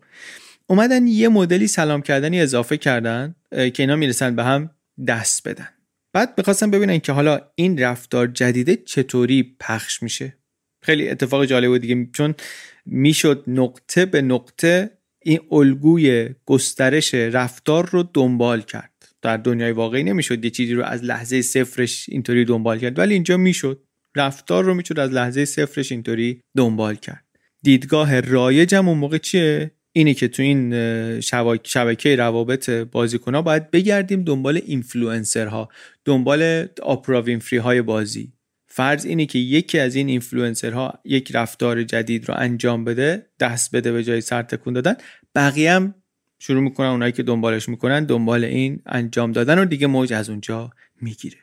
اومدن 0.67 1.07
یه 1.07 1.29
مدلی 1.29 1.67
سلام 1.67 2.01
کردنی 2.01 2.41
اضافه 2.41 2.77
کردن 2.77 3.35
که 3.51 3.73
اینا 3.77 3.95
می‌رسن 3.95 4.35
به 4.35 4.43
هم 4.43 4.69
دست 5.07 5.47
بدن. 5.47 5.67
بعد 6.13 6.33
می‌خواستم 6.37 6.71
ببینن 6.71 6.99
که 6.99 7.11
حالا 7.11 7.41
این 7.55 7.79
رفتار 7.79 8.27
جدیده 8.27 8.75
چطوری 8.75 9.55
پخش 9.59 10.03
میشه. 10.03 10.37
خیلی 10.83 11.09
اتفاق 11.09 11.45
جالب 11.45 11.77
دیگه. 11.77 12.07
چون 12.13 12.35
می‌شد 12.85 13.43
نقطه 13.47 14.05
به 14.05 14.21
نقطه 14.21 14.91
این 15.23 15.39
الگوی 15.51 16.29
گسترش 16.45 17.13
رفتار 17.13 17.89
رو 17.89 18.03
دنبال 18.13 18.61
کرد. 18.61 18.91
در 19.21 19.37
دنیای 19.37 19.71
واقعی 19.71 20.03
نمی‌شد 20.03 20.45
یه 20.45 20.51
چیزی 20.51 20.73
رو 20.73 20.83
از 20.83 21.03
لحظه 21.03 21.41
صفرش 21.41 22.05
اینطوری 22.09 22.45
دنبال 22.45 22.79
کرد 22.79 22.99
ولی 22.99 23.13
اینجا 23.13 23.37
می‌شد. 23.37 23.83
رفتار 24.15 24.63
رو 24.63 24.73
می‌شد 24.73 24.99
از 24.99 25.11
لحظه 25.11 25.45
صفرش 25.45 25.91
اینطوری 25.91 26.41
دنبال 26.57 26.95
کرد. 26.95 27.25
دیدگاه 27.63 28.19
رایجم 28.19 28.87
اون 28.87 28.97
موقع 28.97 29.17
چیه؟ 29.17 29.71
اینی 29.93 30.13
که 30.13 30.27
تو 30.27 30.43
این 30.43 30.71
شبکه 31.63 32.15
روابط 32.15 32.69
بازیکن 32.69 33.41
باید 33.41 33.71
بگردیم 33.71 34.23
دنبال 34.23 34.61
اینفلوئنسرها 34.65 35.69
دنبال 36.05 36.67
آپرا 36.81 37.21
وینفری 37.21 37.59
های 37.59 37.81
بازی. 37.81 38.33
فرض 38.73 39.05
اینه 39.05 39.25
که 39.25 39.39
یکی 39.39 39.79
از 39.79 39.95
این 39.95 40.09
اینفلوئنسرها 40.09 40.99
یک 41.05 41.31
رفتار 41.35 41.83
جدید 41.83 42.29
رو 42.29 42.35
انجام 42.37 42.83
بده 42.83 43.25
دست 43.39 43.75
بده 43.75 43.91
به 43.91 44.03
جای 44.03 44.21
سر 44.21 44.41
تکون 44.43 44.73
دادن 44.73 44.95
بقیه 45.35 45.71
هم 45.71 45.95
شروع 46.39 46.61
می‌کنن 46.61 46.87
اونایی 46.87 47.11
که 47.11 47.23
دنبالش 47.23 47.69
می‌کنن 47.69 48.05
دنبال 48.05 48.43
این 48.43 48.81
انجام 48.85 49.31
دادن 49.31 49.57
رو 49.57 49.65
دیگه 49.65 49.87
موج 49.87 50.13
از 50.13 50.29
اونجا 50.29 50.71
می‌گیره. 51.01 51.37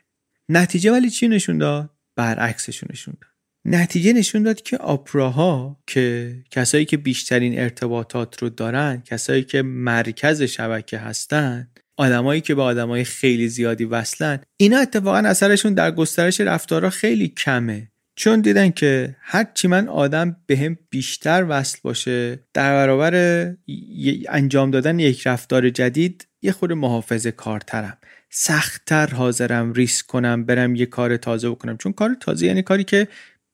نتیجه 0.49 0.91
ولی 0.91 1.09
چی 1.09 1.27
نشون 1.27 1.57
داد؟ 1.57 1.89
برعکسش 2.15 2.83
نشون 2.89 3.13
داد. 3.21 3.29
نتیجه 3.65 4.13
نشون 4.13 4.43
داد 4.43 4.61
که 4.61 4.77
آپراها 4.77 5.79
که 5.87 6.35
کسایی 6.51 6.85
که 6.85 6.97
بیشترین 6.97 7.59
ارتباطات 7.59 8.43
رو 8.43 8.49
دارن 8.49 9.01
کسایی 9.05 9.43
که 9.43 9.61
مرکز 9.61 10.41
شبکه 10.41 10.97
هستن 10.97 11.67
آدمایی 11.99 12.41
که 12.41 12.55
به 12.55 12.61
آدمای 12.61 13.03
خیلی 13.03 13.47
زیادی 13.47 13.85
وصلن 13.85 14.39
اینا 14.57 14.77
اتفاقا 14.77 15.17
اثرشون 15.17 15.73
در 15.73 15.91
گسترش 15.91 16.41
رفتارها 16.41 16.89
خیلی 16.89 17.27
کمه. 17.27 17.91
چون 18.15 18.41
دیدن 18.41 18.69
که 18.69 19.15
هرچی 19.21 19.67
من 19.67 19.87
آدم 19.87 20.35
به 20.45 20.57
هم 20.57 20.77
بیشتر 20.89 21.45
وصل 21.49 21.77
باشه 21.83 22.39
در 22.53 22.71
برابر 22.71 23.13
انجام 24.29 24.71
دادن 24.71 24.99
یک 24.99 25.27
رفتار 25.27 25.69
جدید 25.69 26.27
یه 26.41 26.51
خود 26.51 26.71
محافظه 26.71 27.31
کارترم. 27.31 27.97
سختتر 28.29 29.07
حاضرم 29.07 29.73
ریسک 29.73 30.05
کنم 30.05 30.45
برم 30.45 30.75
یه 30.75 30.85
کار 30.85 31.17
تازه 31.17 31.49
بکنم. 31.49 31.77
چون 31.77 31.93
کار 31.93 32.15
تازه 32.19 32.45
یعنی 32.45 32.61
کاری 32.61 32.83
که 32.83 33.07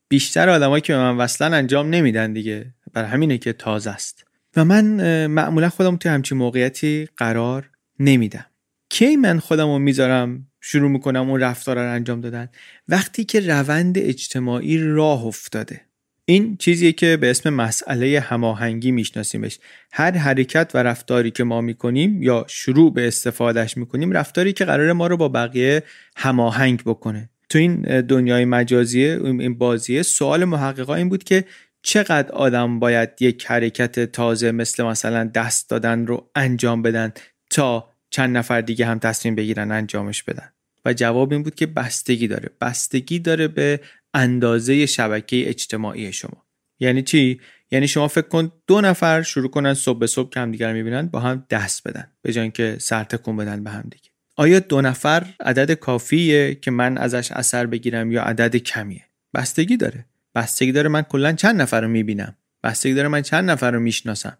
بیشتر 0.09 0.49
آدمایی 0.49 0.81
که 0.81 0.93
به 0.93 0.99
من 0.99 1.17
وصلن 1.17 1.53
انجام 1.53 1.89
نمیدن 1.89 2.33
دیگه. 2.33 2.73
بر 2.93 3.03
همینه 3.05 3.37
که 3.37 3.53
تازه 3.53 3.89
است. 3.89 4.25
و 4.55 4.65
من 4.65 5.27
معمولا 5.27 5.69
خودم 5.69 5.97
توی 5.97 6.11
همچین 6.11 6.37
موقعیتی 6.37 7.07
قرار 7.17 7.69
نمیدم. 7.99 8.45
کی 8.89 9.15
من 9.15 9.39
خودم 9.39 9.67
رو 9.67 9.79
می‌ذارم؟ 9.79 10.47
شروع 10.61 10.89
می‌کنم 10.89 11.29
اون 11.29 11.39
رفتار 11.39 11.75
رو 11.75 11.93
انجام 11.93 12.21
دادن. 12.21 12.49
وقتی 12.87 13.23
که 13.23 13.39
روند 13.39 13.97
اجتماعی 13.97 14.77
راه 14.77 15.25
افتاده. 15.25 15.81
این 16.25 16.57
چیزیه 16.57 16.91
که 16.91 17.17
به 17.17 17.29
اسم 17.29 17.49
مسئله 17.49 18.19
هماهنگی 18.19 18.91
میشناسیمش. 18.91 19.59
هر 19.91 20.11
حرکت 20.11 20.71
و 20.73 20.77
رفتاری 20.77 21.31
که 21.31 21.43
ما 21.43 21.61
می‌کنیم 21.61 22.23
یا 22.23 22.45
شروع 22.49 22.93
به 22.93 23.07
استفادهش 23.07 23.77
می‌کنیم 23.77 24.11
رفتاری 24.11 24.53
که 24.53 24.65
قرار 24.65 24.93
ما 24.93 25.07
رو 25.07 25.17
با 25.17 25.29
بقیه 25.29 25.83
هماهنگ 26.17 26.83
بکنه. 26.85 27.29
تو 27.49 27.57
این 27.57 28.01
دنیای 28.01 28.45
مجازیه 28.45 29.19
این 29.23 29.57
بازیه 29.57 30.03
سوال 30.03 30.45
محققا 30.45 30.95
این 30.95 31.09
بود 31.09 31.23
که 31.23 31.45
چقدر 31.81 32.31
آدم 32.31 32.79
باید 32.79 33.09
یک 33.19 33.45
حرکت 33.45 34.11
تازه 34.11 34.51
مثل 34.51 34.83
مثلا 34.83 35.23
دست 35.23 35.69
دادن 35.69 36.07
رو 36.07 36.29
انجام 36.35 36.81
بدن؟ 36.81 37.13
تا 37.55 37.89
چند 38.09 38.37
نفر 38.37 38.61
دیگه 38.61 38.85
هم 38.85 38.99
تصمیم 38.99 39.35
بگیرن 39.35 39.71
انجامش 39.71 40.23
بدن. 40.23 40.51
و 40.85 40.93
جواب 40.93 41.33
این 41.33 41.43
بود 41.43 41.55
که 41.55 41.65
بستگی 41.65 42.27
داره. 42.27 42.49
بستگی 42.61 43.19
داره 43.19 43.47
به 43.47 43.79
اندازه 44.13 44.85
شبکه 44.85 45.49
اجتماعی 45.49 46.13
شما. 46.13 46.45
یعنی 46.79 47.01
چی؟ 47.01 47.39
یعنی 47.71 47.87
شما 47.87 48.07
فکر 48.07 48.27
کن 48.27 48.51
دو 48.67 48.81
نفر 48.81 49.21
شروع 49.21 49.49
کنن 49.49 49.73
صبح 49.73 49.99
به 49.99 50.07
صبح 50.07 50.29
که 50.29 50.39
همدیگر 50.39 50.73
می‌بینن 50.73 51.07
با 51.07 51.19
هم 51.19 51.45
دست 51.49 51.87
بدن. 51.87 52.11
به 52.21 52.33
جای 52.33 52.41
اینکه 52.41 52.75
سر 52.79 53.03
تکون 53.03 53.37
بدن 53.37 53.63
به 53.63 53.69
هم 53.69 53.83
دیگه. 53.91 54.09
آیا 54.35 54.59
دو 54.59 54.81
نفر 54.81 55.25
عدد 55.39 55.71
کافیه 55.71 56.55
که 56.55 56.71
من 56.71 56.97
ازش 56.97 57.31
اثر 57.31 57.65
بگیرم 57.65 58.11
یا 58.11 58.23
عدد 58.23 58.55
کمیه؟ 58.55 59.05
بستگی 59.33 59.77
داره. 59.77 60.05
بستگی 60.35 60.71
داره 60.71 60.89
من 60.89 61.01
کلا 61.01 61.31
چند 61.33 61.61
نفر 61.61 61.81
رو 61.81 61.87
می‌بینم. 61.87 62.35
بستگی 62.63 62.93
داره 62.93 63.07
من 63.07 63.21
چند 63.21 63.51
نفر 63.51 63.71
رو 63.71 63.79
می‌شناسم. 63.79 64.37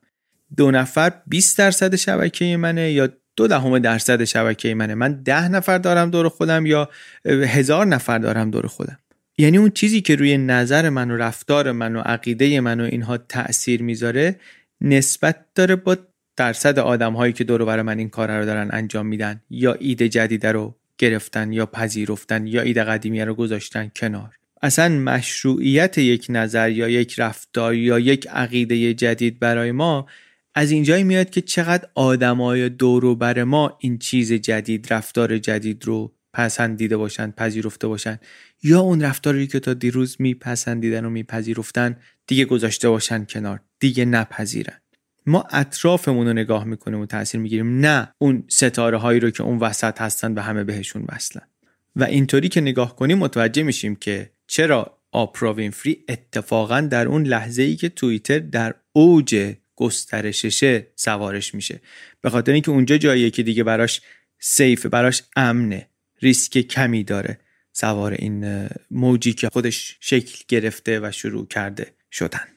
دو 0.58 0.72
نفر 0.72 1.14
20 1.28 1.58
درصد 1.58 1.96
شبکه 1.96 2.58
منه 2.58 2.92
یا 2.92 3.10
دو 3.36 3.48
دهم 3.48 3.80
درصد 3.80 4.24
شبکه 4.24 4.76
منه. 4.76 4.96
من 4.96 5.24
ده 5.24 5.48
نفر 5.48 5.78
دارم 5.78 6.10
دور 6.10 6.30
خودم 6.30 6.66
یا 6.66 6.90
هزار 7.26 7.86
نفر 7.86 8.18
دارم 8.18 8.52
دور 8.52 8.68
خودم. 8.68 9.00
یعنی 9.38 9.58
اون 9.58 9.70
چیزی 9.70 10.02
که 10.02 10.16
روی 10.16 10.38
نظر 10.38 10.90
من 10.90 11.12
و 11.12 11.18
رفتار 11.18 11.72
من 11.72 11.96
و 11.96 12.00
عقیده 12.00 12.60
من 12.60 12.82
و 12.82 12.84
اینها 12.84 13.18
تاثیر 13.18 13.82
می‌ذاره 13.82 14.40
نسبت 14.82 15.46
داره 15.56 15.76
با 15.76 15.98
درصد 16.38 16.80
آدم 16.80 17.14
هایی 17.14 17.34
که 17.34 17.44
دور 17.44 17.66
بر 17.66 17.82
من 17.82 18.00
این 18.00 18.10
کار 18.10 18.38
رو 18.40 18.46
دارن 18.46 18.70
انجام 18.72 19.06
میدن. 19.06 19.42
یا 19.50 19.74
ایده 19.74 20.10
جدیده 20.10 20.52
رو 20.52 20.76
گرفتن 20.98 21.54
یا 21.54 21.66
پذیرفتن 21.66 22.48
یا 22.48 22.62
ایده 22.62 22.84
قدیمی 22.84 23.22
رو 23.22 23.34
گذاشتن 23.34 23.92
کنار. 23.96 24.36
اصلا 24.62 24.90
مشروعیت 24.90 25.98
یک 25.98 26.26
نظر 26.30 26.70
یا 26.70 26.90
یک 26.90 27.20
رفتار 27.20 27.76
یا 27.76 28.00
یک 28.00 28.28
عقیده 28.28 28.94
جدید 28.94 29.40
برای 29.40 29.72
ما 29.72 30.08
از 30.56 30.72
اینجایی 30.72 31.04
میاد 31.04 31.30
که 31.30 31.42
چقدر 31.42 31.88
آدمای 31.96 32.70
دور 32.70 33.16
بر 33.16 33.44
ما 33.44 33.78
این 33.80 33.98
چیز 33.98 34.34
جدید 34.34 34.94
رفتار 34.94 35.38
جدید 35.38 35.86
رو 35.86 36.16
پسندیده 36.34 36.98
باشن 36.98 37.32
پذیرفته 37.32 37.88
باشن. 37.88 38.20
یا 38.64 38.80
اون 38.80 39.02
رفتاری 39.02 39.48
که 39.48 39.60
تا 39.60 39.74
دیروز 39.74 40.16
میپسندیدن 40.20 41.06
و 41.06 41.10
میپذیرفتن 41.10 41.98
دیگه 42.28 42.46
گذاشته 42.46 42.90
باشن 42.90 43.26
کنار 43.30 43.60
دیگه 43.80 44.06
نپذیرن. 44.06 44.80
ما 45.26 45.44
اطرافمون 45.52 46.28
رو 46.28 46.34
نگاه 46.34 46.64
می‌کنیم 46.64 47.00
و 47.00 47.06
تاثیر 47.06 47.42
می‌گیریم. 47.42 47.80
نه 47.80 48.14
اون 48.18 48.44
ستاره 48.48 48.98
هایی 48.98 49.20
رو 49.20 49.30
که 49.30 49.44
اون 49.44 49.60
وسط 49.60 50.02
هستن 50.02 50.34
و 50.34 50.42
همه 50.42 50.64
بهشون 50.64 51.06
وصلن. 51.10 51.48
و 51.96 52.04
اینطوری 52.04 52.50
که 52.50 52.62
نگاه 52.62 52.96
کنیم 52.96 53.18
متوجه 53.18 53.64
میشیم 53.64 53.96
که 53.96 54.32
چرا 54.48 54.98
آپرا 55.12 55.54
وینفری 55.54 56.04
اتفاقا 56.10 56.82
در 56.82 57.08
اون 57.08 57.24
لحظه 57.24 57.64
ای 57.64 57.76
که 57.76 57.90
توییتر 57.90 58.40
در 58.40 58.76
اوج 58.94 59.56
گسترششه 59.76 60.88
سوارش 60.96 61.56
میشه. 61.56 61.82
به 62.22 62.30
خاطر 62.30 62.52
اینکه 62.52 62.72
اونجا 62.72 62.98
جاییه 62.98 63.30
که 63.30 63.44
دیگه 63.44 63.64
براش 63.64 64.02
سیف 64.40 64.86
براش 64.86 65.24
امنه 65.36 65.88
ریسک 66.22 66.58
کمی 66.58 67.04
داره 67.04 67.40
سوار 67.74 68.14
این 68.14 68.70
موجی 68.92 69.34
که 69.34 69.50
خودش 69.50 69.98
شکل 70.00 70.44
گرفته 70.48 71.00
و 71.00 71.12
شروع 71.12 71.48
کرده 71.48 71.94
شدن. 72.12 72.48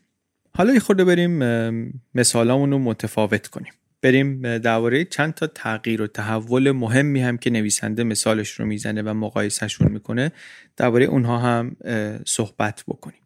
حالا 0.55 0.75
یه 0.75 0.81
خورده 0.81 1.05
بریم 1.05 1.39
مثالامون 2.15 2.71
رو 2.71 2.79
متفاوت 2.79 3.47
کنیم. 3.47 3.73
بریم 4.03 4.59
درباره 4.59 5.05
چند 5.05 5.35
تا 5.35 5.47
تغییر 5.47 6.03
و 6.03 6.07
تحول 6.07 6.71
مهمی 6.71 7.21
هم 7.21 7.39
که 7.39 7.51
نویسنده 7.51 8.05
مثالش 8.05 8.51
رو 8.51 8.67
می‌زنه 8.67 9.03
و 9.03 9.15
مقایسهشون 9.15 9.93
می‌کنه. 9.93 10.33
درباره 10.77 11.05
اونها 11.05 11.39
هم 11.39 11.77
صحبت 12.27 12.85
بکنیم. 12.89 13.21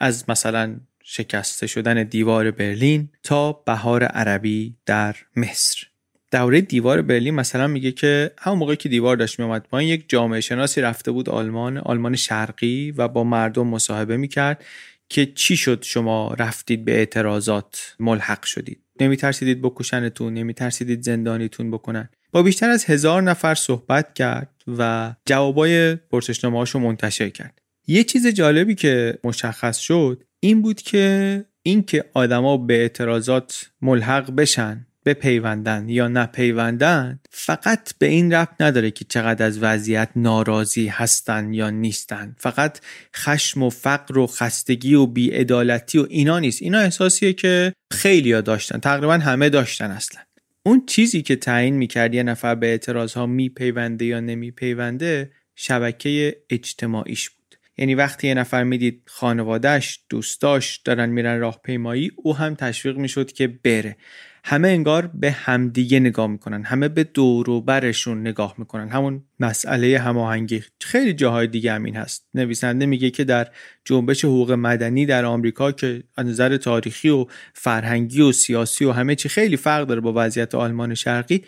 از 0.00 0.24
مثلا 0.28 0.80
شکسته 1.10 1.66
شدن 1.66 2.02
دیوار 2.02 2.50
برلین 2.50 3.08
تا 3.22 3.52
بهار 3.52 4.04
عربی 4.04 4.74
در 4.86 5.16
مصر. 5.36 5.86
دوره 6.32 6.60
دیوار 6.60 7.02
برلین 7.02 7.34
مثلا 7.34 7.66
میگه 7.66 7.92
که 7.92 8.30
همون 8.38 8.58
موقعی 8.58 8.76
که 8.76 8.88
دیوار 8.88 9.16
داشت 9.16 9.38
میومد 9.38 9.62
پایین 9.70 9.94
یک 9.94 10.04
جامعه 10.08 10.40
شناسی 10.40 10.80
رفته 10.80 11.10
بود 11.10 11.28
آلمان 11.28 11.78
آلمان 11.78 12.16
شرقی 12.16 12.90
و 12.90 13.08
با 13.08 13.24
مردم 13.24 13.66
مصاحبه 13.66 14.16
می‌کرد 14.16 14.64
که 15.08 15.26
چی 15.26 15.56
شد 15.56 15.82
شما 15.82 16.34
رفتید 16.38 16.84
به 16.84 16.92
اعتراضات 16.92 17.96
ملحق 18.00 18.44
شدید؟ 18.44 18.80
نمی 19.00 19.16
ترسیدید 19.16 19.62
بکشنتون 19.62 20.34
نمی 20.34 20.54
ترسیدید 20.54 21.02
زندانیتون 21.02 21.70
بکنن؟ 21.70 22.08
با 22.32 22.42
بیشتر 22.42 22.70
از 22.70 22.84
هزار 22.84 23.22
نفر 23.22 23.54
صحبت 23.54 24.14
کرد 24.14 24.50
و 24.78 25.14
جوابای 25.26 25.94
پرسشنامه 25.94 26.64
منتشر 26.74 27.28
کرد. 27.28 27.62
یه 27.86 28.04
چیز 28.04 28.26
جالبی 28.26 28.74
که 28.74 29.18
مشخص 29.24 29.78
شد 29.78 30.24
این 30.40 30.62
بود 30.62 30.82
که 30.82 31.44
اینکه 31.62 32.04
آدما 32.14 32.56
به 32.56 32.74
اعتراضات 32.80 33.70
ملحق 33.82 34.30
بشن 34.30 34.86
بپیوندن 35.04 35.88
یا 35.88 36.08
نپیوندن 36.08 37.20
فقط 37.30 37.92
به 37.98 38.06
این 38.06 38.32
ربط 38.32 38.60
نداره 38.60 38.90
که 38.90 39.04
چقدر 39.04 39.46
از 39.46 39.62
وضعیت 39.62 40.08
ناراضی 40.16 40.86
هستن 40.86 41.52
یا 41.52 41.70
نیستن. 41.70 42.36
فقط 42.38 42.78
خشم 43.16 43.62
و 43.62 43.70
فقر 43.70 44.18
و 44.18 44.26
خستگی 44.26 44.94
و 44.94 45.06
بیعدالتی 45.06 45.98
و 45.98 46.06
اینا 46.08 46.38
نیست. 46.38 46.62
اینا 46.62 46.78
احساسیه 46.78 47.32
که 47.32 47.72
خیلی 47.92 48.32
ها 48.32 48.40
داشتن. 48.40 48.78
تقریبا 48.78 49.14
همه 49.14 49.48
داشتن 49.48 49.90
اصلا. 49.90 50.20
اون 50.62 50.86
چیزی 50.86 51.22
که 51.22 51.36
تعیین 51.36 51.74
می‌کرد 51.74 52.14
یه 52.14 52.22
نفر 52.22 52.54
به 52.54 52.66
اعتراض 52.66 53.14
ها 53.14 53.26
میپیونده 53.26 54.04
یا 54.04 54.20
نمیپیونده 54.20 55.30
شبکه 55.56 56.36
اجتماعیش 56.50 57.30
یعنی 57.78 57.94
وقتی 57.94 58.28
یه 58.28 58.34
نفر 58.34 58.64
می‌دید 58.64 59.02
خانوادهش 59.06 60.00
دوستاش 60.08 60.76
دارن 60.76 61.08
میرن 61.08 61.40
راهپیمایی 61.40 62.10
او 62.16 62.36
هم 62.36 62.54
تشویق 62.54 62.96
می‌شد 62.96 63.32
که 63.32 63.46
بره. 63.48 63.96
همه 64.44 64.68
انگار 64.68 65.06
به 65.06 65.30
همدیگه 65.30 66.00
نگاه 66.00 66.26
می‌کنن 66.26 66.62
همه 66.62 66.88
به 66.88 67.04
دور 67.04 67.50
و 67.50 67.60
برشون 67.60 68.20
نگاه 68.20 68.54
می‌کنن. 68.58 68.88
همون 68.88 69.24
مسئله 69.40 69.98
هماهنگی. 69.98 70.62
خیلی 70.80 71.12
جاهای 71.12 71.46
دیگه 71.46 71.72
همین 71.72 71.96
هست. 71.96 72.28
نویسنده 72.34 72.86
میگه 72.86 73.10
که 73.10 73.24
در 73.24 73.48
جنبش 73.84 74.24
حقوق 74.24 74.52
مدنی 74.52 75.06
در 75.06 75.24
آمریکا 75.24 75.72
که 75.72 76.02
از 76.16 76.26
نظر 76.26 76.56
تاریخی 76.56 77.08
و 77.08 77.26
فرهنگی 77.54 78.20
و 78.20 78.32
سیاسی 78.32 78.84
و 78.84 78.92
همه 78.92 79.14
چی 79.14 79.28
خیلی 79.28 79.56
فرق 79.56 79.86
داره 79.86 80.00
با 80.00 80.12
وضعیت 80.16 80.54
آلمان 80.54 80.94
شرقی 80.94 81.44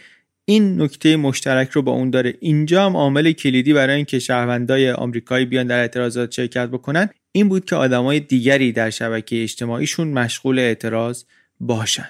این 0.50 0.82
نکته 0.82 1.16
مشترک 1.16 1.70
رو 1.70 1.82
با 1.82 1.92
اون 1.92 2.10
داره. 2.10 2.34
اینجا 2.40 2.86
هم 2.86 2.96
عامل 2.96 3.32
کلیدی 3.32 3.72
برای 3.72 3.96
اینکه 3.96 4.18
شهروندای 4.18 4.90
آمریکایی 4.90 5.44
بیان 5.44 5.66
در 5.66 5.78
اعتراضات 5.78 6.32
شرکت 6.32 6.68
بکنن 6.68 7.08
این 7.32 7.48
بود 7.48 7.64
که 7.64 7.76
آدمای 7.76 8.20
دیگری 8.20 8.72
در 8.72 8.90
شبکه 8.90 9.42
اجتماعیشون 9.42 10.08
مشغول 10.08 10.58
اعتراض 10.58 11.24
باشن. 11.60 12.08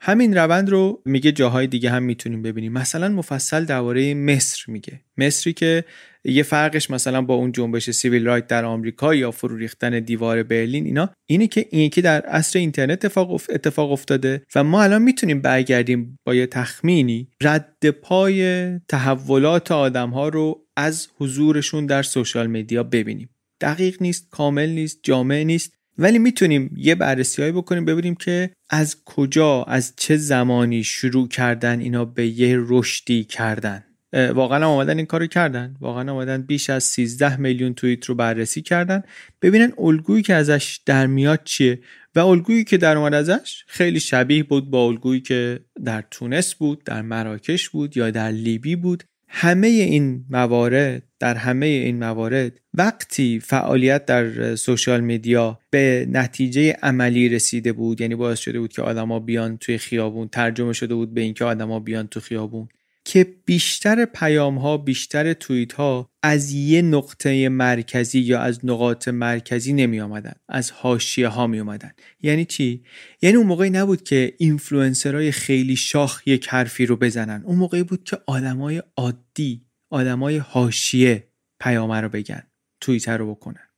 همین 0.00 0.36
روند 0.36 0.70
رو 0.70 1.02
میگه 1.04 1.32
جاهای 1.32 1.66
دیگه 1.66 1.90
هم 1.90 2.02
می‌تونیم 2.02 2.42
ببینیم. 2.42 2.72
مثلا 2.72 3.08
مفصل 3.08 3.64
درباره 3.64 4.14
مصر 4.14 4.64
میگه. 4.68 5.00
مصری 5.18 5.52
که 5.52 5.84
یه 6.24 6.42
فرقش 6.42 6.90
مثلا 6.90 7.22
با 7.22 7.34
اون 7.34 7.52
جنبش 7.52 7.90
سیویل 7.90 8.26
رایت 8.26 8.46
در 8.46 8.64
آمریکا 8.64 9.14
یا 9.14 9.30
فرو 9.30 9.56
ریختن 9.56 10.00
دیوار 10.00 10.42
برلین 10.42 10.84
اینا 10.84 11.10
اینه 11.26 11.46
که 11.46 11.66
این 11.70 11.80
یکی 11.80 12.02
در 12.02 12.20
عصر 12.20 12.58
اینترنت 12.58 13.04
اتفاق, 13.04 13.40
اتفاق 13.48 13.92
افتاده 13.92 14.42
و 14.54 14.64
ما 14.64 14.82
الان 14.82 15.02
می‌تونیم 15.02 15.40
برگردیم 15.40 16.18
با 16.24 16.34
یه 16.34 16.46
تخمینی 16.46 17.28
رد 17.42 17.90
پای 17.90 18.68
تحولات 18.78 19.72
آدم 19.72 20.10
ها 20.10 20.28
رو 20.28 20.66
از 20.76 21.08
حضورشون 21.18 21.86
در 21.86 22.02
سوشال 22.02 22.46
مدیا 22.46 22.82
ببینیم. 22.82 23.30
دقیق 23.60 24.02
نیست 24.02 24.28
کامل 24.30 24.68
نیست 24.68 25.00
جامع 25.02 25.42
نیست 25.42 25.72
ولی 25.98 26.18
می‌تونیم 26.18 26.74
یه 26.76 26.94
بررسی 26.94 27.52
بکنیم 27.52 27.84
ببینیم 27.84 28.14
که 28.14 28.50
از 28.70 29.04
کجا 29.04 29.62
از 29.62 29.92
چه 29.96 30.16
زمانی 30.16 30.84
شروع 30.84 31.28
کردن 31.28 31.80
اینا 31.80 32.04
به 32.04 32.26
یه 32.26 32.56
رشدی 32.60 33.24
کردن. 33.24 33.84
واقعا 34.14 34.66
آمدن 34.66 34.96
این 34.96 35.06
کارو 35.06 35.26
کردن. 35.26 35.76
واقعا 35.80 36.12
آمدن 36.12 36.42
بیش 36.42 36.70
از 36.70 36.84
13 36.84 37.36
میلیون 37.36 37.74
توییت 37.74 38.04
رو 38.04 38.14
بررسی 38.14 38.62
کردن. 38.62 39.02
ببینن 39.42 39.72
الگویی 39.78 40.22
که 40.22 40.34
ازش 40.34 40.80
در 40.86 41.06
میاد 41.06 41.40
چیه؟ 41.44 41.80
و 42.14 42.20
الگویی 42.20 42.64
که 42.64 42.76
در 42.76 42.96
اومد 42.96 43.14
ازش 43.14 43.64
خیلی 43.66 44.00
شبیه 44.00 44.42
بود 44.42 44.70
با 44.70 44.86
الگویی 44.86 45.20
که 45.20 45.60
در 45.84 46.04
تونس 46.10 46.54
بود 46.54 46.84
در 46.84 47.02
مراکش 47.02 47.68
بود 47.68 47.96
یا 47.96 48.10
در 48.10 48.30
لیبی 48.30 48.76
بود. 48.76 49.04
همه 49.36 49.66
این 49.66 50.24
موارد 50.30 51.02
در 51.18 51.34
همه 51.34 51.66
این 51.66 51.98
موارد 51.98 52.60
وقتی 52.74 53.40
فعالیت 53.40 54.06
در 54.06 54.54
سوشال 54.56 55.00
میدیا 55.00 55.58
به 55.70 56.06
نتیجه 56.10 56.76
عملی 56.82 57.28
رسیده 57.28 57.72
بود 57.72 58.00
یعنی 58.00 58.14
باعث 58.14 58.38
شده 58.38 58.60
بود 58.60 58.72
که 58.72 58.82
آدما 58.82 59.20
بیان 59.20 59.56
توی 59.56 59.78
خیابون 59.78 60.28
ترجمه 60.28 60.72
شده 60.72 60.94
بود 60.94 61.14
به 61.14 61.20
اینکه 61.20 61.44
آدما 61.44 61.80
بیان 61.80 62.06
تو 62.06 62.20
خیابون. 62.20 62.68
که 63.04 63.34
بیشتر 63.44 64.04
پیام 64.04 64.58
ها 64.58 64.76
بیشتر 64.76 65.32
توییت 65.32 65.72
ها 65.72 66.10
از 66.22 66.52
یه 66.52 66.82
نقطه 66.82 67.48
مرکزی 67.48 68.20
یا 68.20 68.40
از 68.40 68.64
نقاط 68.64 69.08
مرکزی 69.08 69.72
نمی 69.72 70.00
آمدن 70.00 70.32
از 70.48 70.70
حاشیه 70.70 71.28
ها 71.28 71.46
می 71.46 71.60
آمدن 71.60 71.90
یعنی 72.22 72.44
چی؟ 72.44 72.84
یعنی 73.22 73.36
اون 73.36 73.46
موقعی 73.46 73.70
نبود 73.70 74.02
که 74.02 74.34
اینفلوئنسرای 74.38 75.32
خیلی 75.32 75.76
شاخ 75.76 76.22
یک 76.26 76.48
حرفی 76.48 76.86
رو 76.86 76.96
بزنن. 76.96 77.42
اون 77.44 77.56
موقعی 77.56 77.82
بود 77.82 78.04
که 78.04 78.18
آدمای 78.26 78.82
عادی 78.96 79.66
آدمای 79.90 80.36
حاشیه 80.36 81.28
پیامه 81.60 82.00
رو 82.00 82.08
بگن 82.08 82.42
توییتر 82.80 83.18
رو 83.18 83.34
بکنن. 83.34 83.68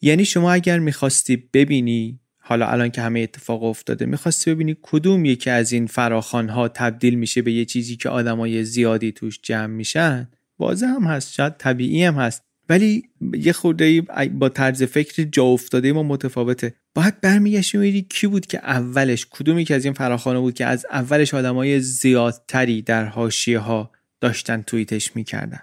یعنی 0.00 0.24
شما 0.24 0.52
اگر 0.52 0.78
می‌خواستی 0.78 1.36
ببینی 1.36 2.20
حالا 2.48 2.66
الان 2.66 2.90
که 2.90 3.00
همه 3.00 3.20
اتفاق 3.20 3.62
افتاده 3.62 4.06
می‌خواستی 4.06 4.54
ببینی 4.54 4.76
کدوم 4.82 5.24
یکی 5.24 5.50
از 5.50 5.72
این 5.72 5.86
فراخان 5.86 6.48
ها 6.48 6.68
تبدیل 6.68 7.14
میشه 7.14 7.42
به 7.42 7.52
یه 7.52 7.64
چیزی 7.64 7.96
که 7.96 8.08
آدمای 8.08 8.64
زیادی 8.64 9.12
توش 9.12 9.40
جمع 9.42 9.66
میشن؟ 9.66 10.28
واضح 10.58 10.86
هم 10.86 11.04
هست 11.04 11.32
شاید 11.32 11.56
طبیعی 11.56 12.04
هم 12.04 12.14
هست. 12.14 12.42
ولی 12.68 13.02
یه 13.34 13.52
خورده 13.52 14.00
با 14.32 14.48
طرز 14.48 14.82
فکر 14.82 15.22
جا 15.22 15.44
افتاده 15.44 15.92
ما 15.92 16.02
متفاوته. 16.02 16.74
باید 16.94 17.20
برمیگشتیم 17.20 17.80
میدی 17.80 18.02
کی 18.02 18.26
بود 18.26 18.46
که 18.46 18.58
اولش 18.58 19.26
کدومی 19.30 19.64
که 19.64 19.74
از 19.74 19.84
این 19.84 19.94
فراخانه 19.94 20.38
بود 20.38 20.54
که 20.54 20.66
از 20.66 20.86
اولش 20.90 21.34
آدمای 21.34 21.80
زیادتری 21.80 22.82
در 22.82 23.04
حاشیه 23.04 23.58
ها 23.58 23.90
داشتن 24.20 24.62
توییتش 24.62 25.16
می‌کردن. 25.16 25.60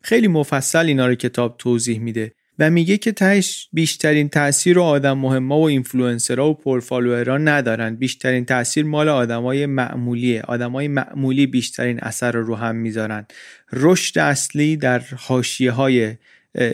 خیلی 0.00 0.28
مفصل 0.28 0.86
اینا 0.86 1.06
رو 1.06 1.14
کتاب 1.14 1.56
توضیح 1.58 1.98
میده. 1.98 2.32
و 2.58 2.70
میگه 2.70 2.96
که 2.96 3.12
تهش 3.12 3.68
بیشترین 3.72 4.28
تاثیر 4.28 4.76
رو 4.76 4.82
آدم 4.82 5.18
مهمه 5.18 5.54
و 5.54 5.58
اینفلوئنسرها 5.58 6.50
و 6.50 6.54
پرفالوئرها 6.54 7.38
ندارن. 7.38 7.96
بیشترین 7.96 8.44
تاثیر 8.44 8.84
مال 8.84 9.08
آدمای 9.08 9.66
معمولیه. 9.66 10.42
آدمای 10.42 10.88
معمولی 10.88 11.46
بیشترین 11.46 12.00
اثر 12.00 12.32
رو 12.32 12.44
رو 12.44 12.54
هم 12.54 12.76
می‌ذارن. 12.76 13.26
رشد 13.72 14.18
اصلی 14.18 14.76
در 14.76 15.02
حاشیه 15.16 15.70
های 15.70 16.14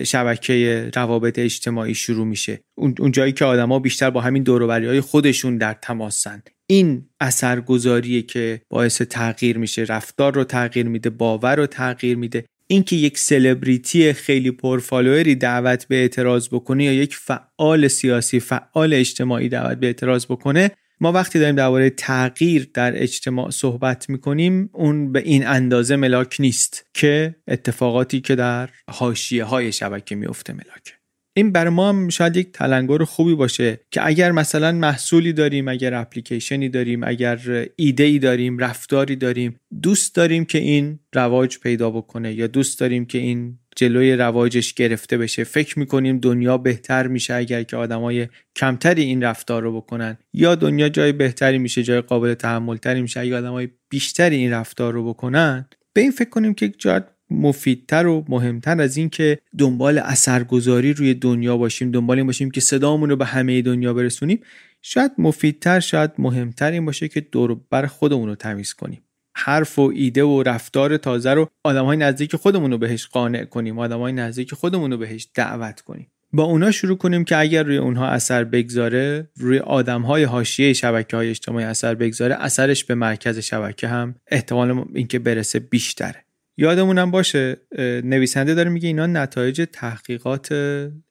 شبکه 0.05 0.91
روابط 0.95 1.39
اجتماعی 1.39 1.95
شروع 1.95 2.27
میشه. 2.27 2.61
اون 2.75 3.13
جایی 3.13 3.33
که 3.33 3.45
آدما 3.45 3.79
بیشتر 3.79 4.11
با 4.11 4.21
همین 4.21 4.43
دوروبری 4.43 4.87
های 4.87 5.01
خودشون 5.01 5.59
در 5.59 5.73
تماسن. 5.83 6.43
این 6.67 7.09
اثرگذاریه 7.21 8.23
که 8.23 8.61
باعث 8.71 9.03
تغییر 9.03 9.59
میشه. 9.59 9.83
رفتار 9.83 10.35
رو 10.35 10.45
تغییر 10.45 10.89
میده. 10.89 11.11
باور 11.11 11.57
رو 11.57 11.67
تغییر 11.67 12.17
میده. 12.17 12.45
اینکه 12.67 12.97
یک 12.97 13.19
سلبریتی 13.19 14.13
خیلی 14.13 14.51
پرفالوئری 14.51 15.35
دعوت 15.35 15.89
به 15.89 15.97
اعتراض 15.97 16.49
بکنه 16.49 16.85
یا 16.85 16.93
یک 16.93 17.17
فعال 17.17 17.89
سیاسی 17.89 18.41
فعال 18.41 18.95
اجتماعی 18.95 19.49
دعوت 19.49 19.79
به 19.79 19.87
اعتراض 19.87 20.27
بکنه 20.27 20.71
ما 21.01 21.13
وقتی 21.13 21.39
داریم 21.39 21.57
درباره 21.57 21.91
تغییر 21.91 22.71
در 22.75 23.03
اجتماع 23.03 23.51
صحبت 23.51 24.11
می‌کنیم 24.11 24.71
اون 24.73 25.13
به 25.13 25.21
این 25.21 25.47
اندازه 25.47 25.97
ملاک 25.97 26.37
نیست 26.41 26.87
که 26.95 27.35
اتفاقاتی 27.49 28.21
که 28.21 28.35
در 28.35 28.71
حاشیه 28.91 29.45
های 29.45 29.73
شبکه 29.73 30.15
میفته 30.15 30.53
ملاکه. 30.53 31.04
این 31.37 31.53
برای 31.53 31.71
ما 31.71 31.89
هم 31.89 32.09
شاید 32.09 32.37
یک 32.37 32.53
تلنگر 32.53 33.05
خوبی 33.05 33.35
باشه 33.35 33.81
که 33.91 34.07
اگر 34.07 34.33
مثلا 34.33 34.73
محصولی 34.73 35.33
داریم 35.33 35.69
اگر 35.69 35.95
اپلیکیشنی 35.95 36.69
داریم 36.69 37.05
اگر 37.05 37.67
ایده 37.77 38.05
ای 38.05 38.19
داریم 38.19 38.59
رفتاری 38.59 39.17
داریم 39.17 39.61
دوست 39.83 40.15
داریم 40.15 40.45
که 40.45 40.59
این 40.59 40.99
رواج 41.15 41.59
پیدا 41.59 41.91
بکنه 41.91 42.35
یا 42.35 42.47
دوست 42.47 42.81
داریم 42.81 43.05
که 43.05 43.19
این 43.19 43.59
جلوی 43.77 44.17
رواجش 44.17 44.75
گرفته 44.75 45.19
بشه. 45.19 45.45
فکر 45.45 45.79
می‌کنیم 45.79 46.19
دنیا 46.19 46.59
بهتر 46.59 47.07
میشه 47.07 47.35
اگر 47.35 47.63
که 47.63 47.77
آدمای 47.77 48.29
کمتری 48.57 49.03
این 49.03 49.23
رفتار 49.23 49.63
رو 49.63 49.81
بکنن. 49.81 50.19
یا 50.33 50.55
دنیا 50.55 50.89
جای 50.89 51.13
بهتری 51.13 51.59
میشه 51.59 51.83
جای 51.83 52.01
قابل 52.01 52.35
تحملتری 52.35 53.03
میشه. 53.03 53.21
اگر 53.21 53.37
آدمای 53.37 53.69
بیشتری 53.89 54.37
این 54.37 54.53
رفتار 54.53 54.93
رو 54.93 55.09
بکنن 55.09 55.69
به 55.93 56.01
این 56.01 56.11
فکر 56.11 56.29
کنیم 56.31 56.55
که 56.55 56.69
جاید 56.69 57.14
مفیدتر 57.31 58.07
و 58.07 58.25
مهمتر 58.29 58.81
از 58.81 58.97
این 58.97 59.09
که 59.09 59.39
دنبال 59.59 59.99
اثرگذاری 59.99 60.93
روی 60.93 61.15
دنیا 61.15 61.57
باشیم 61.57 61.91
دنبال 61.91 62.17
این 62.17 62.27
باشیم 62.27 62.51
که 62.51 62.61
صدامون 62.61 63.11
رو 63.11 63.17
به 63.17 63.25
همه 63.25 63.63
دنیا 63.63 63.95
برسونیم. 63.95 64.41
شاید 64.83 65.13
مفیدتر 65.19 65.81
شاید 65.81 66.11
مهمتر 66.19 66.71
این 66.71 66.85
باشه 66.85 67.09
که 67.09 67.21
دور 67.21 67.61
بر 67.71 67.87
خودمون 67.87 68.29
رو 68.29 68.35
تمیز 68.35 68.73
کنیم. 68.73 69.03
حرف 69.37 69.79
و 69.79 69.93
ایده 69.95 70.23
و 70.25 70.43
رفتار 70.43 70.97
تازه 70.97 71.31
رو 71.31 71.51
آدم 71.65 71.85
های 71.85 71.97
نزدیک 71.97 72.37
خودمون 72.37 72.71
رو 72.71 72.79
بهش 72.79 73.07
قانع 73.07 73.45
کنیم 73.45 73.79
آدم 73.79 73.99
های 73.99 74.13
نزدیک 74.13 74.55
خودمون 74.55 74.91
رو 74.91 74.97
بهش 74.97 75.29
دعوت 75.35 75.81
کنیم. 75.81 76.07
با 76.33 76.45
اونا 76.45 76.71
شروع 76.71 76.97
کنیم 76.97 77.25
که 77.25 77.39
اگر 77.39 77.63
روی 77.63 77.77
اونها 77.77 78.09
اثر 78.09 78.45
بگذاره 78.45 79.29
روی 79.37 79.59
آدم 79.59 80.03
های 80.03 80.25
حاشیه 80.25 80.73
شبکه 80.73 81.17
های 81.17 81.31
اجتماعی 81.31 81.65
اثر 81.65 81.95
بگذاره 81.95 82.35
اثرش 82.35 82.85
به 82.85 82.95
مرکز 82.95 83.39
شبکه 83.39 83.89
هم 83.89 84.15
احتمال 84.31 84.85
اینکه 84.95 85.19
برسه 85.19 85.59
بیشتره. 85.59 86.25
یادمونم 86.57 87.11
باشه 87.11 87.57
نویسنده 88.05 88.55
داره 88.55 88.71
میگه 88.71 88.87
اینا 88.87 89.07
نتایج 89.07 89.67
تحقیقات 89.73 90.53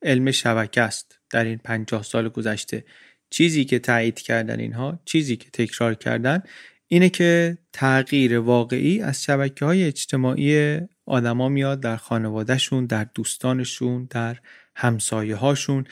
علم 0.01 0.31
شبکه 0.31 0.81
است. 0.81 1.19
در 1.31 1.43
این 1.43 1.57
پنجاه 1.57 2.03
سال 2.03 2.29
گذشته 2.29 2.83
چیزی 3.29 3.65
که 3.65 3.79
تایید 3.79 4.19
کردن 4.19 4.59
اینها 4.59 4.99
چیزی 5.05 5.35
که 5.35 5.49
تکرار 5.53 5.93
کردن 5.93 6.43
اینه 6.87 7.09
که 7.09 7.57
تغییر 7.73 8.39
واقعی 8.39 9.01
از 9.01 9.23
شبکه 9.23 9.65
های 9.65 9.83
اجتماعی 9.83 10.79
آدما 11.05 11.49
میاد 11.49 11.79
در 11.79 11.95
خانوادهشون 11.95 12.85
در 12.85 13.07
دوستانشون 13.15 14.07
در 14.09 14.37
همسایه 14.75 15.35
هاشون 15.35 15.85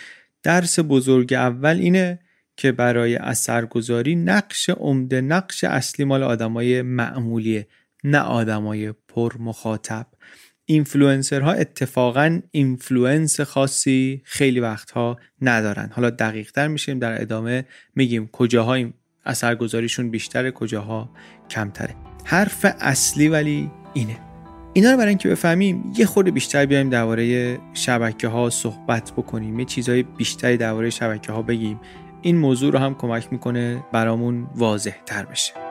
درس 0.44 0.80
بزرگ 0.80 1.34
اول 1.34 1.78
اینه 1.78 2.20
که 2.58 2.72
برای 2.72 3.16
اثرگذاری 3.16 4.16
نقش 4.16 4.70
عمده 4.70 5.22
نقش 5.22 5.64
اصلی 5.64 6.06
مال 6.06 6.24
آدمای 6.24 6.82
معمولیه. 6.82 7.68
نه 8.04 8.20
آدمای 8.20 8.92
پر 8.92 9.38
مخاطب. 9.40 10.08
اینفلوئنسرها 10.66 11.52
اتفاقا 11.52 12.40
influence 12.52 13.42
خاصی 13.42 14.22
خیلی 14.26 14.60
وقتها 14.60 15.20
ندارن. 15.42 15.90
حالا 15.94 16.10
دقیق 16.10 16.52
تر 16.52 16.68
میشیم 16.68 17.00
در 17.00 17.22
ادامه 17.22 17.66
میگیم 17.96 18.28
کجاها 18.28 18.78
اثرگذاریشون 19.26 20.12
بیشتره 20.12 20.52
کجاها 20.52 21.10
کمتره. 21.50 21.96
حرف 22.26 22.66
اصلی 22.80 23.28
ولی 23.28 23.72
اینه. 23.94 24.18
اینا 24.74 24.92
رو 24.92 24.98
برای 24.98 25.10
اینکه 25.10 25.30
بفهمیم 25.30 25.94
یه 25.98 26.06
خورده 26.06 26.32
بیشتر 26.32 26.66
بیایم 26.66 26.90
درباره 26.90 27.58
شبکه 27.74 28.28
ها 28.28 28.50
صحبت 28.50 29.12
بکنیم. 29.12 29.60
یه 29.60 29.66
چیزهای 29.66 30.04
بیشتری 30.04 30.58
درباره 30.58 30.90
شبکه 30.90 31.32
ها 31.32 31.42
بگیم. 31.42 31.80
این 32.22 32.38
موضوع 32.38 32.72
رو 32.72 32.80
هم 32.80 32.96
کمک 32.96 33.28
می‌کنه 33.32 33.84
برامون 33.94 34.48
واضح 34.56 34.96
تر 35.06 35.26
بشه. 35.26 35.71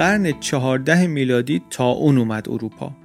قرن 0.00 0.40
چهارده 0.40 1.06
میلادی 1.06 1.62
تا 1.70 1.88
اون 1.88 2.18
اومد 2.18 2.48
اروپا. 2.48 2.96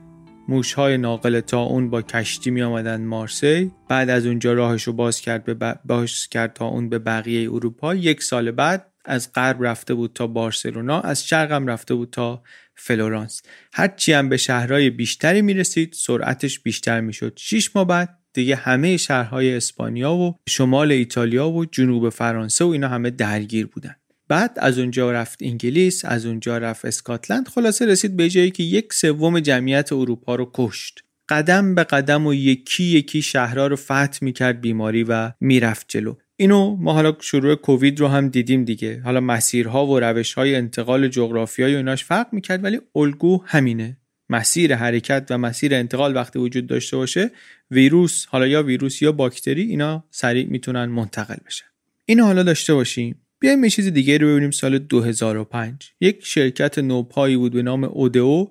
موشهای 0.48 0.98
ناقل 0.98 1.40
تا 1.40 1.62
اون 1.62 1.90
با 1.90 2.02
کشتی 2.02 2.52
می 2.52 2.62
آمدن 2.62 3.02
مارسی. 3.06 3.72
بعد 3.90 4.10
از 4.10 4.26
اونجا 4.26 4.54
راهش 4.54 4.84
رو 4.84 4.94
باز 4.94 5.22
کرد 5.22 5.44
به 5.44 5.76
باز 5.86 6.28
کرد 6.28 6.54
تا 6.54 6.68
اون 6.68 6.90
به 6.90 7.00
بقیه 7.00 7.52
اروپا. 7.54 7.96
یک 7.96 8.24
سال 8.24 8.52
بعد 8.52 8.92
از 9.06 9.34
غرب 9.34 9.64
رفته 9.64 9.94
بود 9.94 10.12
تا 10.14 10.28
بارسلونا 10.28 11.02
از 11.02 11.28
شرق 11.28 11.52
هم 11.52 11.68
رفته 11.68 11.96
بود 11.96 12.10
تا 12.10 12.44
فلورانس. 12.76 13.42
هرچی 13.74 14.14
هم 14.14 14.30
به 14.30 14.38
شهرهای 14.38 14.90
بیشتری 14.90 15.42
می 15.42 15.54
رسید 15.54 15.94
سرعتش 15.94 16.60
بیشتر 16.60 17.02
می 17.02 17.14
شد 17.14 17.34
6 17.36 17.76
ماه 17.76 17.88
بعد 17.88 18.18
دیگه 18.34 18.56
همه 18.56 18.98
شهرهای 18.98 19.56
اسپانیا 19.56 20.14
و 20.14 20.36
شمال 20.50 20.92
ایتالیا 20.92 21.50
و 21.50 21.66
جنوب 21.66 22.10
فرانسه 22.10 22.66
و 22.66 22.68
اینا 22.68 22.88
همه 22.88 23.10
درگیر 23.10 23.68
بودن. 23.68 23.96
بعد 24.28 24.58
از 24.58 24.80
اونجا 24.80 25.12
رفت 25.12 25.40
انگلیس 25.42 26.06
از 26.06 26.26
اونجا 26.26 26.58
رفت 26.58 26.86
اسکاتلند. 26.86 27.48
خلاصه 27.48 27.86
رسید 27.86 28.16
به 28.16 28.30
جایی 28.30 28.52
که 28.52 28.64
یک 28.64 28.94
سوم 28.94 29.40
جمعیت 29.40 29.94
اروپا 29.94 30.36
رو 30.36 30.52
کشت. 30.54 31.00
قدم 31.30 31.76
به 31.76 31.84
قدم 31.84 32.28
و 32.28 32.34
یکی 32.34 32.84
یکی 32.84 33.22
شهرها 33.22 33.68
رو 33.68 33.76
فتح 33.76 34.18
می‌کرد 34.22 34.62
بیماری 34.62 35.04
و 35.04 35.32
می‌رفت 35.40 35.86
جلو. 35.90 36.16
اینو 36.38 36.76
ما 36.76 36.94
حالا 36.94 37.16
شروع 37.20 37.56
کووید 37.56 38.00
رو 38.00 38.08
هم 38.08 38.30
دیدیم 38.30 38.64
دیگه. 38.66 39.02
حالا 39.02 39.20
مسیرها 39.20 39.88
و 39.88 40.00
روشهای 40.00 40.56
انتقال 40.56 41.08
جغرافیایی 41.08 41.74
و 41.74 41.78
ایناش 41.78 42.04
فرق 42.04 42.28
می‌کرد 42.32 42.64
ولی 42.64 42.82
الگو 42.96 43.44
همینه. 43.46 43.98
مسیر 44.30 44.76
حرکت 44.76 45.28
و 45.30 45.38
مسیر 45.38 45.76
انتقال 45.76 46.16
وقتی 46.16 46.40
وجود 46.40 46.68
داشته 46.68 46.98
باشه 46.98 47.32
ویروس 47.72 48.26
حالا 48.26 48.48
یا 48.48 48.64
ویروس 48.64 49.02
یا 49.02 49.12
باکتری 49.12 49.62
اینا 49.62 50.04
سریع 50.12 50.48
می‌تونن 50.48 50.86
منتقل 50.86 51.38
بشن. 51.46 51.66
اینو 52.06 52.26
حالا 52.26 52.44
داشته 52.44 52.74
باشیم. 52.74 53.25
بیایم 53.46 53.64
یه 53.64 53.70
چیز 53.70 53.88
دیگه 53.88 54.18
رو 54.18 54.28
ببینیم 54.28 54.52
سال 54.52 54.78
2005 54.78 55.92
یک 56.02 56.20
شرکت 56.24 56.80
نوپایی 56.80 57.38
بود 57.38 57.54
به 57.54 57.62
نام 57.62 57.84
Odeo 57.84 58.46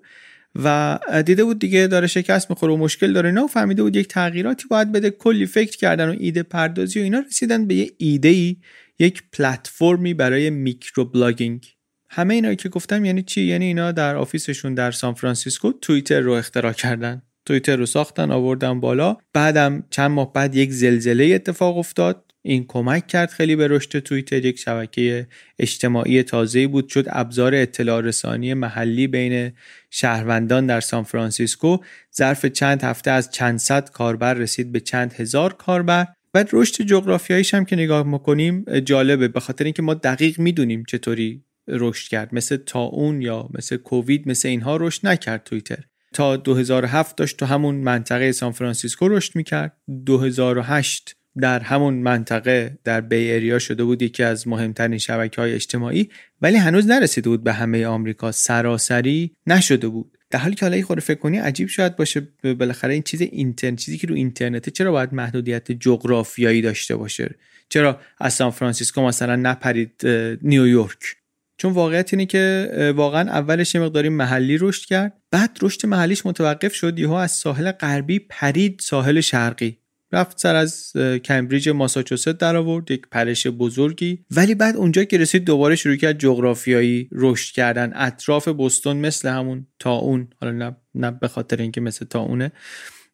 و 0.65 0.99
دیده 1.27 1.45
بود 1.45 1.59
دیگه 1.59 1.87
داره 1.87 2.07
شکست 2.07 2.51
می‌خوره 2.51 2.73
و 2.73 2.77
مشکل 2.77 3.13
داره. 3.13 3.29
اینا 3.29 3.47
فهمیده 3.47 3.83
بود 3.83 3.97
یک 3.97 4.09
تغییراتی 4.09 4.65
باید 4.69 4.93
بده. 4.93 5.11
کلی 5.11 5.47
فکر 5.47 5.77
کردن 5.77 6.09
و 6.09 6.17
ایده 6.19 6.43
پردازی 6.43 7.01
و 7.01 7.03
اینا 7.03 7.19
رسیدن 7.19 7.67
به 7.67 7.75
یه 7.75 7.91
ایده 7.99 8.29
ای 8.29 8.57
یک 8.99 9.23
پلتفرمی 9.33 10.15
برای 10.15 10.51
microblogging 10.51 11.67
همه 12.11 12.35
اینا 12.35 12.55
که 12.55 12.69
گفتم 12.69 13.05
یعنی 13.05 13.23
چی؟ 13.23 13.43
یعنی 13.43 13.65
اینا 13.65 13.93
در 13.93 14.17
office 14.17 14.51
شون 14.51 14.75
در 14.75 14.91
سان 14.91 15.15
فرانسیسکو 15.15 15.73
توییتر 15.73 16.21
رو 16.21 16.33
اختراع 16.33 16.73
کردن. 16.73 17.23
توییتر 17.47 17.77
رو 17.77 17.87
ساختن 17.87 18.31
آوردن 18.31 18.81
بالا. 18.81 19.17
بعدم 19.33 19.85
چند 19.91 20.11
ماه 20.11 20.33
بعد 20.33 20.55
یک 20.55 20.71
زلزله 20.73 21.25
اتفاق 21.25 21.79
افتاد. 21.79 22.34
این 22.47 22.65
کمک 22.69 23.07
کرد 23.07 23.31
خیلی 23.31 23.57
به 23.57 23.69
رشد 23.69 23.99
توییتر. 23.99 24.45
یک 24.45 24.59
شبکه 24.59 25.27
اجتماعی 25.59 26.23
تازه 26.23 26.67
بود 26.67 26.89
شد 26.89 27.05
ابزار 27.09 27.55
اطلاع 27.55 28.01
رسانی 28.01 28.55
محلی 28.55 29.07
بین 29.07 29.53
شهروندان 29.91 30.67
در 30.67 30.81
سان 30.81 31.03
فرانسیسکو. 31.03 31.79
ظرف 32.17 32.47
چند 32.47 32.83
هفته 32.83 33.11
از 33.11 33.31
چند 33.31 33.59
صد 33.59 33.91
کاربر 33.91 34.35
رسید 34.35 34.73
به 34.73 34.81
چند 34.81 35.13
هزار 35.13 35.53
کاربر. 35.53 36.07
بعد 36.33 36.51
رشد 36.53 36.83
جغرافیاییش 36.83 37.55
هم 37.55 37.65
که 37.65 37.77
نگاه 37.77 38.07
می‌کنیم 38.07 38.81
جالبه 38.81 39.29
به 39.29 39.41
خاطر 39.41 39.65
اینکه 39.65 39.83
ما 39.83 39.95
دقیق 39.95 40.39
می‌دونیم 40.39 40.85
چطوری 40.89 41.45
رشد 41.69 42.09
کرد. 42.09 42.35
مثل 42.35 42.59
طاعون 42.75 43.23
یا 43.23 43.49
مثل 43.55 43.77
کووید 43.77 44.29
مثل 44.29 44.49
اینها 44.49 44.77
رشد 44.77 45.07
نکرد 45.07 45.45
توییتر. 45.45 45.85
تا 46.13 46.37
2007 46.37 47.17
داشت 47.17 47.37
تو 47.37 47.47
همون 47.47 47.75
منطقه 47.75 48.33
سان 48.33 48.53
فرانسیسکو 48.53 49.09
رشد 49.09 49.37
می‌کرد. 49.37 49.77
2008 50.07 51.17
در 51.41 51.61
همون 51.61 51.95
منطقه 51.95 52.79
در 52.85 53.01
Bay 53.01 53.33
Area 53.33 53.59
شده 53.59 53.85
بود 53.85 54.03
یکی 54.03 54.23
از 54.23 54.49
مهمترین 54.49 54.99
شبکه 54.99 55.41
های 55.41 55.55
اجتماعی 55.55 56.11
ولی 56.43 56.57
هنوز 56.57 56.87
نرسیده 56.87 57.31
بود 57.31 57.45
به 57.45 57.53
همه 57.53 57.87
آمریکا. 57.87 58.33
سراسری 58.33 59.37
نشده 59.47 59.89
بود. 59.89 60.19
در 60.31 60.39
حالی 60.39 60.55
که 60.55 60.67
حالا 60.67 60.83
خوب 60.83 61.01
فکر 61.01 61.19
کنی 61.19 61.39
عجیب 61.39 61.69
شاید 61.69 61.97
باشه 61.97 62.29
بالاخره 62.59 62.95
این 62.95 63.03
چیز 63.03 63.21
اینترنت 63.21 63.79
چیزی 63.79 63.99
که 63.99 64.07
رو 64.07 64.15
اینترنته 64.15 64.71
چرا 64.71 64.93
باید 64.93 65.15
محدودیت 65.15 65.73
جغرافیایی 65.73 66.63
داشته 66.63 66.97
باشه؟ 66.97 67.35
چرا 67.69 68.01
از 68.19 68.35
سان 68.35 68.51
فرانسیسکو 68.51 69.03
مثلا 69.03 69.37
نپرید 69.37 70.07
نیویورک 70.43 71.17
چون 71.57 71.73
واقعیت 71.73 72.15
اینه 72.15 72.27
که 72.27 72.93
واقعا 72.97 73.31
اولش 73.31 73.75
یه 73.75 73.81
مقداری 73.81 74.09
محلی 74.09 74.59
رشد 74.59 74.85
کرد 74.85 75.13
بعد 75.31 75.59
رشد 75.63 75.87
محلیش 75.87 76.27
متوقف 76.27 76.75
شد. 76.75 76.99
یهو 76.99 77.13
از 77.13 77.31
ساحل 77.31 77.73
غربی 77.73 78.19
پرید 78.19 78.81
ساحل 78.83 79.21
شرقی. 79.21 79.79
رفت 80.15 80.41
سر 80.41 80.55
از 80.55 80.93
کمبریج 81.25 81.69
ماساچوست 81.69 82.29
در 82.29 82.57
آورد 82.57 82.91
یک 82.91 83.07
پرش 83.11 83.47
بزرگی. 83.47 84.25
ولی 84.31 84.55
بعد 84.55 84.77
اونجا 84.77 85.05
که 85.05 85.19
رسید 85.19 85.45
دوباره 85.45 85.77
شروع 85.77 85.97
کرد 85.97 86.19
جغرافیایی 86.19 87.09
رشد 87.13 87.55
کردن. 87.55 87.93
اطراف 87.95 88.49
بوستون 88.49 88.97
مثل 88.97 89.29
همون 89.29 89.67
طاعون 89.79 90.29
حالا 90.41 90.53
نه, 90.53 90.77
نه 90.95 91.11
به 91.11 91.29
خاطر 91.29 91.57
اینکه 91.57 91.81
مثل 91.81 92.05
طاعونه 92.05 92.53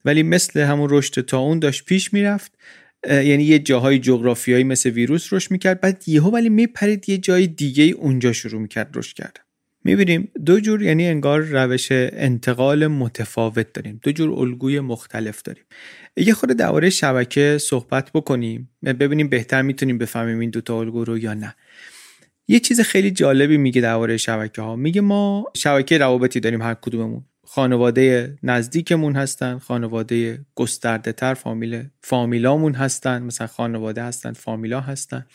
ولی 0.05 0.23
مثل 0.23 0.61
همون 0.61 0.89
رشد 0.91 1.21
تا 1.21 1.39
اون 1.39 1.59
داشت 1.59 1.85
پیش 1.85 2.13
می‌رفت. 2.13 2.53
یعنی 3.09 3.45
یه 3.45 3.59
جاهای 3.59 3.99
جغرافیایی 3.99 4.65
مثل 4.65 4.91
ویروس 4.91 5.33
رشد 5.33 5.51
می‌کرد. 5.51 5.81
بعد 5.81 6.03
یهو 6.07 6.31
ولی 6.31 6.49
میپرید 6.49 7.09
یه 7.09 7.19
جای 7.19 7.47
دیگه 7.47 7.85
اونجا 7.85 8.33
شروع 8.33 8.61
می‌کرد 8.61 8.91
رشد 8.95 9.17
کردن. 9.17 9.43
می‌بینیم 9.85 10.33
دو 10.47 10.61
جور 10.61 10.83
یعنی 10.83 11.07
انگار 11.07 11.41
روش 11.41 11.89
انتقال 11.93 12.87
متفاوت 12.87 13.73
داریم. 13.73 14.01
دو 14.03 14.13
جور 14.13 14.41
الگوی 14.41 14.81
مختلف 14.81 15.43
داریم. 15.43 15.65
یه 16.17 16.35
خود 16.35 16.51
درباره 16.51 16.91
شبکه 16.91 17.59
صحبت 17.61 18.13
بکنیم. 18.13 18.71
ببینیم 18.83 19.29
بهتر 19.29 19.63
می‌تونیم 19.63 19.99
بفهمیم 19.99 20.39
این 20.39 20.51
دوتا 20.51 20.81
الگو 20.81 21.05
رو 21.05 21.19
یا 21.19 21.35
نه. 21.35 21.55
یه 22.49 22.61
چیز 22.61 22.81
خیلی 22.81 23.11
جالبی 23.11 23.57
میگه 23.57 23.81
درباره 23.81 24.17
شبکه 24.17 24.63
ها 24.63 24.77
میگه 24.77 25.01
ما 25.01 25.45
شبکه 25.57 25.99
روابطی 25.99 26.41
داریم 26.41 26.63
هر 26.63 26.75
کدوممون. 26.75 27.25
خانواده 27.53 28.39
نزدیکمون 28.43 29.17
هستن 29.17 29.59
خانواده 29.59 30.47
گسترده 30.55 31.13
تر 31.13 31.35
فامیل 31.35 31.85
فامیلامون 32.03 32.75
هستن 32.75 33.23
مثلا 33.23 33.47
خانواده 33.47 34.03
هستن 34.03 34.33
فامیلا 34.33 34.81
هستن 34.81 35.27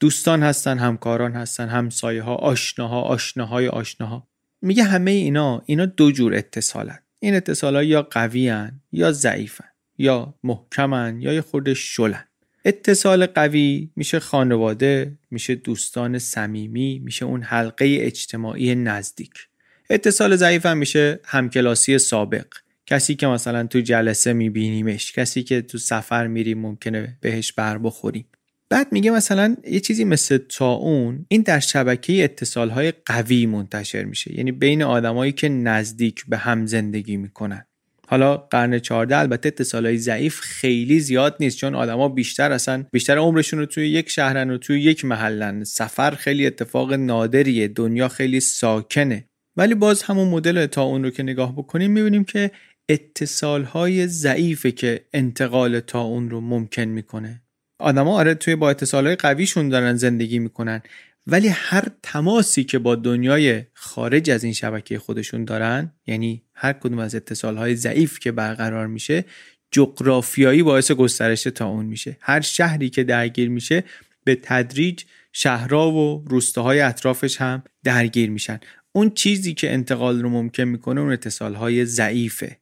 دوستان 0.00 0.42
هستن 0.42 0.78
همکاران 0.78 1.32
هستن 1.32 1.68
همسایه 1.68 2.22
ها 2.22 2.34
آشناها 2.34 3.02
آشناهای 3.02 3.68
آشناها. 3.68 4.28
میگه 4.62 4.84
همه 4.84 5.10
اینا 5.10 5.62
اینا 5.66 5.86
دو 5.86 6.10
جور 6.10 6.34
اتصالن. 6.34 6.98
این 7.18 7.34
اتصال 7.34 7.76
ها 7.76 7.82
یا 7.82 8.02
قوی 8.02 8.68
یا 8.92 9.12
ضعیفن 9.12 9.68
یا 9.98 10.34
محکمن 10.44 11.20
یا 11.20 11.32
یه 11.32 11.40
خورده 11.40 11.74
شلن. 11.74 12.24
اتصال 12.64 13.26
قوی 13.26 13.90
میشه 13.96 14.20
خانواده 14.20 15.18
میشه 15.30 15.54
دوستان 15.54 16.18
صمیمی 16.18 16.98
میشه 16.98 17.24
اون 17.24 17.42
حلقه 17.42 17.98
اجتماعی 18.00 18.74
نزدیک. 18.74 19.48
اتصال 19.90 20.36
ضعیف 20.36 20.66
هم 20.66 20.78
میشه 20.78 21.20
همکلاسی 21.24 21.98
سابق. 21.98 22.46
کسی 22.86 23.14
که 23.14 23.26
مثلا 23.26 23.66
تو 23.66 23.80
جلسه 23.80 24.32
میبینیمش 24.32 25.12
کسی 25.12 25.42
که 25.42 25.62
تو 25.62 25.78
سفر 25.78 26.26
میریم 26.26 26.58
ممکنه 26.58 27.18
بهش 27.20 27.52
بر 27.52 27.78
بخوریم. 27.78 28.26
بعد 28.70 28.92
میگه 28.92 29.10
مثلا 29.10 29.56
یه 29.70 29.80
چیزی 29.80 30.04
مثل 30.04 30.38
اون 30.60 31.26
این 31.28 31.42
در 31.42 31.60
شبکه 31.60 32.24
اتصال 32.24 32.70
های 32.70 32.92
قوی 33.06 33.46
منتشر 33.46 34.04
میشه. 34.04 34.34
یعنی 34.34 34.52
بین 34.52 34.82
آدمایی 34.82 35.32
که 35.32 35.48
نزدیک 35.48 36.24
به 36.28 36.36
هم 36.36 36.66
زندگی 36.66 37.16
می‌کنن. 37.16 37.64
حالا 38.06 38.36
قرن 38.36 38.78
14 38.78 39.16
البته 39.16 39.46
اتصالای 39.46 39.98
ضعیف 39.98 40.40
خیلی 40.40 41.00
زیاد 41.00 41.36
نیست 41.40 41.58
چون 41.58 41.74
آدما 41.74 42.08
بیشتر 42.08 42.52
اصلا 42.52 42.84
بیشتر 42.92 43.18
عمرشون 43.18 43.58
رو 43.58 43.66
توی 43.66 43.88
یک 43.88 44.10
شهرن 44.10 44.50
و 44.50 44.58
توی 44.58 44.80
یک 44.80 45.04
محلن. 45.04 45.64
سفر 45.64 46.10
خیلی 46.10 46.46
اتفاق 46.46 46.92
نادریه 46.92 47.68
دنیا 47.68 48.08
خیلی 48.08 48.40
ساکنه. 48.40 49.27
ولی 49.58 49.74
باز 49.74 50.02
همون 50.02 50.28
مدل 50.28 50.66
تا 50.66 50.82
اون 50.82 51.04
رو 51.04 51.10
که 51.10 51.22
نگاه 51.22 51.56
بکنیم 51.56 51.90
می‌بینیم 51.90 52.24
که 52.24 52.50
اتصال 52.88 53.64
های 53.64 54.06
ضعیفه 54.06 54.72
که 54.72 55.04
انتقال 55.12 55.80
تا 55.80 56.00
اون 56.00 56.30
رو 56.30 56.40
ممکن 56.40 56.84
می‌کنه. 56.84 57.42
آدما 57.78 58.18
آره 58.18 58.34
توی 58.34 58.56
با 58.56 58.70
اتصال 58.70 59.06
های 59.06 59.16
قویشون 59.16 59.68
دارن 59.68 59.96
زندگی 59.96 60.38
می‌کنن 60.38 60.82
ولی 61.26 61.48
هر 61.48 61.84
تماسی 62.02 62.64
که 62.64 62.78
با 62.78 62.94
دنیای 62.94 63.62
خارج 63.74 64.30
از 64.30 64.44
این 64.44 64.52
شبکه 64.52 64.98
خودشون 64.98 65.44
دارن 65.44 65.92
یعنی 66.06 66.42
هر 66.54 66.72
کدوم 66.72 66.98
از 66.98 67.14
اتصال 67.14 67.56
های 67.56 67.76
ضعیف 67.76 68.18
که 68.18 68.32
برقرار 68.32 68.86
میشه 68.86 69.24
جغرافیایی 69.70 70.62
باعث 70.62 70.92
گسترش 70.92 71.42
تا 71.42 71.66
اون 71.66 71.86
میشه. 71.86 72.16
هر 72.20 72.40
شهری 72.40 72.90
که 72.90 73.04
درگیر 73.04 73.48
میشه 73.48 73.84
به 74.24 74.38
تدریج 74.42 75.04
شهرها 75.32 75.90
و 75.92 76.24
روستاهای 76.26 76.80
اطرافش 76.80 77.40
هم 77.40 77.62
درگیر 77.84 78.30
میشن. 78.30 78.60
اون 78.92 79.10
چیزی 79.10 79.54
که 79.54 79.72
انتقال 79.72 80.22
رو 80.22 80.28
ممکن 80.28 80.64
می‌کنه 80.64 81.00
اون 81.00 81.12
اتصال 81.12 81.54
های 81.54 81.84
ضعیفه. 81.84 82.56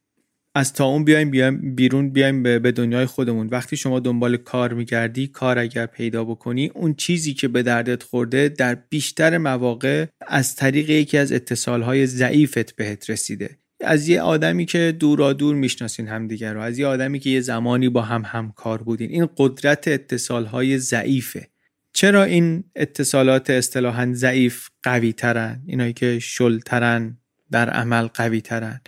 از 0.55 0.73
تا 0.73 0.85
اون 0.85 1.05
بیایم, 1.05 1.31
بیایم 1.31 1.75
بیرون 1.75 2.11
بیایم 2.11 2.43
به 2.43 2.73
دنیای 2.73 3.07
خودمون. 3.07 3.47
وقتی 3.47 3.77
شما 3.77 4.01
دنبال 4.01 4.37
کار 4.37 4.75
میگردی 4.75 5.27
کار 5.27 5.59
اگر 5.59 5.87
پیدا 5.87 6.25
بکنی 6.25 6.71
اون 6.75 6.95
چیزی 6.95 7.35
که 7.35 7.49
به 7.49 7.63
دردت 7.63 8.03
خورده 8.03 8.49
در 8.49 8.75
بیشتر 8.75 9.39
مواقع 9.39 10.07
از 10.27 10.57
طریق 10.57 10.91
یکی 10.91 11.19
از 11.19 11.33
اتصالهای 11.33 12.07
ضعیفت 12.07 12.77
بهت 12.77 13.11
رسیده. 13.11 13.59
از 13.81 14.09
یه 14.09 14.21
آدمی 14.21 14.67
که 14.67 14.97
دورا 14.99 15.33
دور 15.33 15.55
می‌شناسین 15.55 16.09
همدیگر 16.09 16.55
رو 16.55 16.61
از 16.61 16.79
یه 16.79 16.87
آدمی 16.87 17.19
که 17.19 17.31
یه 17.31 17.41
زمانی 17.41 17.89
با 17.89 18.03
هم 18.03 18.23
همکار 18.27 18.83
بودین. 18.83 19.11
این 19.11 19.29
قدرت 19.37 19.89
اتصالهای 19.89 20.79
ضعیفه. 20.79 21.49
چرا 21.97 22.25
این 22.25 22.65
اتصالات 22.75 23.51
اصطلاحا 23.51 24.11
ضعیف 24.13 24.69
قوی 24.83 25.13
ترن 25.13 25.63
اینایی 25.67 25.93
که 25.93 26.19
شلترن 26.19 27.19
در 27.51 27.71
عمل 27.71 28.07
قوی 28.07 28.41
ترن 28.41 28.81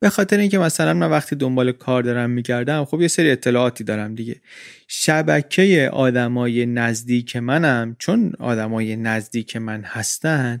به 0.00 0.08
خاطر 0.08 0.38
اینکه 0.38 0.58
مثلا 0.58 0.94
من 0.94 1.10
وقتی 1.10 1.36
دنبال 1.36 1.72
کار 1.72 2.02
دارم 2.02 2.30
میگردم 2.30 2.84
خب 2.84 3.00
یه 3.00 3.08
سری 3.08 3.30
اطلاعاتی 3.30 3.84
دارم 3.84 4.14
دیگه. 4.14 4.40
شبکه 4.88 5.90
آدمای 5.92 6.66
نزدیک 6.66 7.36
منم 7.36 7.96
چون 7.98 8.32
آدمای 8.38 8.96
نزدیک 8.96 9.56
من 9.56 9.82
هستن 9.84 10.60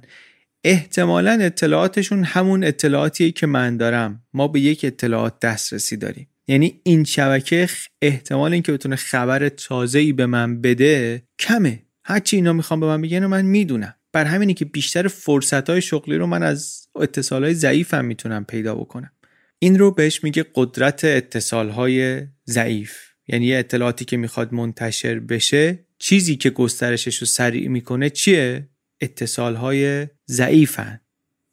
احتمالا 0.64 1.38
اطلاعاتشون 1.40 2.24
همون 2.24 2.64
اطلاعاتیه 2.64 3.32
که 3.32 3.46
من 3.46 3.76
دارم. 3.76 4.22
ما 4.34 4.48
به 4.48 4.60
یک 4.60 4.84
اطلاعات 4.84 5.40
دسترسی 5.40 5.96
داریم. 5.96 6.28
یعنی 6.48 6.80
این 6.84 7.04
شبکه 7.04 7.68
احتمال 8.02 8.52
اینکه 8.52 8.72
بتونه 8.72 8.96
خبر 8.96 9.48
تازه 9.48 9.98
ای 9.98 10.12
به 10.12 10.26
من 10.26 10.60
بده 10.60 11.22
کمه. 11.38 11.85
هرچی 12.08 12.36
اینا 12.36 12.52
می‌خوام 12.52 12.80
به 12.80 12.86
من 12.86 13.02
بگن 13.02 13.26
من 13.26 13.44
می‌دونم. 13.44 13.94
بر 14.12 14.24
همینی 14.24 14.54
که 14.54 14.64
بیشتر 14.64 15.08
فرصت 15.08 15.70
های 15.70 15.82
شغلی 15.82 16.16
رو 16.16 16.26
من 16.26 16.42
از 16.42 16.88
اتصال 17.00 17.44
های 17.44 17.54
ضعیفم 17.54 18.04
می‌تونم 18.04 18.44
پیدا 18.44 18.74
بکنم. 18.74 19.10
این 19.58 19.78
رو 19.78 19.90
بهش 19.90 20.24
میگه 20.24 20.44
قدرت 20.54 21.04
اتصال 21.04 21.70
های 21.70 22.26
ضعیف. 22.48 22.96
یعنی 23.28 23.46
یه 23.46 23.58
اطلاعاتی 23.58 24.04
که 24.04 24.16
می‌خواد 24.16 24.54
منتشر 24.54 25.18
بشه 25.18 25.86
چیزی 25.98 26.36
که 26.36 26.50
گسترشش 26.50 27.16
رو 27.16 27.26
سریع 27.26 27.68
می‌کنه 27.68 28.10
چیه؟ 28.10 28.68
اتصال 29.00 29.54
های 29.54 30.06
ضعیفن. 30.30 31.00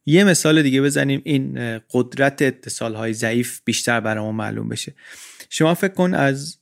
یه 0.05 0.23
مثال 0.23 0.63
دیگه 0.63 0.81
بزنیم 0.81 1.21
این 1.23 1.79
قدرت 1.91 2.41
اتصال 2.41 2.95
های 2.95 3.13
ضعیف 3.13 3.61
بیشتر 3.65 3.99
برامون 3.99 4.35
معلوم 4.35 4.69
بشه. 4.69 4.95
شما 5.49 5.73
فکر 5.73 5.93
کن 5.93 6.13
از 6.13 6.57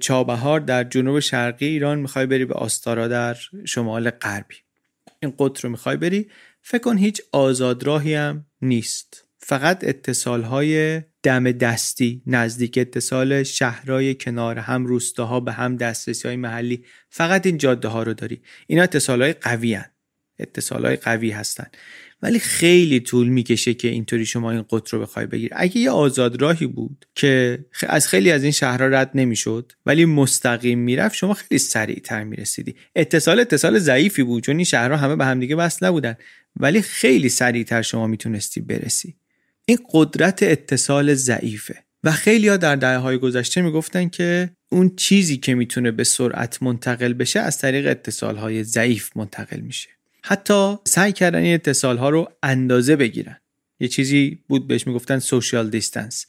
چابهار 0.00 0.60
در 0.60 0.84
جنوب 0.84 1.20
شرقی 1.20 1.66
ایران 1.66 1.98
می‌خوای 1.98 2.26
بری 2.26 2.44
به 2.44 2.54
آستارا 2.54 3.08
در 3.08 3.36
شمال 3.64 4.10
غربی. 4.10 4.56
این 5.22 5.34
قطر 5.38 5.62
رو 5.62 5.70
می‌خوای 5.70 5.96
بری 5.96 6.30
فکر 6.62 6.82
کن 6.82 6.98
هیچ 6.98 7.22
آزاد 7.32 7.82
راهی 7.82 8.14
هم 8.14 8.46
نیست. 8.62 9.24
فقط 9.38 9.84
اتصال 9.84 10.42
های 10.42 11.02
دم 11.22 11.52
دستی 11.52 12.22
نزدیک 12.26 12.78
اتصال 12.78 13.42
شهرهای 13.42 14.14
کنار 14.14 14.58
هم 14.58 14.86
روستاها 14.86 15.40
به 15.40 15.52
هم 15.52 15.76
دسترسی 15.76 16.28
های 16.28 16.36
محلی. 16.36 16.84
فقط 17.10 17.46
این 17.46 17.58
جاده 17.58 17.88
ها 17.88 18.02
رو 18.02 18.14
داری. 18.14 18.42
اینا 18.66 18.82
اتصال 18.82 19.22
های 19.22 19.32
قوی 19.32 19.74
هن. 19.74 19.90
اتصال 20.38 20.96
قوی 20.96 21.30
هستن. 21.30 21.66
ولی 22.22 22.38
خیلی 22.38 23.00
طول 23.00 23.28
می‌کشه 23.28 23.74
که 23.74 23.88
اینطوری 23.88 24.26
شما 24.26 24.50
این 24.50 24.62
قطر 24.62 24.96
رو 24.96 25.02
بخوای 25.02 25.26
بگیری. 25.26 25.50
اگه 25.56 25.76
یه 25.76 25.90
آزاد 25.90 26.42
راهی 26.42 26.66
بود 26.66 27.06
که 27.14 27.58
از 27.88 28.08
خیلی 28.08 28.30
از 28.30 28.42
این 28.42 28.52
شهرها 28.52 28.86
رد 28.86 29.10
نمی‌شد 29.14 29.72
ولی 29.86 30.04
مستقیم 30.04 30.78
می‌رفت 30.78 31.14
شما 31.14 31.34
خیلی 31.34 31.58
سریعتر 31.58 32.24
می‌رسیدی. 32.24 32.74
اتصال 32.96 33.40
اتصال 33.40 33.78
ضعیفی 33.78 34.22
بود 34.22 34.42
چون 34.42 34.56
این 34.56 34.64
شهرها 34.64 34.96
همه 34.96 35.16
به 35.16 35.24
همدیگه 35.24 35.56
وصل 35.56 35.86
نبودن. 35.86 36.16
ولی 36.56 36.82
خیلی 36.82 37.28
سریعتر 37.28 37.82
شما 37.82 38.06
می‌تونستی 38.06 38.60
برسی. 38.60 39.14
این 39.66 39.78
قدرت 39.92 40.42
اتصال 40.42 41.14
ضعیفه. 41.14 41.84
و 42.04 42.12
خیلی 42.12 42.48
ها 42.48 42.56
در 42.56 42.76
دهه 42.76 42.96
های 42.96 43.18
گذشته 43.18 43.62
می‌گفتن 43.62 44.08
که 44.08 44.50
اون 44.68 44.96
چیزی 44.96 45.36
که 45.36 45.54
می‌تونه 45.54 45.90
به 45.90 46.04
سرعت 46.04 46.62
منتقل 46.62 47.12
بشه 47.12 47.40
از 47.40 47.58
طریق 47.58 47.86
اتصال 47.86 48.36
های 48.36 48.64
ضعیف 48.64 49.16
منتقل 49.16 49.60
میشه. 49.60 49.88
حتی 50.22 50.76
سعی 50.84 51.12
کردن 51.12 51.38
این 51.38 51.54
اتصال 51.54 51.98
ها 51.98 52.10
رو 52.10 52.28
اندازه 52.42 52.96
بگیرن. 52.96 53.36
یه 53.80 53.88
چیزی 53.88 54.38
بود 54.48 54.68
بهش 54.68 54.86
می‌گفتن 54.86 55.18
سوشیال 55.18 55.70
دیستنس 55.70 56.26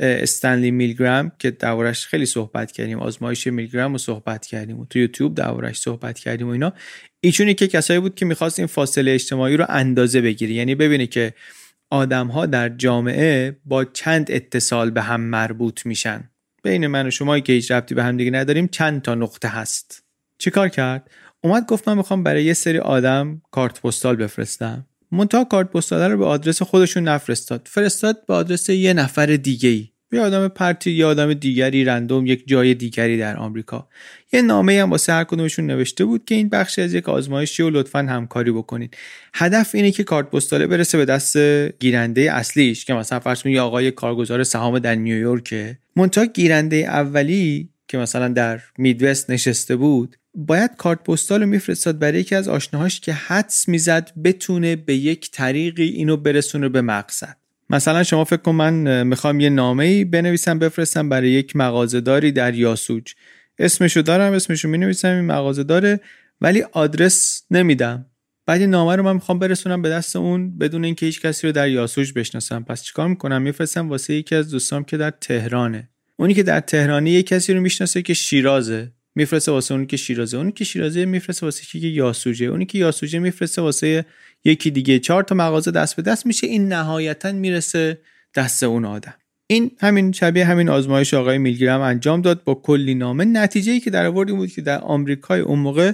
استنلی 0.00 0.70
میلگرام 0.70 1.32
که 1.38 1.50
دربارش 1.50 2.06
خیلی 2.06 2.26
صحبت 2.26 2.72
کردیم 2.72 2.98
آزمایش 2.98 3.46
میلگرام 3.46 3.92
رو 3.92 3.98
صحبت 3.98 4.46
کردیم 4.46 4.80
و 4.80 4.86
تو 4.86 4.98
یوتیوب 4.98 5.34
دربارش 5.34 5.78
صحبت 5.78 6.18
کردیم 6.18 6.46
و 6.46 6.50
اینا. 6.50 6.72
ایشونی 7.20 7.54
که 7.54 7.68
کسایی 7.68 8.00
بود 8.00 8.14
که 8.14 8.24
می‌خواست 8.24 8.58
این 8.58 8.68
فاصله 8.68 9.12
اجتماعی 9.12 9.56
رو 9.56 9.66
اندازه 9.68 10.20
بگیری 10.20 10.54
یعنی 10.54 10.74
ببینه 10.74 11.06
که 11.06 11.34
آدم 11.90 12.26
ها 12.26 12.46
در 12.46 12.68
جامعه 12.68 13.56
با 13.64 13.84
چند 13.84 14.30
اتصال 14.30 14.90
به 14.90 15.02
هم 15.02 15.20
مربوط 15.20 15.86
میشن. 15.86 16.30
بین 16.62 16.86
من 16.86 17.06
و 17.06 17.10
شما 17.10 17.38
که 17.38 17.52
هیچ 17.52 17.70
ربطی 17.70 17.94
به 17.94 18.04
هم 18.04 18.16
دیگه 18.16 18.30
نداریم 18.30 18.68
چند 18.68 19.02
تا 19.02 19.14
نقطه 19.14 19.48
هست. 19.48 20.04
چیکار 20.38 20.68
کرد؟ 20.68 21.10
اومد 21.44 21.66
گفت 21.66 21.88
من 21.88 21.96
می‌خوام 21.96 22.22
برای 22.22 22.44
یه 22.44 22.54
سری 22.54 22.78
آدم 22.78 23.42
کارت 23.50 23.80
پستال 23.80 24.16
بفرستم. 24.16 24.86
منتها 25.12 25.44
کارت 25.44 25.70
پستال 25.70 26.10
رو 26.10 26.18
به 26.18 26.24
آدرس 26.24 26.62
خودشون 26.62 27.08
نفرستاد. 27.08 27.68
فرستاد 27.70 28.26
به 28.26 28.34
آدرس 28.34 28.68
یه 28.68 28.92
نفر 28.92 29.26
دیگه 29.26 29.68
ای 29.68 29.88
یه 30.12 30.20
آدم 30.20 30.48
پرتی 30.48 30.90
یه 30.90 31.06
آدم 31.06 31.34
دیگری 31.34 31.84
رندوم 31.84 32.26
یک 32.26 32.48
جای 32.48 32.74
دیگری 32.74 33.18
در 33.18 33.36
آمریکا. 33.36 33.88
یه 34.32 34.42
نامه 34.42 34.82
هم 34.82 34.90
واسه 34.90 35.12
هر 35.12 35.24
کدومشون 35.24 35.66
نوشته 35.66 36.04
بود 36.04 36.24
که 36.24 36.34
این 36.34 36.48
بخش 36.48 36.78
از 36.78 36.94
یک 36.94 37.08
آزمایشی 37.08 37.62
و 37.62 37.70
لطفا 37.70 37.98
همکاری 37.98 38.52
بکنید. 38.52 38.96
هدف 39.34 39.74
اینه 39.74 39.90
که 39.90 40.04
کارت 40.04 40.30
پستاله 40.30 40.66
برسه 40.66 40.98
به 40.98 41.04
دست 41.04 41.36
گیرنده 41.78 42.32
اصلیش 42.32 42.84
که 42.84 42.94
مثلا 42.94 43.20
فرض 43.20 43.42
کنید 43.42 43.58
آقای 43.58 43.90
کارگزار 43.90 44.44
سهام 44.44 44.78
در 44.78 44.94
نیویورک 44.94 45.76
منتها 45.96 46.24
گیرنده 46.24 46.76
اولی 46.76 47.68
که 47.88 47.98
مثلا 47.98 48.28
در 48.28 48.60
میدوست 48.78 49.30
نشسته 49.30 49.76
بود 49.76 50.16
باید 50.34 50.70
کارت 50.76 51.04
پستال 51.04 51.40
رو 51.40 51.46
میفرستاد 51.46 51.98
برای 51.98 52.20
یکی 52.20 52.34
از 52.34 52.48
آشناهاش 52.48 53.00
که 53.00 53.12
حدس 53.12 53.68
می‌زد 53.68 54.12
بتونه 54.24 54.76
به 54.76 54.94
یک 54.94 55.30
طریقی 55.30 55.88
اینو 55.88 56.16
برسونه 56.16 56.68
به 56.68 56.80
مقصد. 56.80 57.36
مثلا 57.70 58.02
شما 58.02 58.24
فکر 58.24 58.42
کن 58.42 58.52
من 58.52 59.02
می‌خوام 59.02 59.40
یه 59.40 59.50
نامه 59.50 59.84
ای 59.84 60.04
بنویسم 60.04 60.58
بفرستم 60.58 61.08
برای 61.08 61.30
یک 61.30 61.56
مغازهداری 61.56 62.32
در 62.32 62.54
یاسوج. 62.54 63.12
اسمشو 63.58 64.02
دارم 64.02 64.32
اسمشو 64.32 64.68
می 64.68 64.78
نویسم 64.78 65.08
این 65.08 65.24
مغازه 65.24 65.62
داره 65.62 66.00
ولی 66.40 66.62
آدرس 66.62 67.42
نمیدم. 67.50 68.06
بعد 68.46 68.60
این 68.60 68.70
نامه 68.70 68.96
رو 68.96 69.02
من 69.02 69.12
می‌خوام 69.12 69.38
برسونم 69.38 69.82
به 69.82 69.88
دست 69.88 70.16
اون 70.16 70.58
بدون 70.58 70.84
اینکه 70.84 71.06
هیچ 71.06 71.20
کسی 71.20 71.46
رو 71.46 71.52
در 71.52 71.68
یاسوج 71.68 72.12
بشناسم. 72.12 72.62
پس 72.62 72.82
چیکار 72.82 73.08
می‌کنم؟ 73.08 73.42
میفرستم 73.42 73.88
واسه 73.88 74.14
یکی 74.14 74.34
از 74.34 74.50
دوستام 74.50 74.84
که 74.84 74.96
در 74.96 75.10
تهرانه. 75.10 75.88
اونی 76.16 76.34
که 76.34 76.42
در 76.42 76.60
تهرانی 76.60 77.10
یک 77.10 77.26
کسی 77.26 77.54
رو 77.54 77.60
می‌شناسه 77.60 78.02
که 78.02 78.14
شیرازه. 78.14 78.92
میفرسته 79.14 79.52
واسه 79.52 79.74
اونی 79.74 79.86
که 79.86 79.96
شیرازه 79.96 80.36
اونی 80.36 80.52
که 80.52 80.64
شیرازه 80.64 81.04
میفرسته 81.04 81.46
واسه 81.46 81.62
یکی 81.64 81.80
که 81.80 81.86
یاسوجه 81.86 82.46
اونی 82.46 82.66
که 82.66 82.78
یاسوجه 82.78 83.18
میفرسته 83.18 83.62
واسه 83.62 84.04
یکی 84.44 84.70
دیگه. 84.70 84.98
چهار 84.98 85.22
تا 85.22 85.34
مغازه 85.34 85.70
دست 85.70 85.96
به 85.96 86.02
دست 86.02 86.26
میشه 86.26 86.46
این 86.46 86.68
نهایتا 86.68 87.32
می‌رسه 87.32 87.98
دست 88.34 88.62
اون 88.62 88.84
آدم. 88.84 89.14
این 89.46 89.70
همین 89.80 90.12
شبیه 90.12 90.44
همین 90.44 90.68
آزمایش 90.68 91.14
آقای 91.14 91.38
میلگرام 91.38 91.80
انجام 91.80 92.22
داد 92.22 92.44
با 92.44 92.54
کلی 92.54 92.94
نامه. 92.94 93.24
نتیجه 93.24 93.72
ای 93.72 93.80
که 93.80 93.90
در 93.90 94.06
آورد 94.06 94.28
بود 94.28 94.52
که 94.52 94.62
در 94.62 94.78
آمریکای 94.78 95.40
اون 95.40 95.58
موقع 95.58 95.92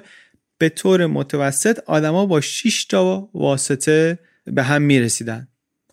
به 0.58 0.68
طور 0.68 1.06
متوسط 1.06 1.78
آدما 1.86 2.26
با 2.26 2.40
6 2.40 2.84
تا 2.84 3.30
واسطه 3.34 4.18
به 4.44 4.62
هم 4.62 4.82
می‌رسیدن. 4.82 5.48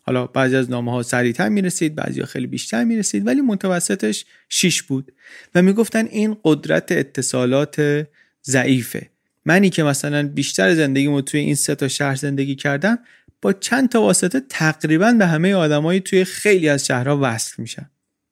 حالا 0.06 0.26
بعضی 0.26 0.56
از 0.56 0.70
نامه 0.70 0.92
ها 0.92 1.02
سریعتر 1.02 1.48
می‌رسید 1.48 1.94
بعضی 1.94 2.20
ها 2.20 2.26
خیلی 2.26 2.46
بیشتر 2.46 2.84
می‌رسید 2.84 3.26
ولی 3.26 3.40
متوسطش 3.40 4.24
6 4.48 4.82
بود. 4.82 5.12
و 5.54 5.62
می‌گفتن 5.62 6.06
این 6.06 6.36
قدرت 6.44 6.92
اتصالات 6.92 8.06
ضعیفه. 8.44 9.10
منی 9.44 9.70
که 9.70 9.82
مثلا 9.82 10.28
بیشتر 10.28 10.74
زندگیمو 10.74 11.20
توی 11.20 11.40
این 11.40 11.54
سه 11.54 11.74
تا 11.74 11.88
شهر 11.88 12.14
زندگی 12.14 12.54
کردم 12.54 12.98
با 13.42 13.52
چند 13.52 13.88
تا 13.88 14.02
واسطه 14.02 14.42
تقریبا 14.48 15.12
به 15.12 15.26
همه 15.26 15.54
آدمایی 15.54 16.00
توی 16.00 16.24
خیلی 16.24 16.68
از 16.68 16.86
شهرها 16.86 17.18
وصل 17.22 17.54
میشن 17.58 17.90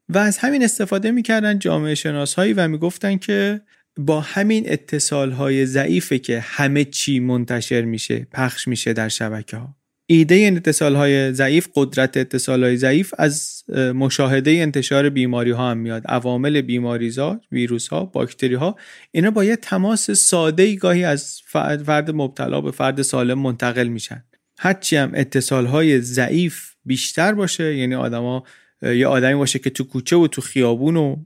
و 0.09 0.18
از 0.18 0.39
همین 0.39 0.64
استفاده 0.64 1.11
می‌کردن 1.11 1.59
جامعه 1.59 1.95
شناس 1.95 2.35
هایی 2.35 2.53
و 2.53 2.68
می‌گفتن 2.68 3.16
که 3.16 3.61
با 3.97 4.20
همین 4.20 4.64
اتصال 4.66 5.31
های 5.31 5.66
ضعیفه 5.66 6.18
که 6.18 6.41
همه 6.41 6.85
چی 6.85 7.20
منتشر 7.20 7.83
میشه 7.83 8.27
پخش 8.33 8.68
میشه 8.68 8.93
در 8.93 9.09
شبکه 9.09 9.57
ها 9.57 9.77
ایده 10.07 10.52
اتصال 10.57 10.94
های 10.94 11.32
ضعیف 11.32 11.68
قدرت 11.74 12.16
اتصال 12.16 12.64
های 12.64 12.76
ضعیف 12.76 13.14
از 13.18 13.64
مشاهده 13.94 14.50
انتشار 14.50 15.09
بیماری 15.11 15.50
ها 15.50 15.70
هم 15.70 15.78
میاد. 15.78 16.02
عوامل 16.07 16.61
بیماریزا 16.61 17.40
ویروس 17.52 17.88
ها 17.88 18.05
باکتری 18.05 18.55
ها 18.55 18.76
اینا 19.12 19.30
با 19.30 19.44
یه 19.44 19.57
تماس 19.57 20.11
ساده 20.11 20.74
گاهی 20.74 21.05
از 21.05 21.40
فرد 21.84 22.11
مبتلا 22.11 22.61
به 22.61 22.70
فرد 22.70 23.02
سالم 23.02 23.38
منتقل 23.38 23.88
میشن. 23.88 24.24
هرچی 24.59 24.96
هم 24.96 25.12
اتصال 25.14 25.66
های 25.66 26.00
ضعیف 26.00 26.74
بیشتر 26.84 27.34
باشه 27.34 27.76
یعنی 27.76 27.94
آدما 27.94 28.44
یه 28.83 29.07
آدمی 29.07 29.35
باشه 29.35 29.59
که 29.59 29.70
تو 29.70 29.85
کوچه 29.85 30.16
و 30.16 30.27
تو 30.27 30.41
خیابون 30.41 30.97
و 30.97 31.16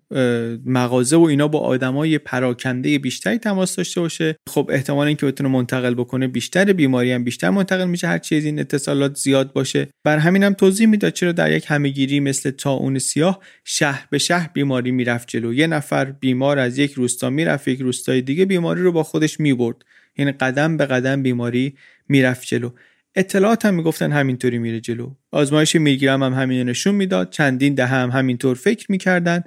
مغازه 0.64 1.16
و 1.16 1.22
اینا 1.22 1.48
با 1.48 1.58
آدمای 1.58 2.18
پراکنده 2.18 2.98
بیشتری 2.98 3.38
تماس 3.38 3.76
داشته 3.76 4.00
باشه. 4.00 4.36
خب 4.48 4.70
احتمال 4.72 5.06
اینکه 5.06 5.26
بتونه 5.26 5.48
منتقل 5.48 5.94
بکنه 5.94 6.28
بیشتر 6.28 6.72
بیماری 6.72 7.12
هم 7.12 7.24
بیشتر 7.24 7.50
منتقل 7.50 7.88
میشه 7.88 8.08
هر 8.08 8.18
چیزی 8.18 8.48
این 8.48 8.58
اتصالات 8.58 9.16
زیاد 9.16 9.52
باشه. 9.52 9.88
بر 10.04 10.18
همین 10.18 10.42
هم 10.42 10.52
توضیح 10.52 10.86
می‌داد 10.86 11.12
چرا 11.12 11.32
در 11.32 11.52
یک 11.52 11.64
همهگیری 11.68 12.20
مثل 12.20 12.50
تاون 12.50 12.98
سیاه 12.98 13.40
شهر 13.64 14.06
به 14.10 14.18
شهر 14.18 14.50
بیماری 14.54 14.90
می‌رفت 14.90 15.28
جلو. 15.28 15.54
یه 15.54 15.66
نفر 15.66 16.04
بیمار 16.04 16.58
از 16.58 16.78
یک 16.78 16.92
روستا 16.92 17.30
می‌رفت 17.30 17.68
یک 17.68 17.80
روستای 17.80 18.22
دیگه 18.22 18.44
بیماری 18.44 18.82
رو 18.82 18.92
با 18.92 19.02
خودش 19.02 19.40
می‌برد. 19.40 19.76
یعنی 20.18 20.32
قدم 20.32 20.76
به 20.76 20.86
قدم 20.86 21.22
بیماری 21.22 21.74
می‌رفت 22.08 22.46
جلو. 22.46 22.70
اطلاعات 23.14 23.66
هم 23.66 23.74
می‌گفتن 23.74 24.12
همینطوری 24.12 24.58
میره 24.58 24.80
جلو. 24.80 25.14
آزمایش 25.30 25.76
میلگرام 25.76 26.22
هم 26.22 26.32
همین 26.32 26.68
نشون 26.68 26.94
می‌داد. 26.94 27.30
چندین 27.30 27.74
ده 27.74 27.86
هم 27.86 28.10
همینطور 28.10 28.56
فکر 28.56 28.86
می‌کردن 28.92 29.42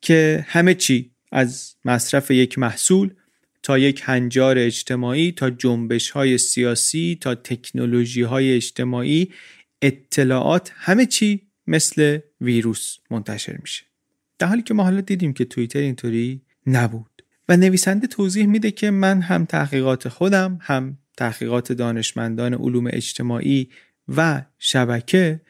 که 0.00 0.46
همه 0.48 0.74
چی 0.74 1.10
از 1.32 1.74
مصرف 1.84 2.30
یک 2.30 2.58
محصول 2.58 3.10
تا 3.62 3.78
یک 3.78 4.02
هنجار 4.04 4.58
اجتماعی 4.58 5.32
تا 5.32 5.50
جنبش 5.50 6.10
های 6.10 6.38
سیاسی 6.38 7.18
تا 7.20 7.34
تکنولوژی 7.34 8.22
های 8.22 8.54
اجتماعی 8.54 9.32
اطلاعات 9.82 10.72
همه 10.74 11.06
چی 11.06 11.40
مثل 11.66 12.18
ویروس 12.40 12.96
منتشر 13.10 13.56
میشه. 13.62 13.84
در 14.38 14.46
حالی 14.46 14.62
که 14.62 14.74
ما 14.74 14.84
حالا 14.84 15.00
دیدیم 15.00 15.32
که 15.32 15.44
توییتر 15.44 15.78
اینطوری 15.78 16.42
نبود. 16.66 17.22
و 17.48 17.56
نویسنده 17.56 18.06
توضیح 18.06 18.46
میده 18.46 18.70
که 18.70 18.90
من 18.90 19.20
هم 19.20 19.44
تحقیقات 19.44 20.08
خودم 20.08 20.58
هم 20.62 20.98
تحقیقات 21.16 21.72
دانشمندان 21.72 22.54
علوم 22.54 22.86
اجتماعی 22.92 23.68
و 24.08 24.42
شبکه 24.58 25.40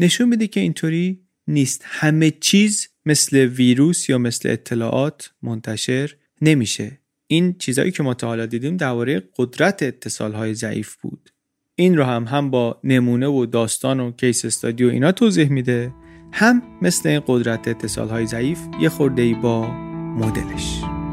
نشون 0.00 0.28
میده 0.28 0.46
که 0.46 0.60
اینطوری 0.60 1.20
نیست. 1.48 1.82
همه 1.84 2.30
چیز 2.30 2.88
مثل 3.06 3.36
ویروس 3.36 4.08
یا 4.08 4.18
مثل 4.18 4.50
اطلاعات 4.50 5.30
منتشر 5.42 6.14
نمیشه. 6.40 6.98
این 7.26 7.58
چیزهایی 7.58 7.90
که 7.90 8.02
ما 8.02 8.14
تا 8.14 8.26
حالا 8.26 8.46
دیدیم 8.46 8.76
درباره 8.76 9.22
قدرت 9.36 9.82
اتصال 9.82 10.32
های 10.32 10.54
ضعیف 10.54 10.94
بود. 10.94 11.30
این 11.76 11.96
رو 11.96 12.04
هم 12.04 12.24
هم 12.24 12.50
با 12.50 12.80
نمونه 12.84 13.26
و 13.26 13.46
داستان 13.46 14.00
و 14.00 14.12
کیس 14.12 14.44
استادی 14.44 14.84
و 14.84 14.88
اینا 14.88 15.12
توضیح 15.12 15.48
میده 15.48 15.92
هم 16.32 16.62
مثل 16.82 17.08
این 17.08 17.22
قدرت 17.26 17.68
اتصال 17.68 18.08
های 18.08 18.26
ضعیف 18.26 18.58
یه 18.80 18.88
خورده 18.88 19.34
با 19.34 19.70
مدلش. 20.16 21.03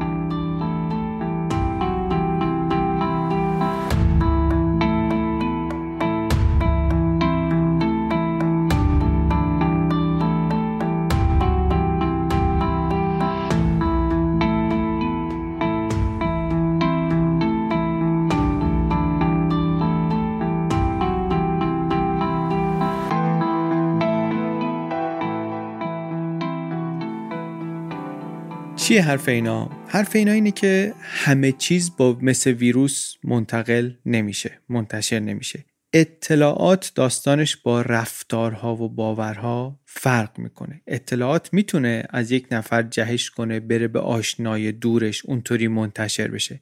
چیه 28.82 29.02
حرف 29.02 29.28
اینا؟ 29.28 29.70
حرف 29.88 30.16
اینا 30.16 30.32
اینه 30.32 30.50
که 30.50 30.94
همه 31.00 31.52
چیز 31.52 31.96
با 31.96 32.18
مثل 32.22 32.50
ویروس 32.50 33.14
منتقل 33.24 33.90
نمیشه 34.06 34.58
منتشر 34.68 35.18
نمیشه. 35.18 35.64
اطلاعات 35.92 36.92
داستانش 36.94 37.56
با 37.56 37.82
رفتارها 37.82 38.76
و 38.76 38.88
باورها 38.88 39.80
فرق 39.86 40.38
می‌کنه. 40.38 40.80
اطلاعات 40.86 41.48
می‌تونه 41.52 42.04
از 42.10 42.30
یک 42.30 42.46
نفر 42.50 42.82
جهش 42.82 43.30
کنه 43.30 43.60
بره 43.60 43.88
به 43.88 44.00
آشنای 44.00 44.72
دورش 44.72 45.26
اونطوری 45.26 45.68
منتشر 45.68 46.28
بشه. 46.28 46.60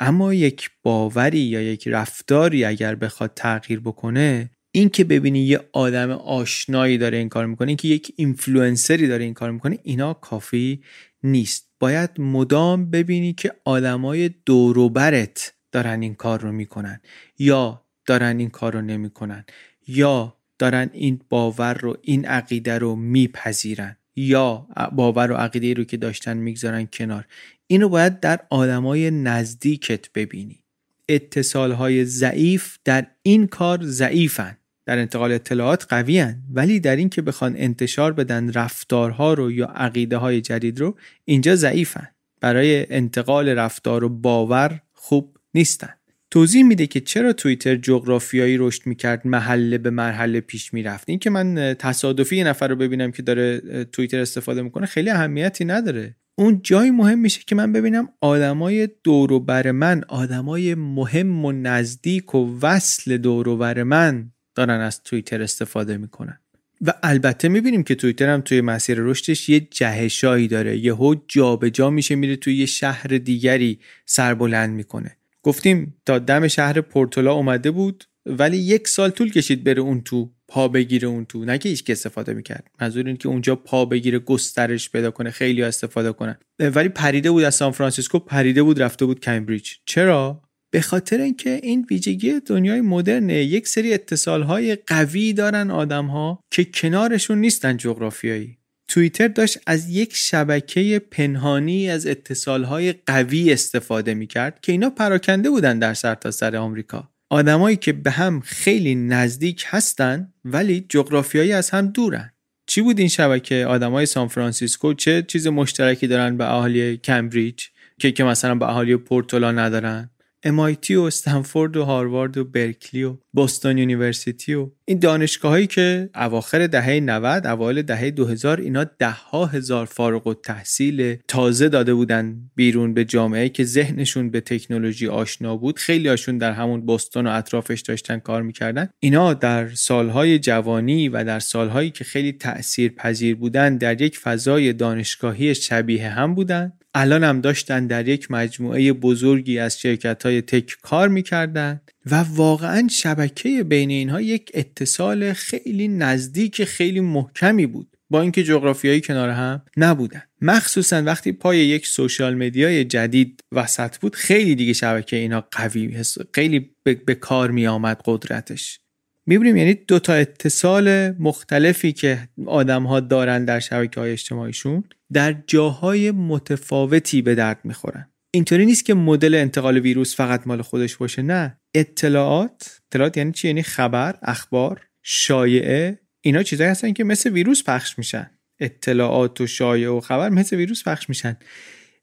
اما 0.00 0.34
یک 0.34 0.70
باوری 0.82 1.38
یا 1.38 1.62
یک 1.62 1.88
رفتاری 1.88 2.64
اگر 2.64 2.94
بخواد 2.94 3.32
تغییر 3.36 3.80
بکنه 3.80 4.50
این 4.72 4.88
که 4.88 5.04
ببینی 5.04 5.40
یه 5.40 5.60
آدم 5.72 6.10
آشنایی 6.10 6.98
داره 6.98 7.18
این 7.18 7.28
کار 7.28 7.46
می‌کنه 7.46 7.68
این 7.68 7.76
که 7.76 7.88
یک 7.88 8.12
اینفلوئنسری 8.16 9.08
داره 9.08 9.24
این 9.24 9.34
کار 9.34 9.50
می‌کنه 9.50 9.78
اینا 9.82 10.14
کافی 10.14 10.82
نیست. 11.26 11.68
باید 11.80 12.10
مدام 12.20 12.90
ببینی 12.90 13.32
که 13.32 13.52
آدمای 13.64 14.30
دوروبرت 14.46 15.54
دارن 15.72 16.02
این 16.02 16.14
کار 16.14 16.40
رو 16.40 16.52
می‌کنن 16.52 17.00
یا 17.38 17.82
دارن 18.06 18.38
این 18.38 18.50
کار 18.50 18.72
رو 18.72 18.82
نمی‌کنن 18.82 19.44
یا 19.88 20.36
دارن 20.58 20.90
این 20.92 21.20
باور 21.28 21.74
رو 21.74 21.96
این 22.02 22.24
عقیده 22.26 22.78
رو 22.78 22.96
میپذیرن 22.96 23.96
یا 24.16 24.68
باور 24.92 25.32
و 25.32 25.34
عقیده 25.34 25.74
رو 25.74 25.84
که 25.84 25.96
داشتن 25.96 26.36
می‌گذارن 26.36 26.88
کنار. 26.92 27.26
اینو 27.66 27.88
باید 27.88 28.20
در 28.20 28.40
آدمای 28.50 29.10
نزدیکت 29.10 30.12
ببینی. 30.12 30.62
اتصال 31.08 31.72
های 31.72 32.04
ضعیف 32.04 32.78
در 32.84 33.06
این 33.22 33.46
کار 33.46 33.78
ضعیفن. 33.82 34.56
در 34.86 34.98
انتقال 34.98 35.32
اطلاعات 35.32 35.86
قوی 35.88 36.18
هن. 36.18 36.42
ولی 36.52 36.80
در 36.80 36.96
این 36.96 37.08
که 37.08 37.22
بخوان 37.22 37.54
انتشار 37.56 38.12
بدن 38.12 38.52
رفتارها 38.52 39.34
رو 39.34 39.52
یا 39.52 39.66
عقیده 39.66 40.16
های 40.16 40.40
جدید 40.40 40.80
رو 40.80 40.96
اینجا 41.24 41.56
ضعیفن. 41.56 42.08
برای 42.40 42.86
انتقال 42.90 43.48
رفتار 43.48 44.04
و 44.04 44.08
باور 44.08 44.80
خوب 44.92 45.36
نیستن. 45.54 45.88
توضیح 46.30 46.64
میده 46.64 46.86
که 46.86 47.00
چرا 47.00 47.32
توییتر 47.32 47.76
جغرافیایی 47.76 48.56
رشد 48.56 48.86
می‌کرد 48.86 49.26
محله 49.26 49.78
به 49.78 49.90
مرحله 49.90 50.40
پیش 50.40 50.74
می‌رفت. 50.74 51.08
این 51.08 51.18
که 51.18 51.30
من 51.30 51.74
تصادفی 51.78 52.36
یه 52.36 52.44
نفر 52.44 52.68
رو 52.68 52.76
ببینم 52.76 53.12
که 53.12 53.22
داره 53.22 53.60
توییتر 53.84 54.20
استفاده 54.20 54.62
می‌کنه 54.62 54.86
خیلی 54.86 55.10
اهمیتی 55.10 55.64
نداره. 55.64 56.16
اون 56.38 56.60
جایی 56.62 56.90
مهم 56.90 57.18
میشه 57.18 57.40
که 57.46 57.54
من 57.54 57.72
ببینم 57.72 58.08
آدمای 58.20 58.88
دور 59.04 59.40
بر 59.40 59.70
من 59.70 60.04
آدمای 60.08 60.74
مهم 60.74 61.44
و 61.44 61.52
نزدیک 61.52 62.34
و 62.34 62.58
وصل 62.62 63.16
دور 63.16 63.56
بر 63.56 63.82
من 63.82 64.30
دارن 64.56 64.80
از 64.80 65.02
توییتر 65.02 65.42
استفاده 65.42 65.96
می‌کنن. 65.96 66.40
و 66.80 66.94
البته 67.02 67.48
می‌بینیم 67.48 67.82
که 67.82 67.94
توییتر 67.94 68.28
هم 68.28 68.40
توی 68.40 68.60
مسیر 68.60 68.98
رشدش 69.00 69.48
یه 69.48 69.60
جهشایی 69.60 70.48
داره. 70.48 70.78
یهو 70.78 71.14
جابجا 71.28 71.90
میشه 71.90 72.14
میره 72.14 72.36
توی 72.36 72.56
یه 72.56 72.66
شهر 72.66 73.08
دیگری 73.08 73.78
سربلند 74.06 74.70
می‌کنه. 74.70 75.16
گفتیم 75.42 75.96
تا 76.06 76.18
دم 76.18 76.48
شهر 76.48 76.80
پورتولا 76.80 77.32
اومده 77.32 77.70
بود 77.70 78.04
ولی 78.26 78.56
یک 78.56 78.88
سال 78.88 79.10
طول 79.10 79.30
کشید 79.30 79.64
بره 79.64 79.82
اون 79.82 80.00
تو 80.00 80.30
پا 80.48 80.68
بگیره 80.68 81.08
اون 81.08 81.24
تو. 81.24 81.44
نه 81.44 81.58
که 81.58 81.68
هیچ 81.68 81.90
استفاده 81.90 82.34
می‌کرد. 82.34 82.70
منظور 82.80 83.06
این 83.06 83.16
که 83.16 83.28
اونجا 83.28 83.56
پا 83.56 83.84
بگیره 83.84 84.18
گسترش 84.18 84.90
پیدا 84.90 85.10
کنه 85.10 85.30
خیلی 85.30 85.62
استفاده 85.62 86.12
کنن. 86.12 86.36
ولی 86.58 86.88
پریده 86.88 87.30
بود 87.30 87.44
از 87.44 87.54
سان 87.54 87.72
فرانسیسکو 87.72 88.18
پریده 88.18 88.62
بود 88.62 88.82
رفته 88.82 89.04
بود 89.04 89.20
کمبریج. 89.20 89.72
چرا؟ 89.84 90.42
به 90.76 90.82
خاطر 90.82 91.20
اینکه 91.20 91.60
این 91.62 91.86
ویژگی 91.90 92.40
دنیای 92.40 92.80
مدرنه 92.80 93.34
یک 93.34 93.68
سری 93.68 93.94
اتصالهای 93.94 94.76
قوی 94.76 95.32
دارن 95.32 95.70
آدم 95.70 96.06
ها 96.06 96.40
که 96.50 96.64
کنارشون 96.64 97.38
نیستن 97.38 97.76
جغرافیایی. 97.76 98.58
توییتر 98.88 99.28
داشت 99.28 99.58
از 99.66 99.90
یک 99.90 100.14
شبکه 100.14 100.98
پنهانی 101.10 101.90
از 101.90 102.06
اتصالهای 102.06 102.92
قوی 102.92 103.52
استفاده 103.52 104.14
می‌کرد 104.14 104.60
که 104.60 104.72
اینا 104.72 104.90
پراکنده 104.90 105.50
بودن 105.50 105.78
در 105.78 105.94
سرتاسر 105.94 106.50
سر 106.50 106.56
آمریکا. 106.56 107.10
آدمایی 107.30 107.76
که 107.76 107.92
به 107.92 108.10
هم 108.10 108.40
خیلی 108.40 108.94
نزدیک 108.94 109.64
هستن 109.66 110.32
ولی 110.44 110.86
جغرافیایی 110.88 111.52
از 111.52 111.70
هم 111.70 111.86
دورن. 111.86 112.30
چی 112.66 112.80
بود 112.80 112.98
این 112.98 113.08
شبکه؟ 113.08 113.66
آدمای 113.66 114.06
سان 114.06 114.28
فرانسیسکو 114.28 114.94
چه 114.94 115.22
چیز 115.22 115.46
مشترکی 115.46 116.06
دارن 116.06 116.36
به 116.36 116.54
اهالی 116.54 116.96
کمبریج 116.96 117.64
که 118.00 118.12
که 118.12 118.24
مثلا 118.24 118.54
به 118.54 118.68
اهالی 118.68 118.96
پورتولا 118.96 119.52
ندارن؟ 119.52 120.10
MIT 120.46 120.90
و 120.90 121.00
استنفورد 121.00 121.76
و 121.76 121.84
هاروارد 121.84 122.38
و 122.38 122.44
برکلی 122.44 123.04
و 123.04 123.16
Boston 123.32 123.78
University 123.78 124.54
و 124.54 124.70
این 124.84 124.98
دانشگاه 124.98 125.50
هایی 125.50 125.66
که 125.66 126.10
اواخر 126.14 126.66
دهه 126.66 127.00
90 127.00 127.46
اوایل 127.46 127.82
دهه 127.82 128.10
2000 128.10 128.60
اینا 128.60 128.84
ده 128.84 129.10
ها 129.10 129.46
هزار 129.46 129.86
فارغ 129.86 130.26
التحصیل 130.26 131.16
تازه 131.28 131.68
داده 131.68 131.94
بودن 131.94 132.36
بیرون 132.54 132.94
به 132.94 133.04
جامعه 133.04 133.48
که 133.48 133.64
ذهنشون 133.64 134.30
به 134.30 134.40
تکنولوژی 134.40 135.08
آشنا 135.08 135.56
بود. 135.56 135.78
خیلی 135.78 136.08
هاشون 136.08 136.38
در 136.38 136.52
همون 136.52 136.86
بوستون 136.86 137.26
و 137.26 137.30
اطرافش 137.30 137.80
داشتن 137.80 138.18
کار 138.18 138.42
می‌کردن. 138.42 138.88
اینا 139.00 139.34
در 139.34 139.68
سالهای 139.74 140.38
جوانی 140.38 141.08
و 141.08 141.24
در 141.24 141.38
سالهایی 141.38 141.90
که 141.90 142.04
خیلی 142.04 142.32
تأثیر 142.32 142.92
پذیر 142.92 143.36
بودن 143.36 143.76
در 143.76 144.02
یک 144.02 144.18
فضای 144.18 144.72
دانشگاهی 144.72 145.54
شبیه 145.54 146.08
هم 146.08 146.34
بودن. 146.34 146.72
الان 146.98 147.24
هم 147.24 147.40
داشتن 147.40 147.86
در 147.86 148.08
یک 148.08 148.30
مجموعه 148.30 148.92
بزرگی 148.92 149.58
از 149.58 149.80
شرکت 149.80 150.22
های 150.22 150.42
تک 150.42 150.76
کار 150.82 151.08
می‌کردن 151.08 151.80
و 152.06 152.14
واقعا 152.14 152.88
شبکه 152.90 153.64
بین 153.64 153.90
اینها 153.90 154.20
یک 154.20 154.50
اتصال 154.54 155.32
خیلی 155.32 155.88
نزدیک 155.88 156.64
خیلی 156.64 157.00
محکمی 157.00 157.66
بود. 157.66 157.96
با 158.10 158.20
اینکه 158.22 158.42
جغرافیایی 158.42 159.00
کنار 159.00 159.28
هم 159.28 159.62
نبودن. 159.76 160.22
مخصوصا 160.42 161.02
وقتی 161.02 161.32
پای 161.32 161.58
یک 161.58 161.86
سوشال 161.86 162.34
مدیای 162.34 162.84
جدید 162.84 163.40
وسط 163.52 163.96
بود 163.96 164.14
خیلی 164.14 164.54
دیگه 164.54 164.72
شبکه 164.72 165.16
اینا 165.16 165.44
قوی 165.52 166.02
خیلی 166.34 166.70
به 166.84 167.14
کار 167.14 167.50
می 167.50 167.66
آمد 167.66 168.02
قدرتش. 168.04 168.80
می‌بینیم 169.26 169.56
یعنی 169.56 169.74
دو 169.74 169.98
تا 169.98 170.12
اتصال 170.12 171.10
مختلفی 171.10 171.92
که 171.92 172.28
آدم 172.46 172.82
ها 172.82 173.00
دارن 173.00 173.44
در 173.44 173.60
شبکه 173.60 174.00
های 174.00 174.12
اجتماعیشون. 174.12 174.84
در 175.12 175.32
جاهای 175.46 176.10
متفاوتی 176.10 177.22
به 177.22 177.34
درد 177.34 177.60
می‌خورن. 177.64 178.10
اینطوری 178.30 178.66
نیست 178.66 178.84
که 178.84 178.94
مدل 178.94 179.34
انتقال 179.34 179.78
ویروس 179.78 180.16
فقط 180.16 180.46
مال 180.46 180.62
خودش 180.62 180.96
باشه 180.96 181.22
نه. 181.22 181.60
اطلاعات 181.74 182.80
اطلاعات 182.90 183.16
یعنی 183.16 183.32
چی؟ 183.32 183.48
یعنی 183.48 183.62
خبر 183.62 184.18
اخبار 184.22 184.86
شایعه 185.02 186.00
اینا 186.20 186.42
چیزایی 186.42 186.70
هستن 186.70 186.92
که 186.92 187.04
مثل 187.04 187.30
ویروس 187.30 187.62
پخش 187.64 187.98
میشن. 187.98 188.30
اطلاعات 188.60 189.40
و 189.40 189.46
شایعه 189.46 189.90
و 189.90 190.00
خبر 190.00 190.28
مثل 190.28 190.56
ویروس 190.56 190.88
پخش 190.88 191.08
میشن. 191.08 191.36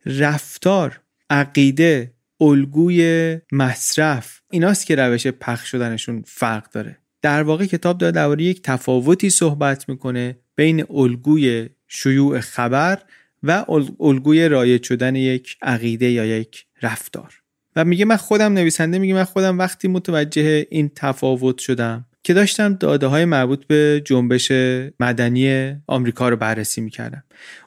رفتار 0.05 1.01
عقیده 1.29 2.13
الگوی 2.41 3.37
مصرف 3.51 4.41
ایناست 4.51 4.85
که 4.85 4.95
روش 4.95 5.27
پخش 5.27 5.71
شدنشون 5.71 6.23
فرق 6.27 6.71
داره. 6.71 6.97
در 7.21 7.43
واقع 7.43 7.65
کتاب 7.65 7.97
داره 7.97 8.11
درباره 8.11 8.43
یک 8.43 8.61
تفاوتی 8.61 9.29
صحبت 9.29 9.89
می‌کنه 9.89 10.39
بین 10.55 10.85
الگوی 10.89 11.69
شیوع 11.93 12.39
خبر 12.39 12.99
و 13.43 13.65
الگوی 13.99 14.49
رایج 14.49 14.83
شدن 14.83 15.15
یک 15.15 15.57
عقیده 15.61 16.11
یا 16.11 16.25
یک 16.25 16.65
رفتار. 16.81 17.33
و 17.75 17.85
میگه 17.85 18.05
من 18.05 18.17
خودم 18.17 18.53
نویسنده 18.53 18.99
میگه 18.99 19.13
من 19.13 19.23
خودم 19.23 19.59
وقتی 19.59 19.87
متوجه 19.87 20.67
این 20.69 20.91
تفاوت 20.95 21.57
شدم 21.57 22.05
که 22.23 22.33
داشتم 22.33 22.73
داده 22.73 23.07
های 23.07 23.25
مربوط 23.25 23.65
به 23.67 24.01
جنبش 24.05 24.51
مدنی 24.99 25.75
آمریکا 25.87 26.29
رو 26.29 26.35
بررسی 26.35 26.81
می‌کردم. 26.81 27.23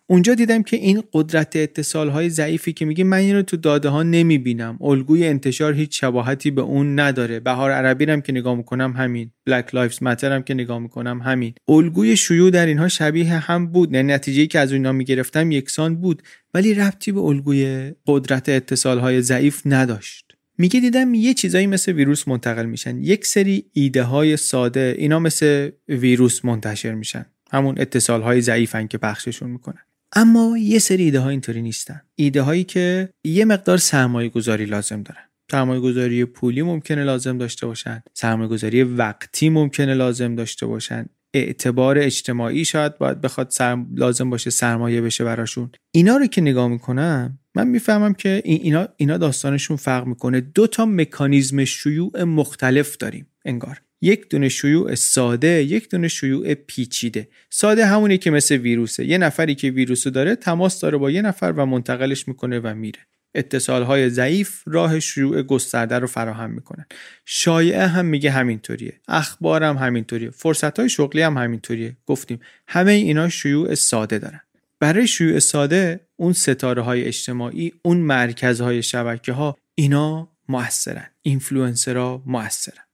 اونجا 0.09 0.35
دیدم 0.35 0.63
که 0.63 0.77
این 0.77 1.03
قدرت 1.13 1.57
اتصال 1.57 2.09
های 2.09 2.31
ضعیفی 2.31 2.73
که 2.73 2.85
میگه 2.85 3.05
من 3.05 3.17
اینو 3.17 3.43
تو 3.43 3.57
داده 3.57 3.89
ها 3.89 4.03
نمی‌بینم. 4.03 4.79
الگوی 4.81 5.27
انتشار 5.27 5.75
هیچ 5.75 6.01
شباهتی 6.01 6.51
به 6.51 6.63
اون 6.63 7.01
نداره. 7.01 7.41
بهار 7.41 7.71
عربی 7.71 8.05
هم 8.05 8.21
که 8.21 8.33
نگاه 8.33 8.55
می‌کنم 8.55 8.93
همین. 8.97 9.31
Black 9.47 9.75
Lives 9.75 10.03
Matter 10.03 10.33
هم 10.33 10.43
که 10.43 10.55
نگاه 10.55 10.79
می‌کنم 10.79 11.21
همین. 11.23 11.55
الگوی 11.69 12.17
شیوع 12.17 12.51
در 12.51 12.67
اینها 12.67 12.89
شبیه 12.89 13.39
هم 13.39 13.67
بود. 13.67 13.95
یعنی 13.95 14.13
نتیجه 14.13 14.47
که 14.47 14.59
از 14.59 14.73
اونها 14.73 14.93
می‌گرفتم 14.93 15.51
یکسان 15.51 15.97
بود. 15.97 16.23
ولی 16.55 16.75
ربطی 16.75 17.13
به 17.13 17.21
الگوی 17.21 17.93
قدرت 18.07 18.49
اتصال 18.49 18.99
های 18.99 19.23
ضعیف 19.23 19.63
نداشت. 19.67 20.33
میگه 20.59 20.81
دیدم 20.81 21.15
یه 21.15 21.35
چیزایی 21.35 21.67
مثل 21.67 21.93
ویروس 21.93 22.29
منتقل 22.29 22.67
میشن. 22.67 23.03
یک 23.03 23.27
سری 23.27 23.65
ایده 23.73 24.03
های 24.03 24.37
ساده. 24.37 24.95
اینا 24.99 25.19
مثل 25.19 25.71
ویروس 25.89 26.45
منتشر 26.45 26.95
میشن. 26.95 27.27
همون 27.51 27.75
اتصال 27.79 28.23
های 28.23 28.41
ضعیفن 28.41 28.87
که 28.87 28.99
پخششون 28.99 29.51
می‌کنن. 29.51 29.83
اما 30.19 30.59
یه 30.59 30.79
سری 30.79 31.05
ایده 31.05 31.21
ها 31.21 31.29
اینطوری 31.29 31.63
نیستن. 31.63 32.01
ایده 32.15 32.43
هایی 32.43 32.65
که 32.65 33.09
یه 33.25 33.45
مقدار 33.45 33.79
سرمایه 33.79 34.29
گذاری 34.29 34.65
لازم 34.65 35.03
دارن. 35.03 35.23
سرمایه 35.51 35.81
گذاری 35.81 36.25
پولی 36.25 36.63
ممکنه 36.63 37.05
لازم 37.05 37.39
داشته 37.39 37.67
باشن. 37.67 38.03
سرمایه 38.15 38.49
گذاری 38.49 38.83
وقتی 38.83 39.49
ممکنه 39.49 39.95
لازم 39.95 40.35
داشته 40.35 40.67
باشن. 40.67 41.07
اعتبار 41.35 41.99
اجتماعی 41.99 42.65
شاید 42.65 42.99
باید 42.99 43.21
بخواد 43.21 43.53
لازم 43.95 44.31
باشه 44.31 44.51
سرمایه 44.51 45.01
بشه 45.01 45.25
براشون. 45.25 45.71
اینا 45.95 46.17
رو 46.17 46.27
که 46.27 46.41
نگاه 46.41 46.69
می‌کنم 46.69 47.39
من 47.55 47.69
می‌فهمم 47.69 48.15
که 48.15 48.43
اینا 48.45 48.89
اینا 48.97 49.17
داستانشون 49.17 49.77
فرق 49.77 50.07
می‌کنه. 50.07 50.41
دو 50.41 50.67
تا 50.67 50.87
مکانیزم 50.87 51.65
شیوع 51.65 52.25
مختلف 52.25 52.97
داریم. 52.97 53.27
انگار. 53.45 53.83
یک 54.01 54.29
دونه 54.29 54.49
شیوع 54.49 54.95
ساده 54.95 55.63
یک 55.63 55.91
دونه 55.91 56.09
شیوع 56.09 56.55
پیچیده. 56.55 57.29
ساده 57.51 57.87
همونی 57.87 58.19
که 58.19 58.31
مثل 58.31 58.57
ویروسه. 58.57 59.05
یه 59.05 59.19
نفری 59.19 59.55
که 59.55 59.71
ویروسو 59.71 60.11
داره 60.11 60.37
تماس 60.37 60.81
داره 60.81 60.99
با 60.99 61.11
یه 61.11 61.23
نفر 61.23 61.55
و 61.57 61.67
منتقلش 61.67 62.29
می‌کنه 62.29 62.61
و 62.61 62.75
میره. 62.75 63.01
اتصال 63.35 63.83
های 63.83 64.11
ضعیف 64.11 64.63
راه 64.67 65.01
شیوع 65.01 65.43
گسترده 65.43 65.99
رو 65.99 66.07
فراهم 66.07 66.51
می‌کنن 66.51 66.87
شایعه 67.25 67.87
هم 67.87 68.07
میگه 68.07 68.31
همینطوریه. 68.31 69.01
اخبار 69.09 69.63
هم 69.63 69.77
همینطوریه. 69.77 70.31
فرصت 70.31 70.79
های 70.79 70.89
شغلی 70.89 71.23
هم 71.23 71.37
همینطوریه. 71.39 71.97
گفتیم 72.07 72.41
همه 72.67 72.93
اینا 72.93 73.29
شیوع 73.29 73.75
ساده 73.75 74.19
دارن. 74.19 74.41
برای 74.81 75.07
شیوع 75.07 75.39
ساده 75.39 76.01
اون 76.17 76.33
ستاره 76.33 76.83
های 76.83 77.05
اجتماعی 77.05 77.73
اون 77.83 77.97
مرکزهای 77.97 78.83
شبکه 78.83 79.33
ها 79.33 79.57
اینا 79.75 80.29
موثرن. 80.49 81.11
اینفلوئنسرها 81.23 82.23
موثرن. 82.27 82.86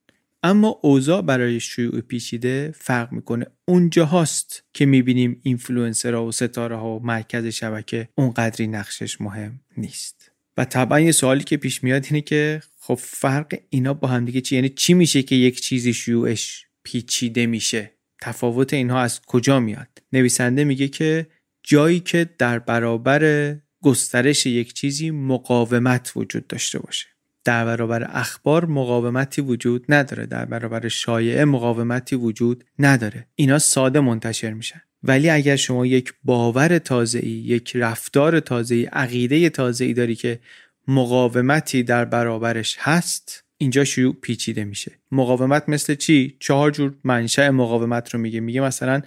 اما 0.43 0.79
اوضاع 0.83 1.23
برای 1.23 1.61
شیوع 1.61 2.01
پیچیده 2.01 2.75
فرق 2.77 3.13
می‌کنه. 3.13 3.47
اونجا 3.69 4.05
هاست 4.05 4.65
که 4.73 4.87
می‌بینیم 4.87 5.41
اینفلوئنسرها 5.43 6.27
و 6.27 6.33
ستاره 6.33 6.77
ها 6.77 6.97
و 6.97 7.07
مرکز 7.07 7.47
شبکه 7.47 8.09
اونقدری 8.15 8.67
نقشش 8.67 9.21
مهم 9.21 9.61
نیست. 9.77 10.33
و 10.57 10.65
طبعا 10.65 11.01
یه 11.01 11.13
سوالی 11.13 11.45
که 11.45 11.57
پیش 11.57 11.85
میاد 11.85 12.05
اینه 12.05 12.21
که 12.21 12.63
خب 12.79 12.95
فرق 12.95 13.59
اینا 13.71 13.95
با 13.95 14.09
هم 14.09 14.25
دیگه 14.25 14.41
چی؟ 14.41 14.55
یعنی 14.55 14.69
چی 14.69 14.95
میشه 14.95 15.23
که 15.23 15.35
یک 15.35 15.61
چیزی 15.61 15.95
شیوعش 15.95 16.67
پیچیده 16.85 17.47
میشه؟ 17.47 17.91
تفاوت 18.23 18.75
اینها 18.75 19.01
از 19.01 19.21
کجا 19.21 19.61
میاد؟ 19.61 19.89
نویسنده 20.13 20.65
میگه 20.65 20.89
که 20.89 21.27
جایی 21.63 22.01
که 22.01 22.31
در 22.39 22.59
برابر 22.59 23.57
گسترش 23.83 24.47
یک 24.47 24.73
چیزی 24.73 25.11
مقاومت 25.11 26.13
وجود 26.17 26.47
داشته 26.47 26.79
باشه. 26.79 27.07
در 27.45 27.65
برابر 27.65 28.07
اخبار 28.11 28.65
مقاومتی 28.65 29.43
وجود 29.43 29.85
نداره 29.89 30.27
در 30.27 30.45
برابر 30.45 30.89
شایعه 30.89 31.45
مقاومتی 31.45 32.17
وجود 32.17 32.65
نداره. 32.79 33.27
اینا 33.35 33.59
ساده 33.59 34.01
منتشر 34.01 34.53
میشن. 34.53 34.83
ولی 35.03 35.31
اگر 35.31 35.57
شما 35.57 35.87
یک 35.87 36.15
باور 36.25 36.79
تازه‌ای 36.79 37.31
یک 37.31 37.73
رفتار 37.75 38.41
تازه‌ای 38.41 38.85
عقیده 38.85 39.51
تازه‌ای 39.51 39.93
داری 39.93 40.15
که 40.15 40.41
مقاومتی 40.89 41.83
در 41.83 42.05
برابرش 42.05 42.77
هست 42.81 43.45
اینجا 43.59 43.85
شیوع 43.85 44.15
پیچیده 44.23 44.65
میشه. 44.65 44.93
مقاومت 45.13 45.69
مثل 45.69 45.95
چی؟ 45.95 46.37
چهار 46.41 46.71
جور 46.71 46.95
منشأ 47.05 47.51
مقاومت 47.51 48.15
رو 48.15 48.21
میگه. 48.21 48.41
میگه 48.41 48.61
مثلا 48.61 49.03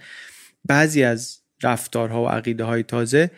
بعضی 0.64 1.02
از 1.02 1.38
رفتارها 1.62 2.24
و 2.24 2.28
عقیده 2.28 2.64
های 2.64 2.82
تازه 2.82 3.30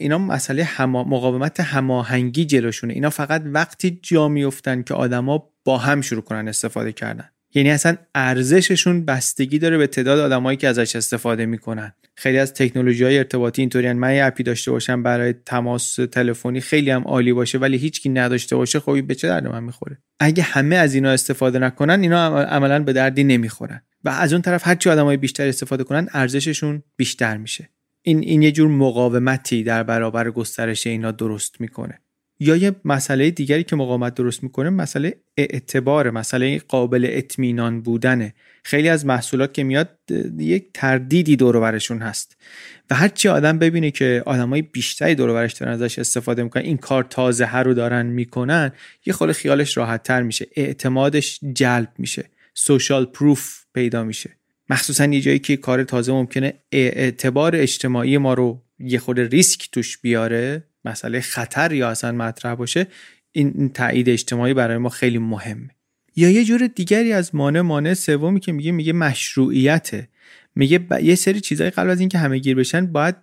اینا 0.00 0.18
مسئله 0.18 0.64
هما 0.64 1.04
مقاومت 1.04 1.60
هماهنگی 1.60 2.44
جلوشونه. 2.44 2.94
اینا 2.94 3.10
فقط 3.10 3.42
وقتی 3.44 4.00
جا 4.02 4.28
میفتن 4.28 4.82
که 4.82 4.94
آدما 4.94 5.50
با 5.64 5.78
هم 5.78 6.00
شروع 6.00 6.22
کنن 6.22 6.48
استفاده 6.48 6.92
کردن. 6.92 7.28
یعنی 7.54 7.70
اصلا 7.70 7.96
ارزششون 8.14 9.04
بستگی 9.04 9.58
داره 9.58 9.78
به 9.78 9.86
تعداد 9.86 10.18
آدمایی 10.18 10.56
که 10.56 10.68
ازش 10.68 10.96
استفاده 10.96 11.46
می‌کنن. 11.46 11.92
خیلی 12.14 12.38
از 12.38 12.54
تکنولوژی 12.54 13.04
های 13.04 13.18
ارتباطی 13.18 13.62
اینطوریان 13.62 13.96
من 13.96 14.14
یه 14.14 14.24
اپی 14.24 14.42
داشته 14.42 14.70
باشم 14.70 15.02
برای 15.02 15.34
تماس 15.46 15.94
تلفنی 15.94 16.60
خیلی 16.60 16.90
هم 16.90 17.02
عالی 17.02 17.32
باشه 17.32 17.58
ولی 17.58 17.76
هیچکی 17.76 18.08
نداشته 18.08 18.56
باشه 18.56 18.80
خب 18.80 19.02
به 19.02 19.14
چه 19.14 19.28
درد 19.28 19.46
من 19.46 19.62
می‌خوره؟ 19.62 19.98
اگه 20.20 20.42
همه 20.42 20.76
از 20.76 20.94
اینا 20.94 21.10
استفاده 21.10 21.58
نکنن 21.58 22.00
اینا 22.00 22.42
عملا 22.42 22.82
به 22.82 22.92
دردی 22.92 23.24
نمی‌خورن. 23.24 23.82
و 24.04 24.08
از 24.08 24.32
اون 24.32 24.42
طرف 24.42 24.66
هرچی 24.66 24.90
آدمای 24.90 25.16
بیشتر 25.16 25.48
استفاده 25.48 25.84
کنن 25.84 26.08
ارزششون 26.12 26.82
بیشتر 26.96 27.36
میشه. 27.36 27.68
این 28.02 28.18
این 28.18 28.42
یه 28.42 28.52
جور 28.52 28.68
مقاومتی 28.68 29.62
در 29.62 29.82
برابر 29.82 30.30
گسترش 30.30 30.86
اینا 30.86 31.10
درست 31.10 31.60
می‌کنه. 31.60 32.00
یا 32.42 32.56
یه 32.56 32.76
مسئله 32.84 33.30
دیگری 33.30 33.64
که 33.64 33.76
مقاومت 33.76 34.14
درست 34.14 34.42
می‌کنه 34.42 34.70
مسئله 34.70 35.20
اعتبار 35.36 36.10
مسئله 36.10 36.58
قابل 36.58 37.06
اطمینان 37.10 37.82
بودنه. 37.82 38.34
خیلی 38.64 38.88
از 38.88 39.06
محصولات 39.06 39.54
که 39.54 39.64
میاد 39.64 39.98
یک 40.38 40.66
تردیدی 40.74 41.36
دور 41.36 41.60
برشون 41.60 41.98
هست. 41.98 42.36
و 42.90 42.94
هرچی 42.94 43.28
آدم 43.28 43.58
ببینه 43.58 43.90
که 43.90 44.22
آدمای 44.26 44.62
بیشتری 44.62 45.14
دور 45.14 45.32
برش 45.32 45.52
دارن 45.52 45.72
ازش 45.72 45.98
استفاده 45.98 46.42
می‌کنن 46.42 46.62
این 46.62 46.76
کار 46.76 47.04
تازه 47.04 47.44
هر 47.44 47.62
رو 47.62 47.74
دارن 47.74 48.06
می‌کنن 48.06 48.72
یه 49.06 49.12
خود 49.12 49.32
خیالش 49.32 49.76
راحت 49.76 50.02
تر 50.02 50.22
میشه. 50.22 50.46
اعتمادش 50.56 51.40
جلب 51.52 51.92
میشه. 51.98 52.30
سوشال 52.54 53.04
پروف 53.04 53.64
پیدا 53.74 54.04
میشه. 54.04 54.39
مخصوصا 54.70 55.04
یه 55.04 55.20
جایی 55.20 55.38
که 55.38 55.56
کار 55.56 55.84
تازه 55.84 56.12
ممکنه 56.12 56.54
اعتبار 56.72 57.56
اجتماعی 57.56 58.18
ما 58.18 58.34
رو 58.34 58.62
یه 58.78 58.98
خود 58.98 59.20
ریسک 59.20 59.68
توش 59.72 59.98
بیاره 59.98 60.64
مسئله 60.84 61.20
خطر 61.20 61.72
یا 61.72 61.88
اصلا 61.88 62.12
مطرح 62.12 62.54
باشه 62.54 62.86
این 63.32 63.68
تایید 63.68 64.08
اجتماعی 64.08 64.54
برای 64.54 64.78
ما 64.78 64.88
خیلی 64.88 65.18
مهمه. 65.18 65.70
یا 66.16 66.30
یه 66.30 66.44
جور 66.44 66.66
دیگری 66.66 67.12
از 67.12 67.34
مانع 67.34 67.60
مانع 67.60 67.94
سومی 67.94 68.40
که 68.40 68.52
میگه 68.52 68.72
میگه 68.72 68.92
مشروعیته. 68.92 70.08
میگه 70.54 70.86
یه 71.02 71.14
سری 71.14 71.40
چیزای 71.40 71.70
قبل 71.70 71.90
از 71.90 72.00
اینکه 72.00 72.18
همه 72.18 72.38
گیر 72.38 72.56
بشن 72.56 72.86
باید 72.86 73.16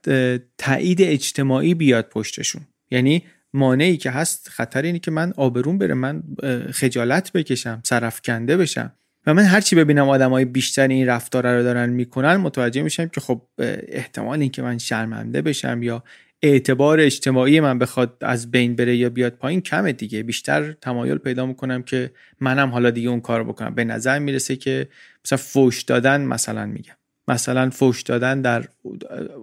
تایید 0.57 1.01
اجتماعی 1.01 1.73
بیاد 1.73 2.09
پشتشون. 2.09 2.61
یعنی 2.91 3.23
مانعی 3.53 3.97
که 3.97 4.11
هست 4.11 4.49
خطر 4.49 4.81
اینه 4.81 4.99
که 4.99 5.11
من 5.11 5.33
آبرون 5.37 5.77
بره 5.77 5.93
من 5.93 6.23
خجالت 6.71 7.31
بکشم 7.31 7.81
سرفکنده 7.83 8.57
بشم. 8.57 8.93
و 9.27 9.33
من 9.33 9.43
هرچی 9.43 9.75
ببینم 9.75 10.05
های 10.05 10.45
بیشتر 10.45 10.87
این 10.87 11.07
رفتار 11.07 11.55
رو 11.57 11.63
دارن 11.63 11.89
می‌کنن 11.89 12.35
متوجه 12.35 12.81
میشم 12.81 13.07
که 13.07 13.21
خب 13.21 13.41
احتمال 13.87 14.41
اینکه 14.41 14.61
من 14.61 14.77
شرمنده 14.77 15.41
بشم 15.41 15.83
یا 15.83 16.03
اعتبار 16.41 16.99
اجتماعی 16.99 17.59
من 17.59 17.79
بخواد 17.79 18.17
از 18.21 18.51
بین 18.51 18.75
بره 18.75 18.95
یا 18.95 19.09
بیاد 19.09 19.33
پایین 19.33 19.61
کمه 19.61 19.93
دیگه. 19.93 20.23
بیشتر 20.23 20.71
تمایل 20.71 21.17
پیدا 21.17 21.45
می‌کنم 21.45 21.83
که 21.83 22.11
منم 22.39 22.69
حالا 22.69 22.89
دیگه 22.89 23.09
اون 23.09 23.21
کار 23.21 23.43
بکنم. 23.43 23.75
به 23.75 23.83
نظر 23.83 24.19
می‌رسه 24.19 24.55
که 24.55 24.87
مثلا 25.25 25.37
فوش 25.37 25.83
دادن 25.83 26.21
مثلا 26.21 26.65
میگم. 26.65 26.95
مثلا 27.27 27.69
فوش 27.69 28.01
دادن 28.01 28.41
در 28.41 28.67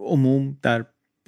عموم 0.07 0.59
در 0.63 0.85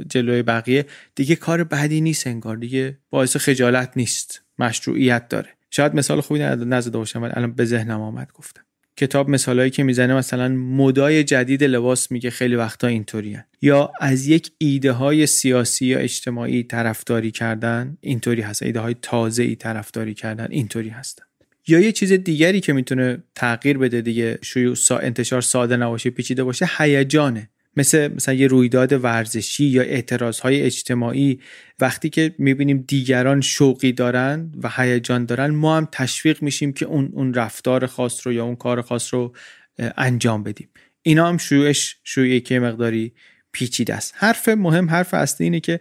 جلوی 0.08 0.42
بقیه 0.42 0.86
دیگه 1.14 1.36
کار 1.36 1.64
بدی 1.64 2.00
نیست 2.00 2.26
انگار. 2.26 2.56
دیگه 2.56 2.98
باعث 3.10 3.36
خجالت 3.36 3.92
نیست. 3.96 4.42
مشروعیت 4.58 5.28
داره. 5.28 5.48
شاید 5.70 5.94
مثال 5.94 6.20
خوبی 6.20 6.40
نزده 6.40 6.98
باشم 6.98 7.22
ولی 7.22 7.32
الان 7.36 7.52
به 7.52 7.64
ذهنم 7.64 8.00
آمد 8.00 8.32
گفتم. 8.34 8.62
کتاب 8.96 9.28
مثالهایی 9.28 9.70
که 9.70 9.82
می‌زنه 9.82 10.14
مثلا 10.14 10.48
مدای 10.48 11.24
جدید 11.24 11.64
لباس 11.64 12.12
میگه 12.12 12.30
خیلی 12.30 12.56
وقتا 12.56 12.86
اینطوری 12.86 13.38
یا 13.62 13.92
از 14.00 14.26
یک 14.26 14.52
ایده 14.58 14.92
های 14.92 15.26
سیاسی 15.26 15.86
یا 15.86 15.98
اجتماعی 15.98 16.62
طرفداری 16.62 17.30
کردن 17.30 17.96
اینطوری 18.00 18.42
هست. 18.42 18.62
ایده 18.62 18.80
های 18.80 18.96
تازه 19.02 19.42
ای 19.42 19.56
طرفداری 19.56 20.14
کردن 20.14 20.46
اینطوری 20.50 20.88
هستن. 20.88 21.24
یا 21.68 21.80
یه 21.80 21.92
چیز 21.92 22.12
دیگری 22.12 22.60
که 22.60 22.72
می‌تونه 22.72 23.22
تغییر 23.34 23.78
بده 23.78 24.00
دیگه 24.00 24.38
شیوع 24.42 24.74
سا 24.74 24.98
انتشار 24.98 25.40
ساده 25.40 25.76
نباشه 25.76 26.10
پیچیده 26.10 26.44
باشه 26.44 26.68
هیجانه. 26.78 27.48
مثل 27.76 28.08
مثلا 28.14 28.34
یه 28.34 28.46
رویداد 28.46 29.04
ورزشی 29.04 29.64
یا 29.64 29.82
اعتراض 29.82 30.40
های 30.40 30.62
اجتماعی 30.62 31.40
وقتی 31.80 32.10
که 32.10 32.34
می‌بینیم 32.38 32.84
دیگران 32.88 33.40
شوقی 33.40 33.92
دارن 33.92 34.52
و 34.62 34.70
هیجان 34.76 35.24
دارن 35.24 35.50
ما 35.50 35.76
هم 35.76 35.88
تشویق 35.92 36.42
میشیم 36.42 36.72
که 36.72 36.86
اون 36.86 37.10
اون 37.12 37.34
رفتار 37.34 37.86
خاص 37.86 38.26
رو 38.26 38.32
یا 38.32 38.44
اون 38.44 38.56
کار 38.56 38.82
خاص 38.82 39.14
رو 39.14 39.34
انجام 39.78 40.42
بدیم. 40.42 40.68
اینا 41.02 41.28
هم 41.28 41.38
شویش 41.38 41.96
شویی 42.04 42.40
که 42.40 42.60
مقداری 42.60 43.12
پیچیده 43.52 43.94
است. 43.94 44.14
حرف 44.16 44.48
مهم 44.48 44.90
حرف 44.90 45.14
اصلی 45.14 45.44
اینه 45.44 45.60
که 45.60 45.80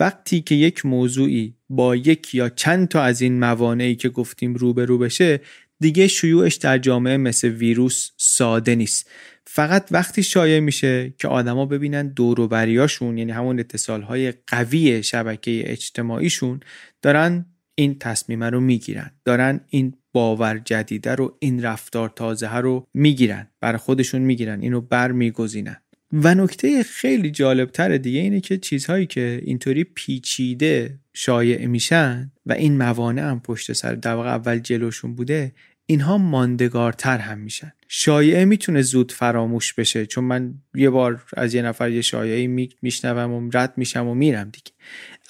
وقتی 0.00 0.40
که 0.40 0.54
یک 0.54 0.86
موضوعی 0.86 1.54
با 1.68 1.96
یک 1.96 2.34
یا 2.34 2.48
چند 2.48 2.88
تا 2.88 3.02
از 3.02 3.20
این 3.20 3.38
موانعی 3.40 3.96
که 3.96 4.08
گفتیم 4.08 4.54
روبرو 4.54 4.98
بشه 4.98 5.40
دیگه 5.80 6.06
شیوعش 6.06 6.54
در 6.54 6.78
جامعه 6.78 7.16
مثل 7.16 7.48
ویروس 7.48 8.10
ساده 8.16 8.74
نیست. 8.74 9.10
فقط 9.46 9.88
وقتی 9.90 10.22
شایع 10.22 10.60
میشه 10.60 11.14
که 11.18 11.28
آدما 11.28 11.66
ببینن 11.66 12.08
دوروبریاشون 12.08 13.18
یعنی 13.18 13.32
همون 13.32 13.60
اتصال 13.60 14.02
های 14.02 14.32
قوی 14.46 15.02
شبکه 15.02 15.62
اجتماعیشون 15.72 16.60
دارن 17.02 17.46
این 17.74 17.98
تصمیم 17.98 18.44
رو 18.44 18.60
می‌گیرن. 18.60 19.10
دارن 19.24 19.60
این 19.68 19.94
باور 20.12 20.58
جدیده 20.58 21.14
رو 21.14 21.36
این 21.38 21.62
رفتار 21.62 22.08
تازه 22.08 22.54
رو 22.54 22.86
می‌گیرن. 22.94 23.48
برای 23.60 23.78
خودشون 23.78 24.22
می‌گیرن. 24.22 24.60
اینو 24.60 24.80
بر 24.80 25.12
میگزینن 25.12 25.76
و 26.12 26.34
نکته 26.34 26.82
خیلی 26.82 27.30
جالب 27.30 27.70
تر 27.70 27.96
دیگه 27.96 28.20
اینه 28.20 28.40
که 28.40 28.58
چیزهایی 28.58 29.06
که 29.06 29.42
اینطوری 29.44 29.84
پیچیده 29.84 30.98
شایع 31.14 31.66
میشن 31.66 32.32
و 32.46 32.52
این 32.52 32.76
موانع 32.76 33.22
هم 33.22 33.40
پشت 33.40 33.72
سر 33.72 33.94
در 33.94 34.14
واقع 34.14 34.28
اول 34.28 34.58
جلوشون 34.58 35.14
بوده 35.14 35.52
اینها 35.86 36.18
ماندگارتر 36.18 37.18
هم 37.18 37.38
میشن. 37.38 37.72
شایعه 37.88 38.44
می‌تونه 38.44 38.82
زود 38.82 39.12
فراموش 39.12 39.74
بشه 39.74 40.06
چون 40.06 40.24
من 40.24 40.54
یه 40.74 40.90
بار 40.90 41.24
از 41.36 41.54
یه 41.54 41.62
نفر 41.62 41.90
یه 41.90 42.02
شایعه 42.02 42.68
میشنوم 42.82 43.32
و 43.32 43.50
رد 43.54 43.72
میشم 43.76 44.06
و 44.06 44.14
میرم 44.14 44.50
دیگه. 44.50 44.72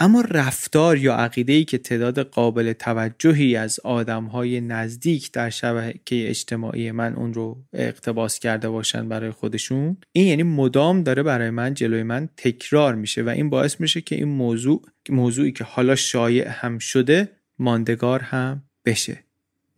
اما 0.01 0.25
رفتار 0.31 0.99
یا 0.99 1.15
عقیده 1.15 1.53
ای 1.53 1.65
که 1.65 1.79
تعداد 1.79 2.19
قابل 2.19 2.73
توجهی 2.73 3.57
از 3.57 3.81
آدم 3.81 4.25
های 4.25 4.61
نزدیک 4.61 5.33
در 5.33 5.51
شبکه 5.51 6.29
اجتماعی 6.29 6.91
من 6.91 7.15
اون 7.15 7.35
رو 7.35 7.65
اقتباس 7.73 8.39
کرده 8.39 8.69
باشن 8.69 9.09
برای 9.09 9.31
خودشون 9.31 9.97
این 10.13 10.27
یعنی 10.27 10.43
مدام 10.43 11.03
داره 11.03 11.23
برای 11.23 11.51
من 11.51 11.75
جلوی 11.75 12.03
من 12.03 12.29
تکرار 12.37 12.95
میشه 12.95 13.23
و 13.23 13.29
این 13.29 13.51
باعث 13.51 13.81
میشه 13.81 14.01
که 14.01 14.15
این 14.15 14.29
موضوع 14.29 14.83
موضوعی 15.09 15.53
که 15.53 15.65
حالا 15.65 15.95
شایع 15.95 16.49
هم 16.49 16.79
شده 16.79 17.29
ماندگار 17.59 18.21
هم 18.21 18.63
بشه. 18.85 19.25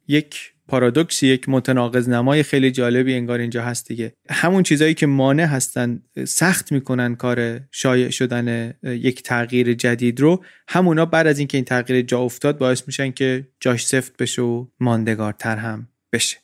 یک 0.09 0.53
پارادوکس 0.69 1.23
یک 1.23 1.49
متناقض 1.49 2.09
نمای 2.09 2.43
خیلی 2.43 2.71
جالبی 2.71 3.15
انگار 3.15 3.39
اینجا 3.39 3.63
هست 3.63 3.89
دیگه. 3.89 4.13
همون 4.31 4.63
چیزایی 4.63 4.95
که 4.95 5.07
مانع 5.07 5.45
هستن 5.45 6.03
سخت 6.25 6.73
می‌کنن 6.73 7.15
کار 7.15 7.61
شایع 7.71 8.11
شدن 8.11 8.75
یک 8.83 9.23
تغییر 9.23 9.75
جدید 9.75 10.21
رو 10.21 10.45
همونا 10.69 11.07
بعد 11.07 11.27
از 11.27 11.39
اینکه 11.39 11.59
این 11.59 11.65
تغییر 11.65 12.03
جا 12.03 12.21
افتاد 12.21 12.59
باعث 12.59 12.83
میشن 12.87 13.11
که 13.11 13.49
جاش 13.61 13.87
سفت 13.87 14.17
بشه 14.17 14.43
و 14.43 14.67
ماندگارتر 14.81 15.57
هم 15.57 15.89
بشه. 16.13 16.37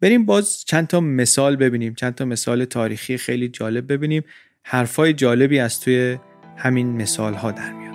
بریم 0.00 0.26
باز 0.26 0.64
چند 0.64 0.86
تا 0.86 1.00
مثال 1.00 1.56
ببینیم 1.56 1.94
چند 1.94 2.14
تا 2.14 2.24
مثال 2.24 2.64
تاریخی 2.64 3.16
خیلی 3.16 3.48
جالب 3.48 3.92
ببینیم. 3.92 4.22
حرفای 4.62 5.12
جالبی 5.12 5.58
از 5.58 5.80
توی 5.80 6.18
همین 6.56 6.86
مثال 6.86 7.34
ها 7.34 7.52
در 7.52 7.72
میاد. 7.72 7.87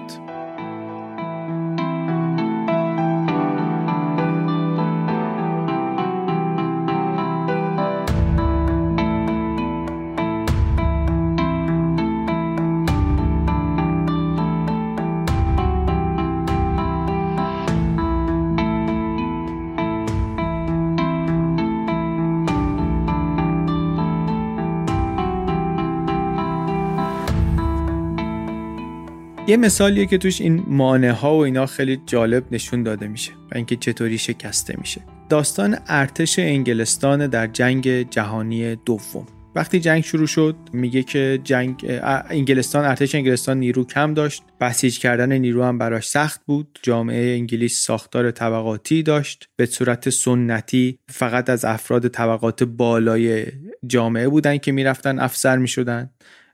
یه 29.48 29.58
مثالیه 29.58 30.06
که 30.06 30.18
توش 30.18 30.42
این 30.42 30.64
مانع 30.68 31.10
ها 31.10 31.36
و 31.36 31.40
اینا 31.40 31.66
خیلی 31.66 32.02
جالب 32.06 32.44
نشون 32.52 32.84
داده 32.84 33.08
میشه 33.08 33.32
و 33.52 33.56
اینکه 33.56 33.76
چطوری 33.76 34.18
شکسته 34.18 34.76
میشه. 34.78 35.02
داستان 35.30 35.78
ارتش 35.88 36.40
انگلستان 36.40 37.28
در 37.28 37.48
جنگ 37.48 38.10
جهانی 38.10 38.76
دوم. 38.76 39.28
وقتی 39.56 39.80
جنگ 39.80 40.04
شروع 40.04 40.28
شد 40.28 40.56
میگه 40.74 41.04
که 41.04 41.40
جنگ 41.44 41.86
انگلستان 42.30 42.86
ارتش 42.86 43.16
انگلستان 43.16 43.60
نیرو 43.60 43.86
کم 43.86 44.14
داشت. 44.14 44.44
بسیج 44.62 45.00
کردن 45.00 45.34
نیرو 45.34 45.64
هم 45.64 45.78
براش 45.78 46.10
سخت 46.10 46.42
بود. 46.46 46.80
جامعه 46.84 47.36
انگلیس 47.36 47.86
ساختار 47.86 48.32
طبقاتی 48.32 49.04
داشت. 49.04 49.50
به 49.56 49.66
صورت 49.66 50.10
سنتی 50.10 51.00
فقط 51.10 51.50
از 51.50 51.66
افراد 51.66 52.08
طبقات 52.08 52.64
بالای 52.64 53.46
جامعه 53.88 54.30
بودن 54.30 54.58
که 54.58 54.72
می‌رفتن 54.72 55.20
افسر 55.20 55.58
می‌شدن. 55.58 56.10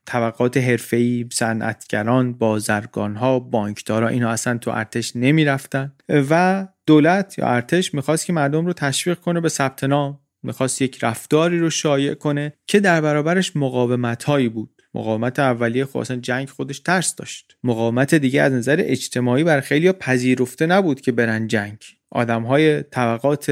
طبقات 0.09 0.57
حرفه‌ای 0.57 1.25
صنعتگران 1.31 2.33
بازرگانها 2.33 3.39
بانکدارا 3.39 4.07
اینا 4.07 4.29
اصلا 4.29 4.57
تو 4.57 4.71
ارتش 4.71 5.15
نمی‌رفتن. 5.15 5.91
و 6.29 6.67
دولت 6.85 7.35
یا 7.37 7.47
ارتش 7.47 7.93
می‌خواست 7.93 8.25
که 8.25 8.33
مردم 8.33 8.65
رو 8.65 8.73
تشویق 8.73 9.19
کنه 9.19 9.41
به 9.41 9.49
ثبت 9.49 9.83
نام. 9.83 10.19
می‌خواست 10.43 10.81
یک 10.81 11.03
رفتاری 11.03 11.59
رو 11.59 11.69
شایع 11.69 12.13
کنه 12.13 12.53
که 12.67 12.79
در 12.79 13.01
برابرش 13.01 13.55
مقاومت 13.55 14.23
هایی 14.23 14.49
بود. 14.49 14.81
مقاومت 14.93 15.39
اولیه 15.39 15.85
خب 15.85 16.03
جنگ 16.03 16.49
خودش 16.49 16.79
ترس 16.79 17.15
داشت. 17.15 17.57
مقاومت 17.63 18.15
دیگه 18.15 18.41
از 18.41 18.53
نظر 18.53 18.77
اجتماعی 18.79 19.43
بر 19.43 19.61
خیلی 19.61 19.91
پذیرفته 19.91 20.65
نبود 20.65 21.01
که 21.01 21.11
برن 21.11 21.47
جنگ. 21.47 21.77
آدم 22.11 22.43
های 22.43 22.83
طبقات 22.83 23.49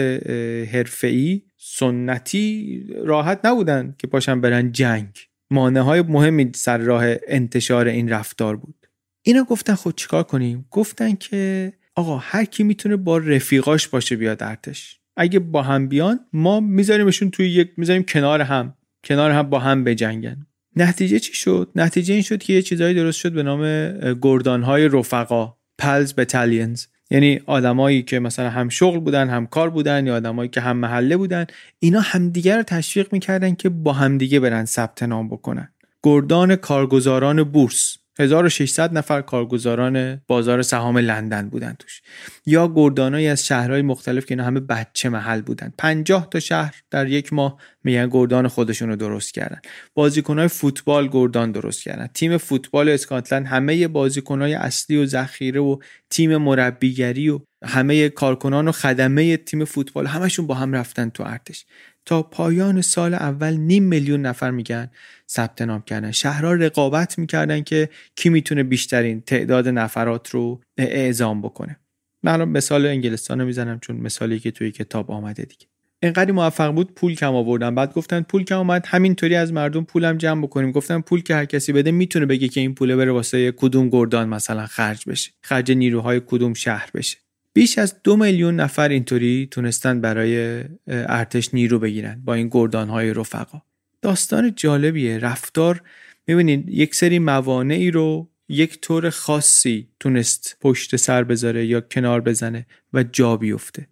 حرفه‌ای 0.72 1.42
سنتی 1.58 2.86
راحت 3.06 3.40
نبودن 3.44 3.96
که 3.98 4.08
پاشن 4.08 4.42
برن 4.42 4.72
جنگ. 4.72 5.27
مانع 5.52 5.80
های 5.80 6.02
مهمی 6.02 6.52
سر 6.56 6.78
راه 6.78 7.06
انتشار 7.28 7.88
این 7.88 8.10
رفتار 8.10 8.56
بود. 8.56 8.88
اینا 9.22 9.44
گفتن 9.44 9.74
خود 9.76 9.94
خب 9.94 10.00
چیکار 10.00 10.24
کنیم؟ 10.24 10.66
گفتن 10.72 11.16
که 11.16 11.74
آقا 11.96 12.18
هر 12.18 12.46
کی 12.46 12.64
می‌تونه 12.64 12.96
با 12.96 13.18
رفیقاش 13.18 13.88
باشه 13.88 14.16
بیاد 14.16 14.44
ارتش. 14.44 15.00
اگه 15.18 15.40
با 15.40 15.62
هم 15.62 15.88
بیان 15.88 16.20
ما 16.34 16.60
میذاریمشون 16.60 17.30
توی 17.30 17.50
یک 17.50 17.72
می‌ذاریم 17.78 18.04
کنار 18.04 18.42
هم 18.42 18.74
کنار 19.04 19.32
هم 19.32 19.50
با 19.50 19.60
هم 19.60 19.84
بجنگن. 19.84 20.48
نتیجه 20.76 21.20
چی 21.20 21.34
شد؟ 21.34 21.72
نتیجه 21.76 22.14
این 22.14 22.24
شد 22.24 22.44
که 22.44 22.54
یه 22.54 22.62
چیزایی 22.62 22.96
درست 22.96 23.20
شد 23.20 23.32
به 23.32 23.44
نام 23.44 23.92
گردانهای 24.22 24.88
رفقا 24.88 25.58
پلز 25.78 26.14
بتالینز 26.14 26.86
یعنی 27.10 27.40
آدمایی 27.46 28.04
که 28.04 28.20
مثلا 28.20 28.50
هم 28.50 28.70
شغل 28.70 29.00
بودن 29.00 29.30
هم 29.30 29.48
کار 29.48 29.70
بودن 29.70 30.08
یا 30.08 30.16
آدمایی 30.16 30.50
که 30.50 30.62
هم 30.62 30.78
محله 30.78 31.18
بودن 31.18 31.46
اینا 31.80 32.00
همدیگه 32.00 32.56
رو 32.56 32.64
تشویق 32.64 33.14
می‌کردن 33.14 33.56
که 33.56 33.70
با 33.70 33.94
همدیگه 33.94 34.40
برن 34.40 34.66
ثبت 34.66 35.04
نام 35.04 35.30
بکنن. 35.30 35.74
گردان 36.04 36.56
کارگزاران 36.56 37.44
بورس. 37.44 37.98
1600 38.20 38.98
نفر 38.98 39.22
کارگزاران 39.22 40.22
بازار 40.28 40.62
سهام 40.62 40.98
لندن 40.98 41.50
بودن 41.50 41.76
توش. 41.80 42.02
یا 42.46 42.74
گردانایی 42.76 43.28
از 43.28 43.46
شهرهای 43.46 43.82
مختلف 43.82 44.26
که 44.26 44.32
اینا 44.32 44.44
همه 44.44 44.60
بچه 44.60 45.10
محل 45.10 45.42
بودن. 45.42 45.74
50 45.78 46.28
تا 46.32 46.40
شهر 46.40 46.82
در 46.92 47.08
یک 47.08 47.34
ماه 47.34 47.58
میگن 47.84 48.10
گردان 48.10 48.48
خودشون 48.48 48.90
رو 48.90 48.96
درست 48.96 49.34
کردن. 49.34 49.60
بازیکنهای 49.94 50.48
فوتبال 50.48 51.08
گردان 51.08 51.52
درست 51.52 51.84
کردن. 51.84 52.08
تیم 52.08 52.38
فوتبال 52.38 52.90
اسکاتلند 52.90 53.46
همه 53.46 53.88
بازیکنهای 53.88 54.54
اصلی 54.54 54.98
و 54.98 55.06
ذخیره 55.06 55.62
و 55.62 55.78
تیم 56.10 56.38
مربیگری 56.38 57.30
و 57.30 57.40
همه 57.66 58.10
کارکنان 58.10 58.68
و 58.68 58.72
خدمه 58.72 59.38
تیم 59.38 59.66
فوتبال 59.66 60.06
همشون 60.06 60.48
با 60.48 60.56
هم 60.56 60.74
رفتن 60.74 61.10
تو 61.10 61.24
ارتش. 61.24 61.66
تا 62.06 62.24
پایان 62.24 62.82
سال 62.82 63.14
اول 63.14 63.54
نیم 63.54 63.84
میلیون 63.84 64.22
نفر 64.22 64.52
میگن 64.52 64.92
ثبت 65.30 65.62
نام 65.62 65.82
کردن. 65.82 66.12
شهرها 66.12 66.54
رقابت 66.54 67.20
می‌کردن 67.20 67.62
که 67.64 67.90
کی 68.16 68.30
می‌تونه 68.30 68.64
بیشترین 68.64 69.22
تعداد 69.22 69.68
نفرات 69.68 70.30
رو 70.30 70.62
اعزام 70.78 71.42
بکنه. 71.42 71.80
من 72.24 72.44
مثال 72.44 72.86
انگلستان 72.86 73.40
رو 73.40 73.46
می‌زنم 73.46 73.80
چون 73.80 73.96
مثالی 73.96 74.40
که 74.40 74.52
توی 74.52 74.72
کتاب 74.72 75.12
آمده 75.12 75.44
دیگه. 75.44 75.66
انقدر 76.02 76.32
موفق 76.32 76.72
بود 76.72 76.94
پول 76.94 77.16
کم 77.16 77.36
آوردن. 77.36 77.76
بعد 77.76 77.94
گفتن 77.94 78.22
پول 78.22 78.44
کم 78.44 78.56
آمد 78.56 78.86
همینطوری 78.88 79.36
از 79.36 79.54
مردم 79.54 79.84
پولم 79.84 80.18
جمع 80.18 80.44
بکنیم. 80.44 80.72
گفتن 80.72 81.02
پول 81.02 81.24
که 81.24 81.36
هر 81.36 81.46
کسی 81.46 81.74
بده 81.74 81.92
می‌تونه 81.92 82.26
بگه 82.26 82.48
که 82.48 82.60
این 82.60 82.76
پول 82.76 82.96
بره 82.96 83.12
واسه 83.12 83.52
کدوم 83.52 83.90
گردان 83.90 84.30
مثلا 84.30 84.66
خرج 84.66 85.10
بشه. 85.10 85.32
خرج 85.42 85.72
نیروهای 85.72 86.22
کدوم 86.28 86.54
شهر 86.54 86.90
بشه. 86.94 87.18
بیش 87.58 87.78
از 87.78 87.96
دو 88.04 88.18
میلیون 88.18 88.56
نفر 88.56 88.90
اینطوری 88.90 89.48
تونستن 89.52 90.02
برای 90.02 90.64
ارتش 90.88 91.54
نیرو 91.54 91.80
بگیرن 91.80 92.22
با 92.26 92.34
این 92.34 92.50
گردانهای 92.52 93.14
رفقا. 93.14 93.62
داستان 94.02 94.56
جالبیه. 94.56 95.18
رفتار 95.18 95.82
می‌بینید 96.28 96.70
یک 96.70 96.96
سری 96.96 97.20
موانعی 97.20 97.92
رو 97.92 98.30
یک 98.50 98.82
طور 98.82 99.10
خاصی 99.10 99.88
تونست 100.00 100.58
پشت 100.62 100.96
سر 100.96 101.24
بذاره 101.24 101.66
یا 101.66 101.82
کنار 101.82 102.22
بزنه 102.22 102.66
و 102.94 103.04
جا 103.04 103.38
بیفته. 103.38 103.88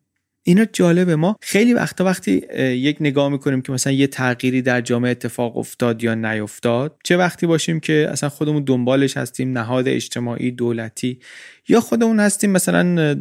اینا 0.48 0.66
جالبه. 0.66 1.16
ما 1.16 1.36
خیلی 1.42 1.74
وقتا 1.74 2.06
وقتی 2.06 2.42
یک 2.60 2.98
نگاه 3.00 3.30
می‌کنیم 3.30 3.62
که 3.62 3.72
مثلا 3.72 3.94
یه 3.94 4.08
تغییری 4.08 4.62
در 4.62 4.82
جامعه 4.82 5.12
اتفاق 5.12 5.58
افتاد 5.58 6.04
یا 6.04 6.16
نیفتاد 6.16 6.98
چه 7.04 7.18
وقتی 7.18 7.48
باشیم 7.48 7.80
که 7.80 8.08
اصلا 8.12 8.30
خودمون 8.30 8.64
دنبالش 8.64 9.18
هستیم 9.18 9.58
نهاد 9.58 9.88
اجتماعی 9.88 10.52
دولتی 10.52 11.20
یا 11.68 11.82
خودمون 11.82 12.20
هستیم 12.20 12.52
مثلا 12.52 13.16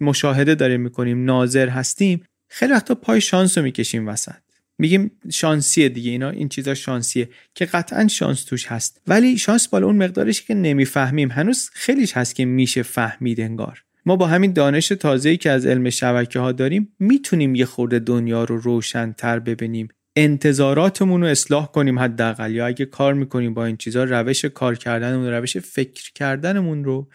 مشاهده 0.00 0.54
داریم 0.54 0.80
می‌کنیم 0.80 1.24
ناظر 1.24 1.68
هستیم 1.68 2.24
خیلی 2.48 2.72
وقتا 2.72 2.94
پای 2.94 3.20
شانس 3.20 3.58
رو 3.58 3.64
می‌کشیم 3.64 4.08
وسط. 4.08 4.32
میگیم 4.78 5.10
شانسیه 5.32 5.88
دیگه 5.88 6.10
اینا 6.10 6.30
این 6.30 6.48
چیزا 6.48 6.74
شانسیه 6.74 7.28
که 7.54 7.64
قطعا 7.64 8.08
شانس 8.08 8.44
توش 8.44 8.66
هست. 8.66 9.00
ولی 9.06 9.38
شانس 9.38 9.68
بالا 9.68 9.86
اون 9.86 9.96
مقدارش 9.96 10.42
که 10.42 10.54
نمی‌فهمیم 10.54 11.30
هنوز 11.30 11.70
خیلیش 11.72 12.12
هست 12.12 12.34
که 12.34 12.44
میشه 12.44 12.82
فهمید 12.82 13.40
انگار. 13.40 13.83
ما 14.06 14.16
با 14.16 14.26
همین 14.26 14.52
دانش 14.52 14.88
تازه‌ای 14.88 15.36
که 15.36 15.50
از 15.50 15.66
علم 15.66 15.90
شبکه 15.90 16.38
ها 16.38 16.52
داریم 16.52 16.92
می‌تونیم 16.98 17.54
یه 17.54 17.64
خورده 17.64 17.98
دنیا 17.98 18.44
رو 18.44 18.58
روشنتر 18.58 19.38
ببینیم. 19.38 19.88
انتظاراتمون 20.16 21.20
رو 21.20 21.26
اصلاح 21.26 21.66
کنیم 21.66 21.98
حداقل. 21.98 22.52
یا 22.52 22.66
اگه 22.66 22.84
کار 22.84 23.14
می‌کنیم 23.14 23.54
با 23.54 23.64
این 23.64 23.76
چیزها 23.76 24.04
روش 24.04 24.44
کار 24.44 24.74
کردنمون 24.74 25.26
روش 25.26 25.56
فکر 25.56 26.12
کردنمون 26.12 26.84
رو 26.84 27.08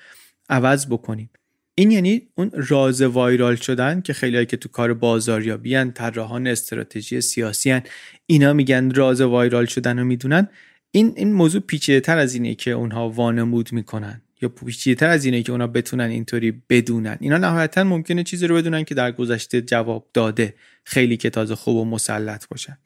عوض 0.50 0.88
بکنیم. 0.88 1.30
این 1.76 1.92
یعنی 1.92 2.22
اون 2.36 2.52
راز 2.54 3.02
وایرال 3.02 3.56
شدن 3.56 4.02
که 4.02 4.14
خیلی 4.14 4.46
که 4.46 4.58
تو 4.58 4.70
کار 4.70 4.94
بازاریابی 4.94 5.76
ان 5.76 5.92
طراحان 5.92 6.48
استراتژی 6.48 7.22
سیاسی 7.22 7.72
هن 7.72 7.82
اینا 8.26 8.54
میگن 8.54 8.92
راز 8.92 9.22
وایرال 9.22 9.66
شدن 9.66 10.00
رو 10.00 10.06
می‌دونن. 10.06 10.48
این 10.92 11.14
این 11.16 11.34
موضوع 11.34 11.62
پیچیده 11.62 12.00
تر 12.00 12.18
از 12.18 12.34
اینه 12.34 12.56
که 12.56 12.72
اونها 12.72 13.10
وانمود 13.10 13.74
می‌کنن. 13.74 14.22
یا 14.42 14.50
پیچیده‌تر 14.50 15.10
از 15.10 15.26
اینه 15.26 15.44
که 15.44 15.52
اونا 15.52 15.68
بتونن 15.68 16.10
اینطوری 16.10 16.52
بدونن. 16.70 17.18
اینا 17.20 17.38
نهایتا 17.38 17.84
ممکنه 17.84 18.24
چیزی 18.24 18.48
رو 18.48 18.56
بدونن 18.56 18.84
که 18.84 18.96
در 18.96 19.12
گذشته 19.12 19.62
جواب 19.62 20.10
داده. 20.14 20.54
خیلی 20.84 21.18
که 21.18 21.30
تازه 21.30 21.56
خوب 21.56 21.78
و 21.78 21.86
مسلط 21.86 22.48
باشن. 22.48 22.78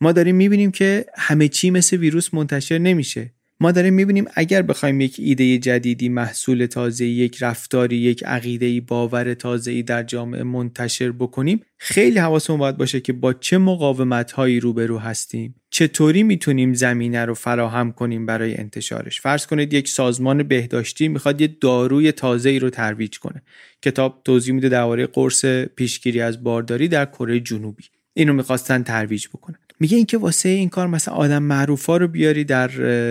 ما 0.00 0.12
داریم 0.12 0.36
می‌بینیم 0.36 0.70
که 0.70 1.06
همه 1.16 1.48
چی 1.48 1.70
مثل 1.70 1.96
ویروس 1.96 2.34
منتشر 2.34 2.78
نمیشه. 2.78 3.32
ما 3.60 3.72
داریم 3.72 3.94
می‌بینیم 3.94 4.24
اگر 4.34 4.62
بخوایم 4.62 5.00
یک 5.00 5.16
ایده 5.18 5.58
جدیدی 5.58 6.08
محصول 6.08 6.66
تازه 6.66 7.06
یک 7.06 7.42
رفتاری 7.42 7.96
یک 7.96 8.24
عقیده 8.24 8.80
باور 8.80 9.34
تازه 9.34 9.82
در 9.82 10.02
جامعه 10.02 10.42
منتشر 10.42 11.12
بکنیم 11.12 11.60
خیلی 11.78 12.18
حواسمون 12.18 12.58
باید 12.58 12.76
باشه 12.76 13.00
که 13.00 13.12
با 13.12 13.32
چه 13.32 13.58
مقاومت 13.58 14.32
هایی 14.32 14.60
روبرو 14.60 14.98
هستیم. 14.98 15.54
چطوری 15.70 16.22
می‌تونیم 16.22 16.74
زمینه 16.74 17.24
رو 17.24 17.34
فراهم 17.34 17.92
کنیم 17.92 18.26
برای 18.26 18.56
انتشارش؟ 18.56 19.20
فرض 19.20 19.46
کنید 19.46 19.72
یک 19.74 19.88
سازمان 19.88 20.42
بهداشتی 20.42 21.08
می‌خواد 21.08 21.40
یه 21.40 21.56
داروی 21.60 22.12
تازه 22.12 22.50
ای 22.50 22.58
رو 22.58 22.70
ترویج 22.70 23.18
کنه. 23.18 23.42
کتاب 23.82 24.22
توضیح 24.24 24.54
میده 24.54 24.68
درباره 24.68 25.06
قرص 25.06 25.44
پیشگیری 25.44 26.20
از 26.20 26.42
بارداری 26.44 26.88
در 26.88 27.04
کره 27.04 27.40
جنوبی. 27.40 27.84
اینو 28.14 28.32
می‌خواستن 28.32 28.82
ترویج 28.82 29.28
بکنن. 29.28 29.58
میگه 29.80 29.96
اینکه 29.96 30.18
واسه 30.18 30.48
این 30.48 30.68
کار 30.68 30.86
مثلا 30.86 31.14
آدم 31.14 31.42
معروفا 31.42 31.96
رو 31.96 32.08
بیاری 32.08 32.44
در 32.44 32.66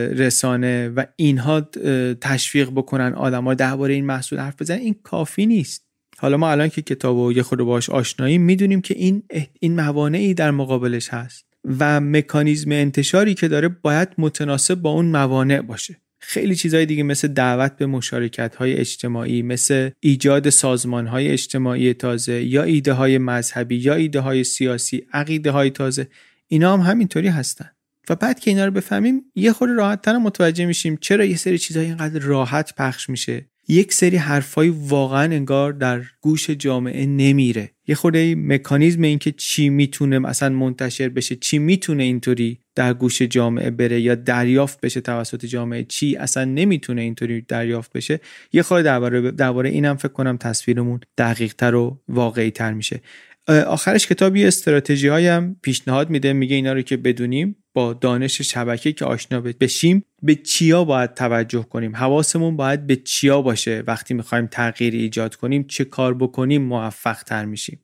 رسانه 0.08 0.90
و 0.90 1.06
اینها 1.16 1.62
تشویق 2.22 2.70
بکنن 2.70 3.14
آدما 3.14 3.54
درباره 3.54 3.94
این 3.94 4.06
محصول 4.06 4.40
حرف 4.40 4.62
بزنن 4.62 4.80
این 4.80 4.96
کافی 5.04 5.46
نیست. 5.46 5.88
حالا 6.18 6.38
ما 6.38 6.52
الان 6.52 6.70
که 6.70 6.82
کتاب 6.82 7.18
و 7.18 7.34
یه 7.34 7.44
خود 7.44 7.60
باش 7.60 7.90
آشناییم 7.90 8.42
می‌دونیم 8.42 8.82
که 8.82 8.96
این 8.98 9.24
این 9.60 9.76
موانعی 9.76 10.34
در 10.34 10.52
مقابلش 10.52 11.10
هست 11.10 11.46
و 11.80 12.00
مکانیزم 12.00 12.72
انتشاری 12.72 13.34
که 13.34 13.48
داره 13.48 13.68
باید 13.68 14.10
متناسب 14.18 14.76
با 14.76 14.90
اون 14.90 15.06
موانع 15.06 15.62
باشه. 15.62 16.02
خیلی 16.20 16.56
چیزهای 16.56 16.86
دیگه 16.86 17.04
مثل 17.04 17.28
دعوت 17.28 17.78
به 17.78 17.86
مشارکت 17.86 18.56
های 18.56 18.74
اجتماعی 18.74 19.42
مثل 19.42 19.90
ایجاد 20.00 20.50
سازمان 20.50 21.08
های 21.08 21.28
اجتماعی 21.28 21.94
تازه 21.94 22.44
یا 22.44 22.64
ایده 22.64 22.94
های 22.94 23.18
مذهبی 23.18 23.76
یا 23.76 23.94
ایده 23.94 24.20
های 24.20 24.44
سیاسی 24.44 25.06
عقیده 25.14 25.52
های 25.52 25.70
تازه. 25.70 26.08
اینا 26.48 26.74
هم 26.74 26.92
همینطوری 26.92 27.28
هستن. 27.28 27.70
و 28.10 28.16
بعد 28.16 28.40
که 28.40 28.52
اینا 28.52 28.66
رو 28.66 28.72
بفهمیم 28.72 29.22
یه 29.36 29.54
خورده 29.54 29.74
راحت 29.74 30.08
متوجه 30.08 30.66
میشیم 30.66 30.98
چرا 31.02 31.26
یه 31.26 31.38
سری 31.38 31.58
چیزهای 31.58 31.86
اینقدر 31.86 32.20
راحت 32.20 32.76
پخش 32.76 33.10
میشه. 33.10 33.46
یک 33.68 33.94
سری 33.94 34.18
حرفای 34.18 34.70
واقعا 34.70 35.24
انگار 35.24 35.74
در 35.74 36.02
گوش 36.22 36.50
جامعه 36.50 37.06
نمیره. 37.06 37.72
یه 37.88 37.96
خورده 37.96 38.36
مکانیزم 38.36 39.02
اینکه 39.02 39.32
چی 39.32 39.70
می‌تونه 39.70 40.20
مثلا 40.20 40.50
منتشر 40.50 41.10
بشه 41.10 41.36
چی 41.36 41.60
می‌تونه 41.60 42.04
اینطوری 42.04 42.60
در 42.76 42.94
گوش 42.94 43.22
جامعه 43.22 43.70
بره 43.70 44.02
یا 44.02 44.16
دریافت 44.16 44.82
بشه 44.82 45.02
توسط 45.02 45.46
جامعه 45.46 45.84
چی 45.84 46.16
اصلا 46.16 46.46
نمی‌تونه 46.46 47.02
اینطوری 47.02 47.42
دریافت 47.42 47.94
بشه. 47.94 48.20
یه 48.54 48.62
خورده 48.62 48.84
درباره 48.84 49.32
درباره 49.32 49.70
اینم 49.70 49.96
فکر 49.96 50.14
کنم 50.14 50.38
تصویرمون 50.38 51.00
دقیق 51.18 51.54
تر 51.54 51.76
و 51.76 52.00
واقعی 52.08 52.52
تر 52.52 52.74
میشه. 52.74 53.02
آخرش 53.48 54.08
کتاب 54.08 54.36
یه 54.36 54.48
استراتژی 54.48 55.08
هایم 55.08 55.60
پیشنهاد 55.62 56.10
میده 56.10 56.34
میگه 56.34 56.56
اینا 56.56 56.74
رو 56.74 56.82
که 56.82 56.98
بدونیم 56.98 57.56
با 57.74 57.94
دانش 57.94 58.42
شبکه 58.42 58.94
که 58.94 59.06
آشنا 59.06 59.42
بشیم 59.42 60.06
به 60.24 60.36
چیا 60.36 60.84
باید 60.84 61.14
توجه 61.14 61.64
کنیم؟ 61.64 61.96
حواسمون 61.96 62.58
باید 62.58 62.88
به 62.88 62.96
چیا 62.96 63.42
باشه؟ 63.42 63.84
وقتی 63.88 64.14
می‌خوایم 64.14 64.48
تغییری 64.48 65.02
ایجاد 65.02 65.36
کنیم 65.36 65.64
چه 65.64 65.84
کار 65.84 66.14
بکنیم 66.14 66.62
موفق 66.62 67.24
تر 67.24 67.46
میشیم. 67.46 67.80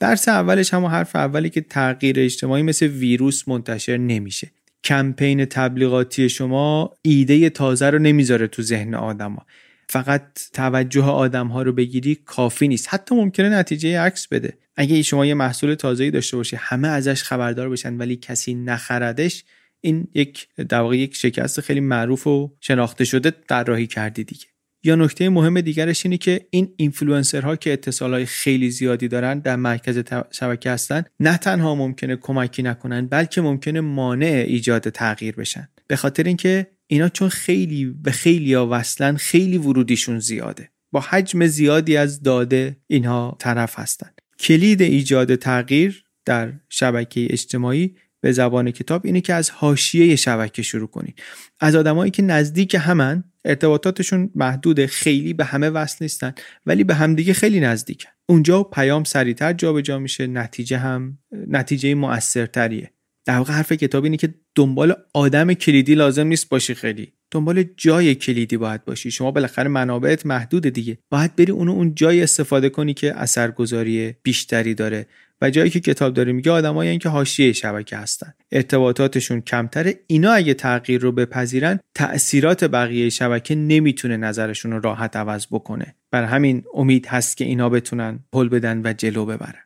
درس 0.00 0.28
اولش 0.28 0.74
هم 0.74 0.84
حرف 0.84 1.16
اولی 1.16 1.50
که 1.50 1.60
تغییر 1.60 2.20
اجتماعی 2.20 2.62
مثل 2.62 2.86
ویروس 2.86 3.48
منتشر 3.48 3.96
نمیشه. 3.96 4.50
کمپین 4.84 5.44
تبلیغاتی 5.44 6.28
شما 6.28 6.94
ایده 7.02 7.50
تازه 7.50 7.90
رو 7.90 7.98
نمی‌ذاره 7.98 8.46
تو 8.46 8.62
ذهن 8.62 8.94
آدما. 8.94 9.46
فقط 9.88 10.22
توجه 10.52 11.04
آدم 11.04 11.46
ها 11.46 11.62
رو 11.62 11.72
بگیری 11.72 12.14
کافی 12.14 12.68
نیست. 12.68 12.88
حتی 12.90 13.14
ممکنه 13.14 13.48
نتیجه 13.48 14.00
عکس 14.00 14.28
بده. 14.28 14.58
اگه 14.76 15.02
شما 15.02 15.26
یه 15.26 15.34
محصول 15.34 15.74
تازه‌ای 15.74 16.10
داشته 16.10 16.36
باشی 16.36 16.56
همه 16.56 16.88
ازش 16.88 17.22
خبردار 17.22 17.68
بشن 17.68 17.96
ولی 17.96 18.16
کسی 18.16 18.54
نخردش 18.54 19.44
این 19.80 20.08
یک 20.14 20.48
در 20.68 20.80
واقع 20.80 20.96
یک 20.96 21.14
شکست 21.14 21.60
خیلی 21.60 21.80
معروف 21.80 22.26
و 22.26 22.56
شناخته 22.60 23.04
شده 23.04 23.32
طراحی 23.48 23.86
کردی 23.86 24.24
دیگه. 24.24 24.46
یا 24.84 24.94
نکته 24.94 25.28
مهم 25.28 25.60
دیگرش 25.60 26.06
اینه 26.06 26.18
که 26.18 26.46
این 26.50 26.74
اینفلوئنسرها 26.76 27.56
که 27.56 27.72
اتصالای 27.72 28.26
خیلی 28.26 28.70
زیادی 28.70 29.08
دارن 29.08 29.38
در 29.38 29.56
مرکز 29.56 30.02
شبکه 30.30 30.70
هستن 30.70 31.04
نه 31.20 31.36
تنها 31.36 31.74
ممکنه 31.74 32.16
کمکی 32.16 32.62
نکنن 32.62 33.06
بلکه 33.06 33.40
ممکنه 33.40 33.80
مانع 33.80 34.44
ایجاد 34.46 34.88
تغییر 34.88 35.36
بشن. 35.36 35.68
به 35.86 35.96
خاطر 35.96 36.22
اینکه 36.22 36.66
اینا 36.86 37.08
چون 37.08 37.28
خیلی 37.28 37.84
به 37.84 38.10
خیلی 38.10 38.54
ها 38.54 38.68
وصلن 38.70 39.16
خیلی 39.16 39.58
ورودیشون 39.58 40.18
زیاده. 40.18 40.70
با 40.92 41.00
حجم 41.00 41.46
زیادی 41.46 41.96
از 41.96 42.22
داده 42.22 42.76
اینها 42.86 43.36
طرف 43.38 43.78
هستن. 43.78 44.10
کلید 44.38 44.82
ایجاد 44.82 45.34
تغییر 45.34 46.04
در 46.24 46.52
شبکه 46.68 47.26
اجتماعی 47.30 47.96
به 48.20 48.32
زبان 48.32 48.70
کتاب 48.70 49.02
اینه 49.04 49.20
که 49.20 49.34
از 49.34 49.50
حاشیه 49.50 50.16
شبکه 50.16 50.62
شروع 50.62 50.88
کنید. 50.88 51.22
از 51.60 51.74
آدمایی 51.74 52.10
که 52.10 52.22
نزدیک 52.22 52.76
همن 52.80 53.24
ارتباطاتشون 53.44 54.30
محدود 54.34 54.86
خیلی 54.86 55.32
به 55.32 55.44
همه 55.44 55.70
وصل 55.70 55.96
نیستن 56.00 56.34
ولی 56.66 56.84
به 56.84 56.94
همدیگه 56.94 57.32
خیلی 57.32 57.60
نزدیکن. 57.60 58.10
اونجا 58.28 58.62
پیام 58.62 59.04
سریعتر 59.04 59.52
جابجا 59.52 59.98
میشه 59.98 60.26
نتیجه 60.26 60.78
هم 60.78 61.18
نتیجه 61.48 61.94
موثرتریه 61.94 62.90
در 63.24 63.38
واقع 63.38 63.52
حرف 63.52 63.72
کتاب 63.72 64.04
اینه 64.04 64.16
که 64.16 64.34
دنبال 64.54 64.94
آدم 65.14 65.54
کلیدی 65.54 65.94
لازم 65.94 66.26
نیست 66.26 66.48
باشی 66.48 66.74
خیلی. 66.74 67.12
دنبال 67.30 67.64
جای 67.76 68.14
کلیدی 68.14 68.56
باید 68.56 68.84
باشی. 68.84 69.10
شما 69.10 69.30
بالاخره 69.30 69.68
منابعت 69.68 70.26
محدود 70.26 70.68
دیگه. 70.68 70.98
باید 71.10 71.36
بری 71.36 71.52
اونو 71.52 71.72
اون 71.72 71.94
جای 71.94 72.22
استفاده 72.22 72.68
کنی 72.68 72.94
که 72.94 73.14
اثرگذاری 73.16 74.14
بیشتری 74.22 74.74
داره 74.74 75.06
و 75.42 75.50
جایی 75.50 75.70
که 75.70 75.80
کتاب 75.80 76.14
داره 76.14 76.32
میگه 76.32 76.50
آدمایی 76.50 76.98
که 76.98 77.08
حاشیه 77.08 77.52
شبکه 77.52 77.96
هستن. 77.96 78.34
ارتباطاتشون 78.52 79.40
کمتره. 79.40 79.94
اینا 80.06 80.32
اگه 80.32 80.54
تغییر 80.54 81.00
رو 81.00 81.12
بپذیرن 81.12 81.80
تاثیرات 81.94 82.64
بقیه 82.64 83.08
شبکه 83.08 83.54
نمی‌تونه 83.54 84.16
نظرشون 84.16 84.72
رو 84.72 84.80
راحت 84.80 85.16
عوض 85.16 85.46
بکنه. 85.50 85.94
بر 86.10 86.24
همین 86.24 86.64
امید 86.74 87.06
هست 87.06 87.36
که 87.36 87.44
اینا 87.44 87.68
بتونن 87.68 88.18
پل 88.32 88.48
بدن 88.48 88.80
و 88.84 88.92
جلو 88.92 89.26
ببرن. 89.26 89.65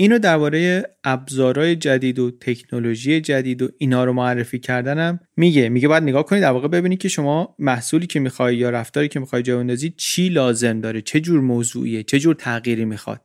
اینو 0.00 0.18
درباره 0.18 0.84
ابزارهای 1.04 1.76
جدید 1.76 2.18
و 2.18 2.30
تکنولوژی 2.30 3.20
جدید 3.20 3.62
و 3.62 3.68
اینا 3.78 4.04
رو 4.04 4.12
معرفی 4.12 4.58
کردنم 4.58 5.20
میگه. 5.36 5.68
میگه 5.68 5.88
باید 5.88 6.02
نگاه 6.02 6.24
کنید 6.24 6.42
در 6.42 6.50
واقع 6.50 6.68
ببینید 6.68 6.98
که 6.98 7.08
شما 7.08 7.56
محصولی 7.58 8.06
که 8.06 8.20
می‌خوای 8.20 8.56
یا 8.56 8.70
رفتاری 8.70 9.08
که 9.08 9.20
می‌خوای 9.20 9.42
جا 9.42 9.56
بندازی 9.56 9.94
چی 9.96 10.28
لازم 10.28 10.80
داره 10.80 11.02
چه 11.02 11.20
جور 11.20 11.40
موضوعیه 11.40 12.02
چه 12.02 12.18
جور 12.18 12.34
تغییری 12.34 12.84
می‌خواد. 12.84 13.20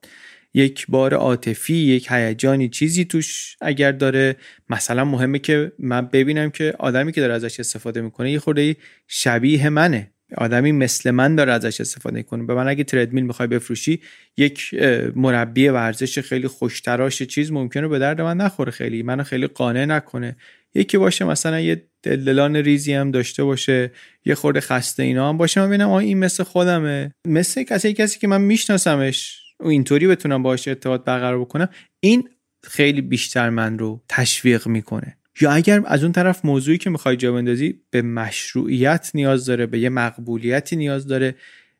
یک 0.53 0.85
بار 0.89 1.13
عاطفی 1.13 1.73
یک 1.73 2.07
هیجانی 2.09 2.69
چیزی 2.69 3.05
توش 3.05 3.57
اگر 3.61 3.91
داره. 3.91 4.35
مثلا 4.69 5.05
مهمه 5.05 5.39
که 5.39 5.71
من 5.79 6.07
ببینم 6.07 6.49
که 6.49 6.73
آدمی 6.79 7.11
که 7.11 7.21
داره 7.21 7.33
ازش 7.33 7.59
استفاده 7.59 8.01
می‌کنه 8.01 8.31
یه 8.31 8.39
خورده 8.39 8.75
شبیه 9.07 9.69
منه. 9.69 10.11
آدمی 10.37 10.71
مثل 10.71 11.11
من 11.11 11.35
داره 11.35 11.53
ازش 11.53 11.81
استفاده 11.81 12.23
کنه 12.23 12.43
به 12.43 12.53
من 12.53 12.67
اگه 12.67 12.83
تردمیل 12.83 13.23
می‌خوای 13.23 13.47
بفروشی 13.47 14.01
یک 14.37 14.73
مربی 15.15 15.67
ورزش 15.67 16.19
خیلی 16.19 16.47
خوشتراش 16.47 17.21
چیز 17.21 17.51
ممکنه 17.51 17.87
به 17.87 17.99
درد 17.99 18.21
من 18.21 18.37
نخوره 18.37 18.71
خیلی. 18.71 19.03
منو 19.03 19.23
خیلی 19.23 19.47
قانع 19.47 19.85
نکنه. 19.85 20.35
یکی 20.73 20.97
باشه 20.97 21.25
مثلا 21.25 21.59
یه 21.59 21.87
دلدلان 22.03 22.55
ریزی 22.55 22.93
هم 22.93 23.11
داشته 23.11 23.43
باشه 23.43 23.91
یه 24.25 24.35
خورده 24.35 24.61
خسته 24.61 25.03
اینا 25.03 25.29
هم 25.29 25.37
باشه 25.37 25.61
من 25.61 25.67
ببینم 25.67 25.89
این 25.89 26.19
مثل 26.19 26.43
خودمه. 26.43 27.11
مثل 27.27 27.63
کسی 27.63 27.93
کسی 27.93 28.19
که 28.19 28.27
من 28.27 28.41
میشناسمش 28.41 29.41
و 29.59 29.67
اینطوری 29.67 30.07
بتونم 30.07 30.43
باهاش 30.43 30.67
ارتباط 30.67 31.03
برقرار 31.03 31.39
بکنم 31.39 31.69
این 31.99 32.29
خیلی 32.63 33.01
بیشتر 33.01 33.49
من 33.49 33.79
رو 33.79 34.03
تشویق 34.09 34.67
می‌کنه. 34.67 35.17
یا 35.41 35.51
اگر 35.51 35.81
از 35.85 36.03
اون 36.03 36.11
طرف 36.11 36.45
موضوعی 36.45 36.77
که 36.77 36.89
می‌خوای 36.89 37.15
جا 37.15 37.31
بندازی 37.31 37.79
به 37.89 38.01
مشروعیت 38.01 39.11
نیاز 39.13 39.45
داره 39.45 39.65
به 39.65 39.79
یه 39.79 39.89
مقبولیتی 39.89 40.75
نیاز 40.75 41.07
داره 41.07 41.35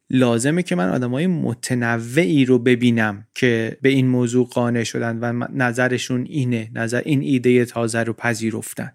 لازمه 0.10 0.64
که 0.64 0.76
من 0.76 0.90
آدمای 0.90 1.28
متنوعی 1.28 2.46
رو 2.46 2.60
ببینم 2.60 3.28
که 3.36 3.78
به 3.82 3.90
این 3.90 4.08
موضوع 4.08 4.48
قانع 4.48 4.84
شدن 4.84 5.18
و 5.20 5.48
نظرشون 5.54 6.26
اینه 6.30 6.72
نظر 6.74 7.02
این 7.06 7.22
ایده 7.22 7.66
تازه 7.66 8.04
رو 8.04 8.14
پذیرفتن. 8.14 8.92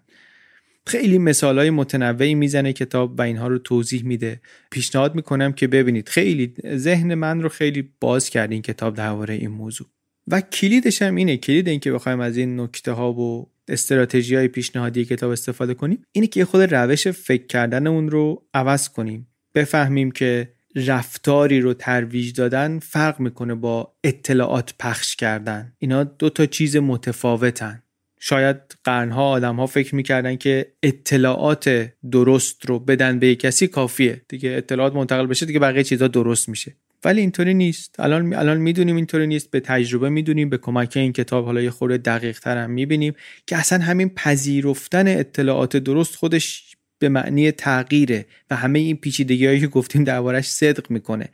خیلی 0.87 1.17
مثال 1.17 1.59
های 1.59 1.69
متنوعی 1.69 2.35
می‌زنه 2.35 2.73
کتاب 2.73 3.19
و 3.19 3.21
اینها 3.21 3.47
رو 3.47 3.57
توضیح 3.57 4.05
میده. 4.05 4.41
پیشنهاد 4.71 5.15
می‌کنم 5.15 5.53
که 5.53 5.67
ببینید 5.67 6.09
خیلی 6.09 6.53
ذهن 6.75 7.13
من 7.13 7.41
رو 7.41 7.49
خیلی 7.49 7.89
باز 7.99 8.29
کرد 8.29 8.51
این 8.51 8.61
کتاب 8.61 8.95
درباره 8.95 9.33
این 9.33 9.51
موضوع. 9.51 9.87
و 10.27 10.41
کلیدش 10.41 11.01
هم 11.01 11.15
اینه 11.15 11.37
کلید 11.37 11.67
این 11.67 11.79
که 11.79 11.91
بخوایم 11.91 12.19
از 12.19 12.37
این 12.37 12.59
نکته 12.59 12.91
ها 12.91 13.13
و 13.13 13.49
استراتژی 13.71 14.35
های 14.35 14.47
پیشنهادی 14.47 15.05
کتاب 15.05 15.31
استفاده 15.31 15.73
کنیم 15.73 16.03
اینه 16.11 16.27
که 16.27 16.45
خود 16.45 16.73
روش 16.73 17.07
فکر 17.07 17.45
کردن 17.45 17.87
اون 17.87 18.09
رو 18.09 18.45
عوض 18.53 18.89
کنیم. 18.89 19.27
بفهمیم 19.55 20.11
که 20.11 20.53
رفتاری 20.75 21.61
رو 21.61 21.73
ترویج 21.73 22.33
دادن 22.33 22.79
فرق 22.79 23.19
می‌کنه 23.19 23.55
با 23.55 23.93
اطلاعات 24.03 24.73
پخش 24.79 25.15
کردن. 25.15 25.73
اینا 25.77 26.03
دو 26.03 26.29
تا 26.29 26.45
چیز 26.45 26.77
متفاوتن. 26.77 27.83
شاید 28.19 28.57
قرنها 28.83 29.29
آدم 29.29 29.55
ها 29.55 29.67
فکر 29.67 29.95
می‌کردن 29.95 30.35
که 30.35 30.73
اطلاعات 30.83 31.93
درست 32.11 32.65
رو 32.65 32.79
بدن 32.79 33.19
به 33.19 33.35
کسی 33.35 33.67
کافیه. 33.67 34.21
دیگه 34.27 34.49
اطلاعات 34.49 34.93
منتقل 34.93 35.27
بشه 35.27 35.45
دیگه 35.45 35.59
بقیه 35.59 35.83
چیزها 35.83 36.07
درست 36.07 36.49
میشه. 36.49 36.75
ولی 37.05 37.21
اینطوری 37.21 37.53
نیست. 37.53 37.99
الان 37.99 38.33
الان 38.33 38.57
می‌دونیم 38.57 38.95
اینطوری 38.95 39.27
نیست. 39.27 39.51
به 39.51 39.59
تجربه 39.59 40.09
می‌دونیم. 40.09 40.49
به 40.49 40.57
کمک 40.57 40.97
این 40.97 41.13
کتاب 41.13 41.45
حالا 41.45 41.61
یه 41.61 41.69
خورده 41.69 41.97
دقیق 41.97 42.39
تر 42.39 42.57
هم 42.57 42.71
می‌بینیم 42.71 43.13
که 43.47 43.57
اصلا 43.57 43.79
همین 43.79 44.09
پذیرفتن 44.09 45.07
اطلاعات 45.07 45.77
درست 45.77 46.15
خودش 46.15 46.75
به 46.99 47.09
معنی 47.09 47.51
تغییره 47.51 48.25
و 48.49 48.55
همه 48.55 48.79
این 48.79 48.97
پیچیدگی 48.97 49.45
هایی 49.45 49.59
که 49.59 49.67
گفتیم 49.67 50.03
دربارش 50.03 50.47
صدق 50.47 50.91
می‌کنه. 50.91 51.29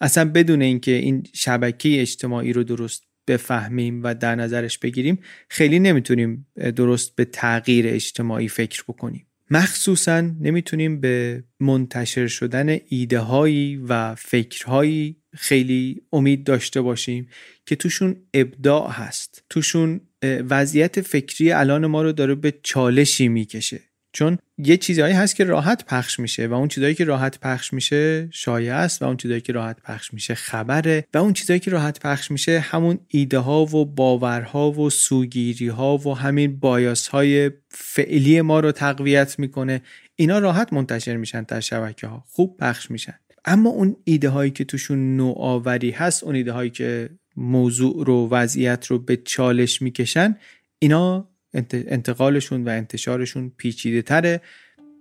اصلا 0.00 0.24
بدون 0.24 0.62
اینکه 0.62 0.92
این 0.92 1.26
شبکه 1.32 2.00
اجتماعی 2.00 2.52
رو 2.52 2.64
درست 2.64 3.02
بفهمیم 3.26 4.02
و 4.02 4.14
در 4.14 4.34
نظرش 4.34 4.78
بگیریم 4.78 5.18
خیلی 5.48 5.78
نمی‌تونیم 5.78 6.46
درست 6.76 7.16
به 7.16 7.24
تغییر 7.24 7.86
اجتماعی 7.88 8.48
فکر 8.48 8.82
بکنیم. 8.88 9.26
مخصوصا 9.50 10.20
نمی‌تونیم 10.20 11.00
به 11.00 11.44
منتشر 11.60 12.26
شدن 12.26 12.78
ایده 12.88 13.18
هایی 13.18 13.76
و 13.76 14.14
فکرهایی 14.14 15.16
خیلی 15.34 16.02
امید 16.12 16.44
داشته 16.44 16.80
باشیم 16.80 17.28
که 17.66 17.76
توشون 17.76 18.16
ابداع 18.34 18.90
هست. 18.90 19.44
توشون 19.50 20.00
وضعیت 20.22 21.00
فکری 21.00 21.52
الان 21.52 21.86
ما 21.86 22.02
رو 22.02 22.12
داره 22.12 22.34
به 22.34 22.54
چالشی 22.62 23.28
می‌کشه. 23.28 23.80
چون 24.12 24.38
یه 24.58 24.76
چیزهایی 24.76 25.14
هست 25.14 25.36
که 25.36 25.44
راحت 25.44 25.84
پخش 25.84 26.20
میشه 26.20 26.46
و 26.46 26.54
اون 26.54 26.68
چیزهایی 26.68 26.94
که 26.94 27.04
راحت 27.04 27.38
پخش 27.40 27.72
میشه 27.72 28.28
شایع 28.32 28.74
است 28.74 29.02
و 29.02 29.04
اون 29.04 29.16
چیزهایی 29.16 29.40
که 29.40 29.52
راحت 29.52 29.82
پخش 29.82 30.14
میشه 30.14 30.34
خبره 30.34 31.04
و 31.14 31.18
اون 31.18 31.32
چیزهایی 31.32 31.60
که 31.60 31.70
راحت 31.70 32.00
پخش 32.00 32.30
میشه 32.30 32.60
همون 32.60 32.98
ایده 33.08 33.38
ها 33.38 33.62
و 33.62 33.84
باورها 33.84 34.72
و 34.72 34.90
سوگیری 34.90 35.68
ها 35.68 35.98
و 35.98 36.16
همین 36.16 36.60
بایاس 36.60 37.08
های 37.08 37.50
فعلی 37.68 38.40
ما 38.40 38.60
رو 38.60 38.72
تقویت 38.72 39.38
می‌کنه. 39.38 39.82
اینا 40.16 40.38
راحت 40.38 40.72
منتشر 40.72 41.16
میشن 41.16 41.42
در 41.42 41.60
شبکه 41.60 42.06
ها 42.06 42.24
خوب 42.26 42.56
پخش 42.56 42.90
میشن. 42.90 43.14
اما 43.44 43.70
اون 43.70 43.96
ایده 44.04 44.28
هایی 44.28 44.50
که 44.50 44.64
توشون 44.64 45.16
نوآوری 45.16 45.90
هست 45.90 46.24
اون 46.24 46.34
ایده 46.34 46.52
هایی 46.52 46.70
که 46.70 47.10
موضوع 47.36 48.06
رو 48.06 48.28
وضعیت 48.28 48.86
رو 48.86 48.98
به 48.98 49.16
چالش 49.16 49.82
می‌کشن 49.82 50.36
اینا 50.78 51.28
انتقالشون 51.72 52.64
و 52.64 52.68
انتشارشون 52.68 53.52
پیچیده 53.56 54.02
تره. 54.02 54.40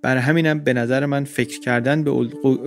برای 0.02 0.22
همینم 0.22 0.60
به 0.60 0.74
نظر 0.74 1.06
من 1.06 1.24
فکر 1.24 1.60
کردن 1.60 2.04
به, 2.04 2.12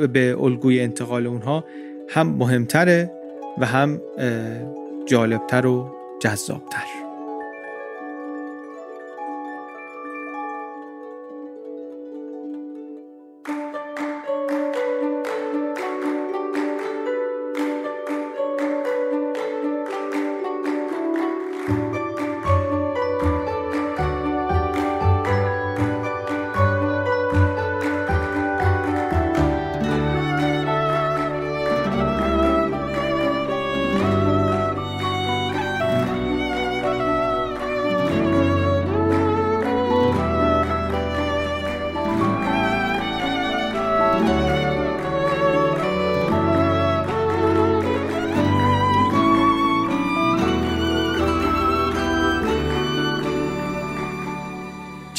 به 0.07 0.37
الگوی 0.41 0.81
انتقال 0.81 1.27
اونها 1.27 1.65
هم 2.11 2.29
مهمتره 2.29 3.11
و 3.59 3.67
هم 3.67 4.01
جالبتر 5.07 5.67
و 5.67 5.95
جذابتر. 6.21 7.12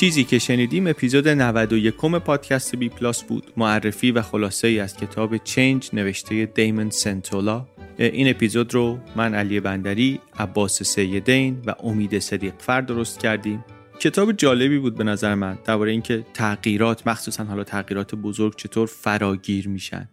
چیزی 0.04 0.24
که 0.24 0.40
شنیدیم 0.40 0.88
اپیزود 0.88 1.28
91 1.28 1.94
پادکست 1.96 2.76
BPlus 2.76 3.24
بود. 3.24 3.54
معرفی 3.58 4.12
و 4.12 4.22
خلاصه 4.22 4.68
ای 4.68 4.80
از 4.80 4.98
کتاب 4.98 5.38
Change 5.38 5.90
نوشته 5.94 6.46
دیمن 6.46 6.90
سنتولا. 6.90 7.68
این 7.98 8.30
اپیزود 8.30 8.74
رو 8.74 9.00
من 9.16 9.36
علی 9.36 9.60
بندری 9.60 10.20
عباس 10.40 10.84
سیدین 10.84 11.62
و 11.66 11.76
امید 11.84 12.20
صدیق 12.20 12.54
فرد 12.58 12.86
درست 12.86 13.20
کردیم. 13.20 13.66
کتاب 14.00 14.32
جالبی 14.32 14.78
بود 14.78 14.98
به 14.98 15.04
نظر 15.04 15.36
من 15.36 15.58
درباره 15.66 15.92
اینکه 15.92 16.26
تغییرات 16.34 17.08
مخصوصا 17.08 17.44
حالا 17.44 17.64
تغییرات 17.64 18.16
بزرگ 18.16 18.56
چطور 18.56 18.88
فراگیر 18.88 19.68
میشن. 19.68 20.10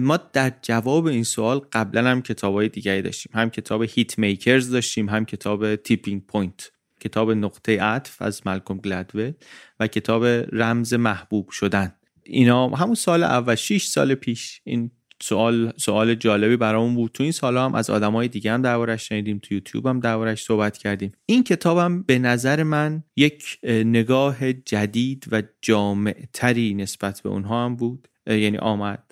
ما 0.00 0.18
در 0.32 0.52
جواب 0.62 1.06
این 1.06 1.24
سوال 1.24 1.60
قبلا 1.72 2.10
هم 2.10 2.22
کتاب 2.22 2.54
های 2.54 2.68
دیگری 2.68 3.02
داشتیم. 3.02 3.32
هم 3.34 3.50
کتاب 3.50 3.82
Hit 3.82 4.18
Makers 4.18 4.70
داشتیم 4.70 5.08
هم 5.08 5.24
کتاب 5.24 5.76
Tipping 5.76 6.22
Point 6.26 6.70
کتاب 7.08 7.30
نقطه 7.30 7.82
عطف 7.82 8.22
از 8.22 8.46
ملکوم 8.46 8.78
گلدول 8.78 9.32
و 9.80 9.86
کتاب 9.86 10.24
رمز 10.52 10.94
محبوب 10.94 11.50
شدن. 11.50 11.92
اینا 12.22 12.68
همون 12.68 12.94
سال 12.94 13.22
اول 13.22 13.54
6 13.54 13.86
سال 13.86 14.14
پیش 14.14 14.60
این 14.64 14.90
سوال 15.22 15.72
سوال 15.76 16.14
جالبی 16.14 16.56
برامون 16.56 16.94
بود. 16.94 17.10
تو 17.12 17.22
این 17.22 17.32
سال 17.32 17.56
هم 17.56 17.74
از 17.74 17.90
آدمای 17.90 18.28
دیگه 18.28 18.52
هم 18.52 18.62
دربارش 18.62 19.08
شنیدیم 19.08 19.38
تو 19.38 19.54
یوتیوب 19.54 19.86
هم 19.86 20.00
دربارش 20.00 20.42
صحبت 20.42 20.78
کردیم. 20.78 21.12
این 21.26 21.44
کتابم 21.44 22.02
به 22.02 22.18
نظر 22.18 22.62
من 22.62 23.02
یک 23.16 23.58
نگاه 23.64 24.52
جدید 24.52 25.26
و 25.32 25.42
جامعتری 25.62 26.74
نسبت 26.74 27.20
به 27.20 27.28
اونها 27.28 27.64
هم 27.64 27.76
بود. 27.76 28.08
یعنی 28.26 28.58
آمد 28.58 29.05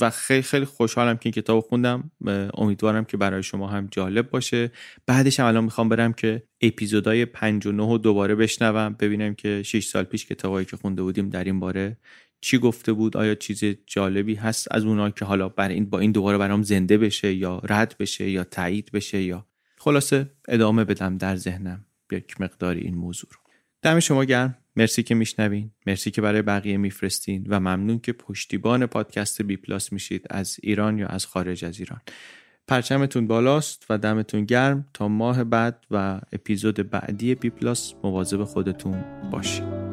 و 0.00 0.10
خیلی 0.10 0.42
خیلی 0.42 0.64
خوشحالم 0.64 1.16
که 1.16 1.20
این 1.24 1.32
کتاب 1.32 1.60
خوندم. 1.60 2.10
امیدوارم 2.54 3.04
که 3.04 3.16
برای 3.16 3.42
شما 3.42 3.66
هم 3.66 3.88
جالب 3.90 4.30
باشه. 4.30 4.70
بعدش 5.06 5.40
هم 5.40 5.46
الان 5.46 5.64
می‌خوام 5.64 5.88
برم 5.88 6.12
که 6.12 6.42
اپیزودهای 6.60 7.24
5 7.24 7.66
و 7.66 7.72
9 7.72 7.86
رو 7.86 7.98
دوباره 7.98 8.34
بشنوم 8.34 8.96
ببینم 9.00 9.34
که 9.34 9.62
6 9.62 9.86
سال 9.86 10.04
پیش 10.04 10.26
کتابایی 10.26 10.66
که 10.66 10.76
خونده 10.76 11.02
بودیم 11.02 11.28
در 11.28 11.44
این 11.44 11.60
باره 11.60 11.96
چی 12.40 12.58
گفته 12.58 12.92
بود 12.92 13.16
آیا 13.16 13.34
چیز 13.34 13.64
جالبی 13.86 14.34
هست 14.34 14.68
از 14.70 14.84
اونها 14.84 15.10
که 15.10 15.24
حالا 15.24 15.48
برای 15.48 15.74
این 15.74 15.90
با 15.90 15.98
این 15.98 16.12
دوباره 16.12 16.38
برام 16.38 16.62
زنده 16.62 16.98
بشه 16.98 17.34
یا 17.34 17.62
رد 17.68 17.96
بشه 17.98 18.30
یا 18.30 18.44
تایید 18.44 18.90
بشه 18.92 19.22
یا 19.22 19.46
خلاصه 19.78 20.30
ادامه 20.48 20.84
بدم 20.84 21.18
در 21.18 21.36
ذهنم. 21.36 21.84
یک 22.12 22.40
مقداری 22.40 22.80
این 22.80 22.94
موضوع 22.94 23.30
رو. 23.32 23.38
دم 23.82 24.00
شما 24.00 24.24
گرم. 24.24 24.58
مرسی 24.76 25.02
که 25.02 25.14
میشنوین. 25.14 25.70
مرسی 25.86 26.10
که 26.10 26.20
برای 26.22 26.42
بقیه 26.42 26.76
میفرستین 26.76 27.46
و 27.48 27.60
ممنون 27.60 27.98
که 27.98 28.12
پشتیبان 28.12 28.86
پادکست 28.86 29.42
بی 29.42 29.56
پلاس 29.56 29.92
میشید 29.92 30.26
از 30.30 30.56
ایران 30.62 30.98
یا 30.98 31.06
از 31.06 31.26
خارج 31.26 31.64
از 31.64 31.78
ایران. 31.78 32.00
پرچمتون 32.68 33.26
بالاست 33.26 33.86
و 33.90 33.98
دمتون 33.98 34.44
گرم. 34.44 34.88
تا 34.94 35.08
ماه 35.08 35.44
بعد 35.44 35.86
و 35.90 36.20
اپیزود 36.32 36.90
بعدی 36.90 37.34
بی 37.34 37.50
پلاس 37.50 37.94
مواظب 38.04 38.44
خودتون 38.44 39.04
باشید. 39.30 39.85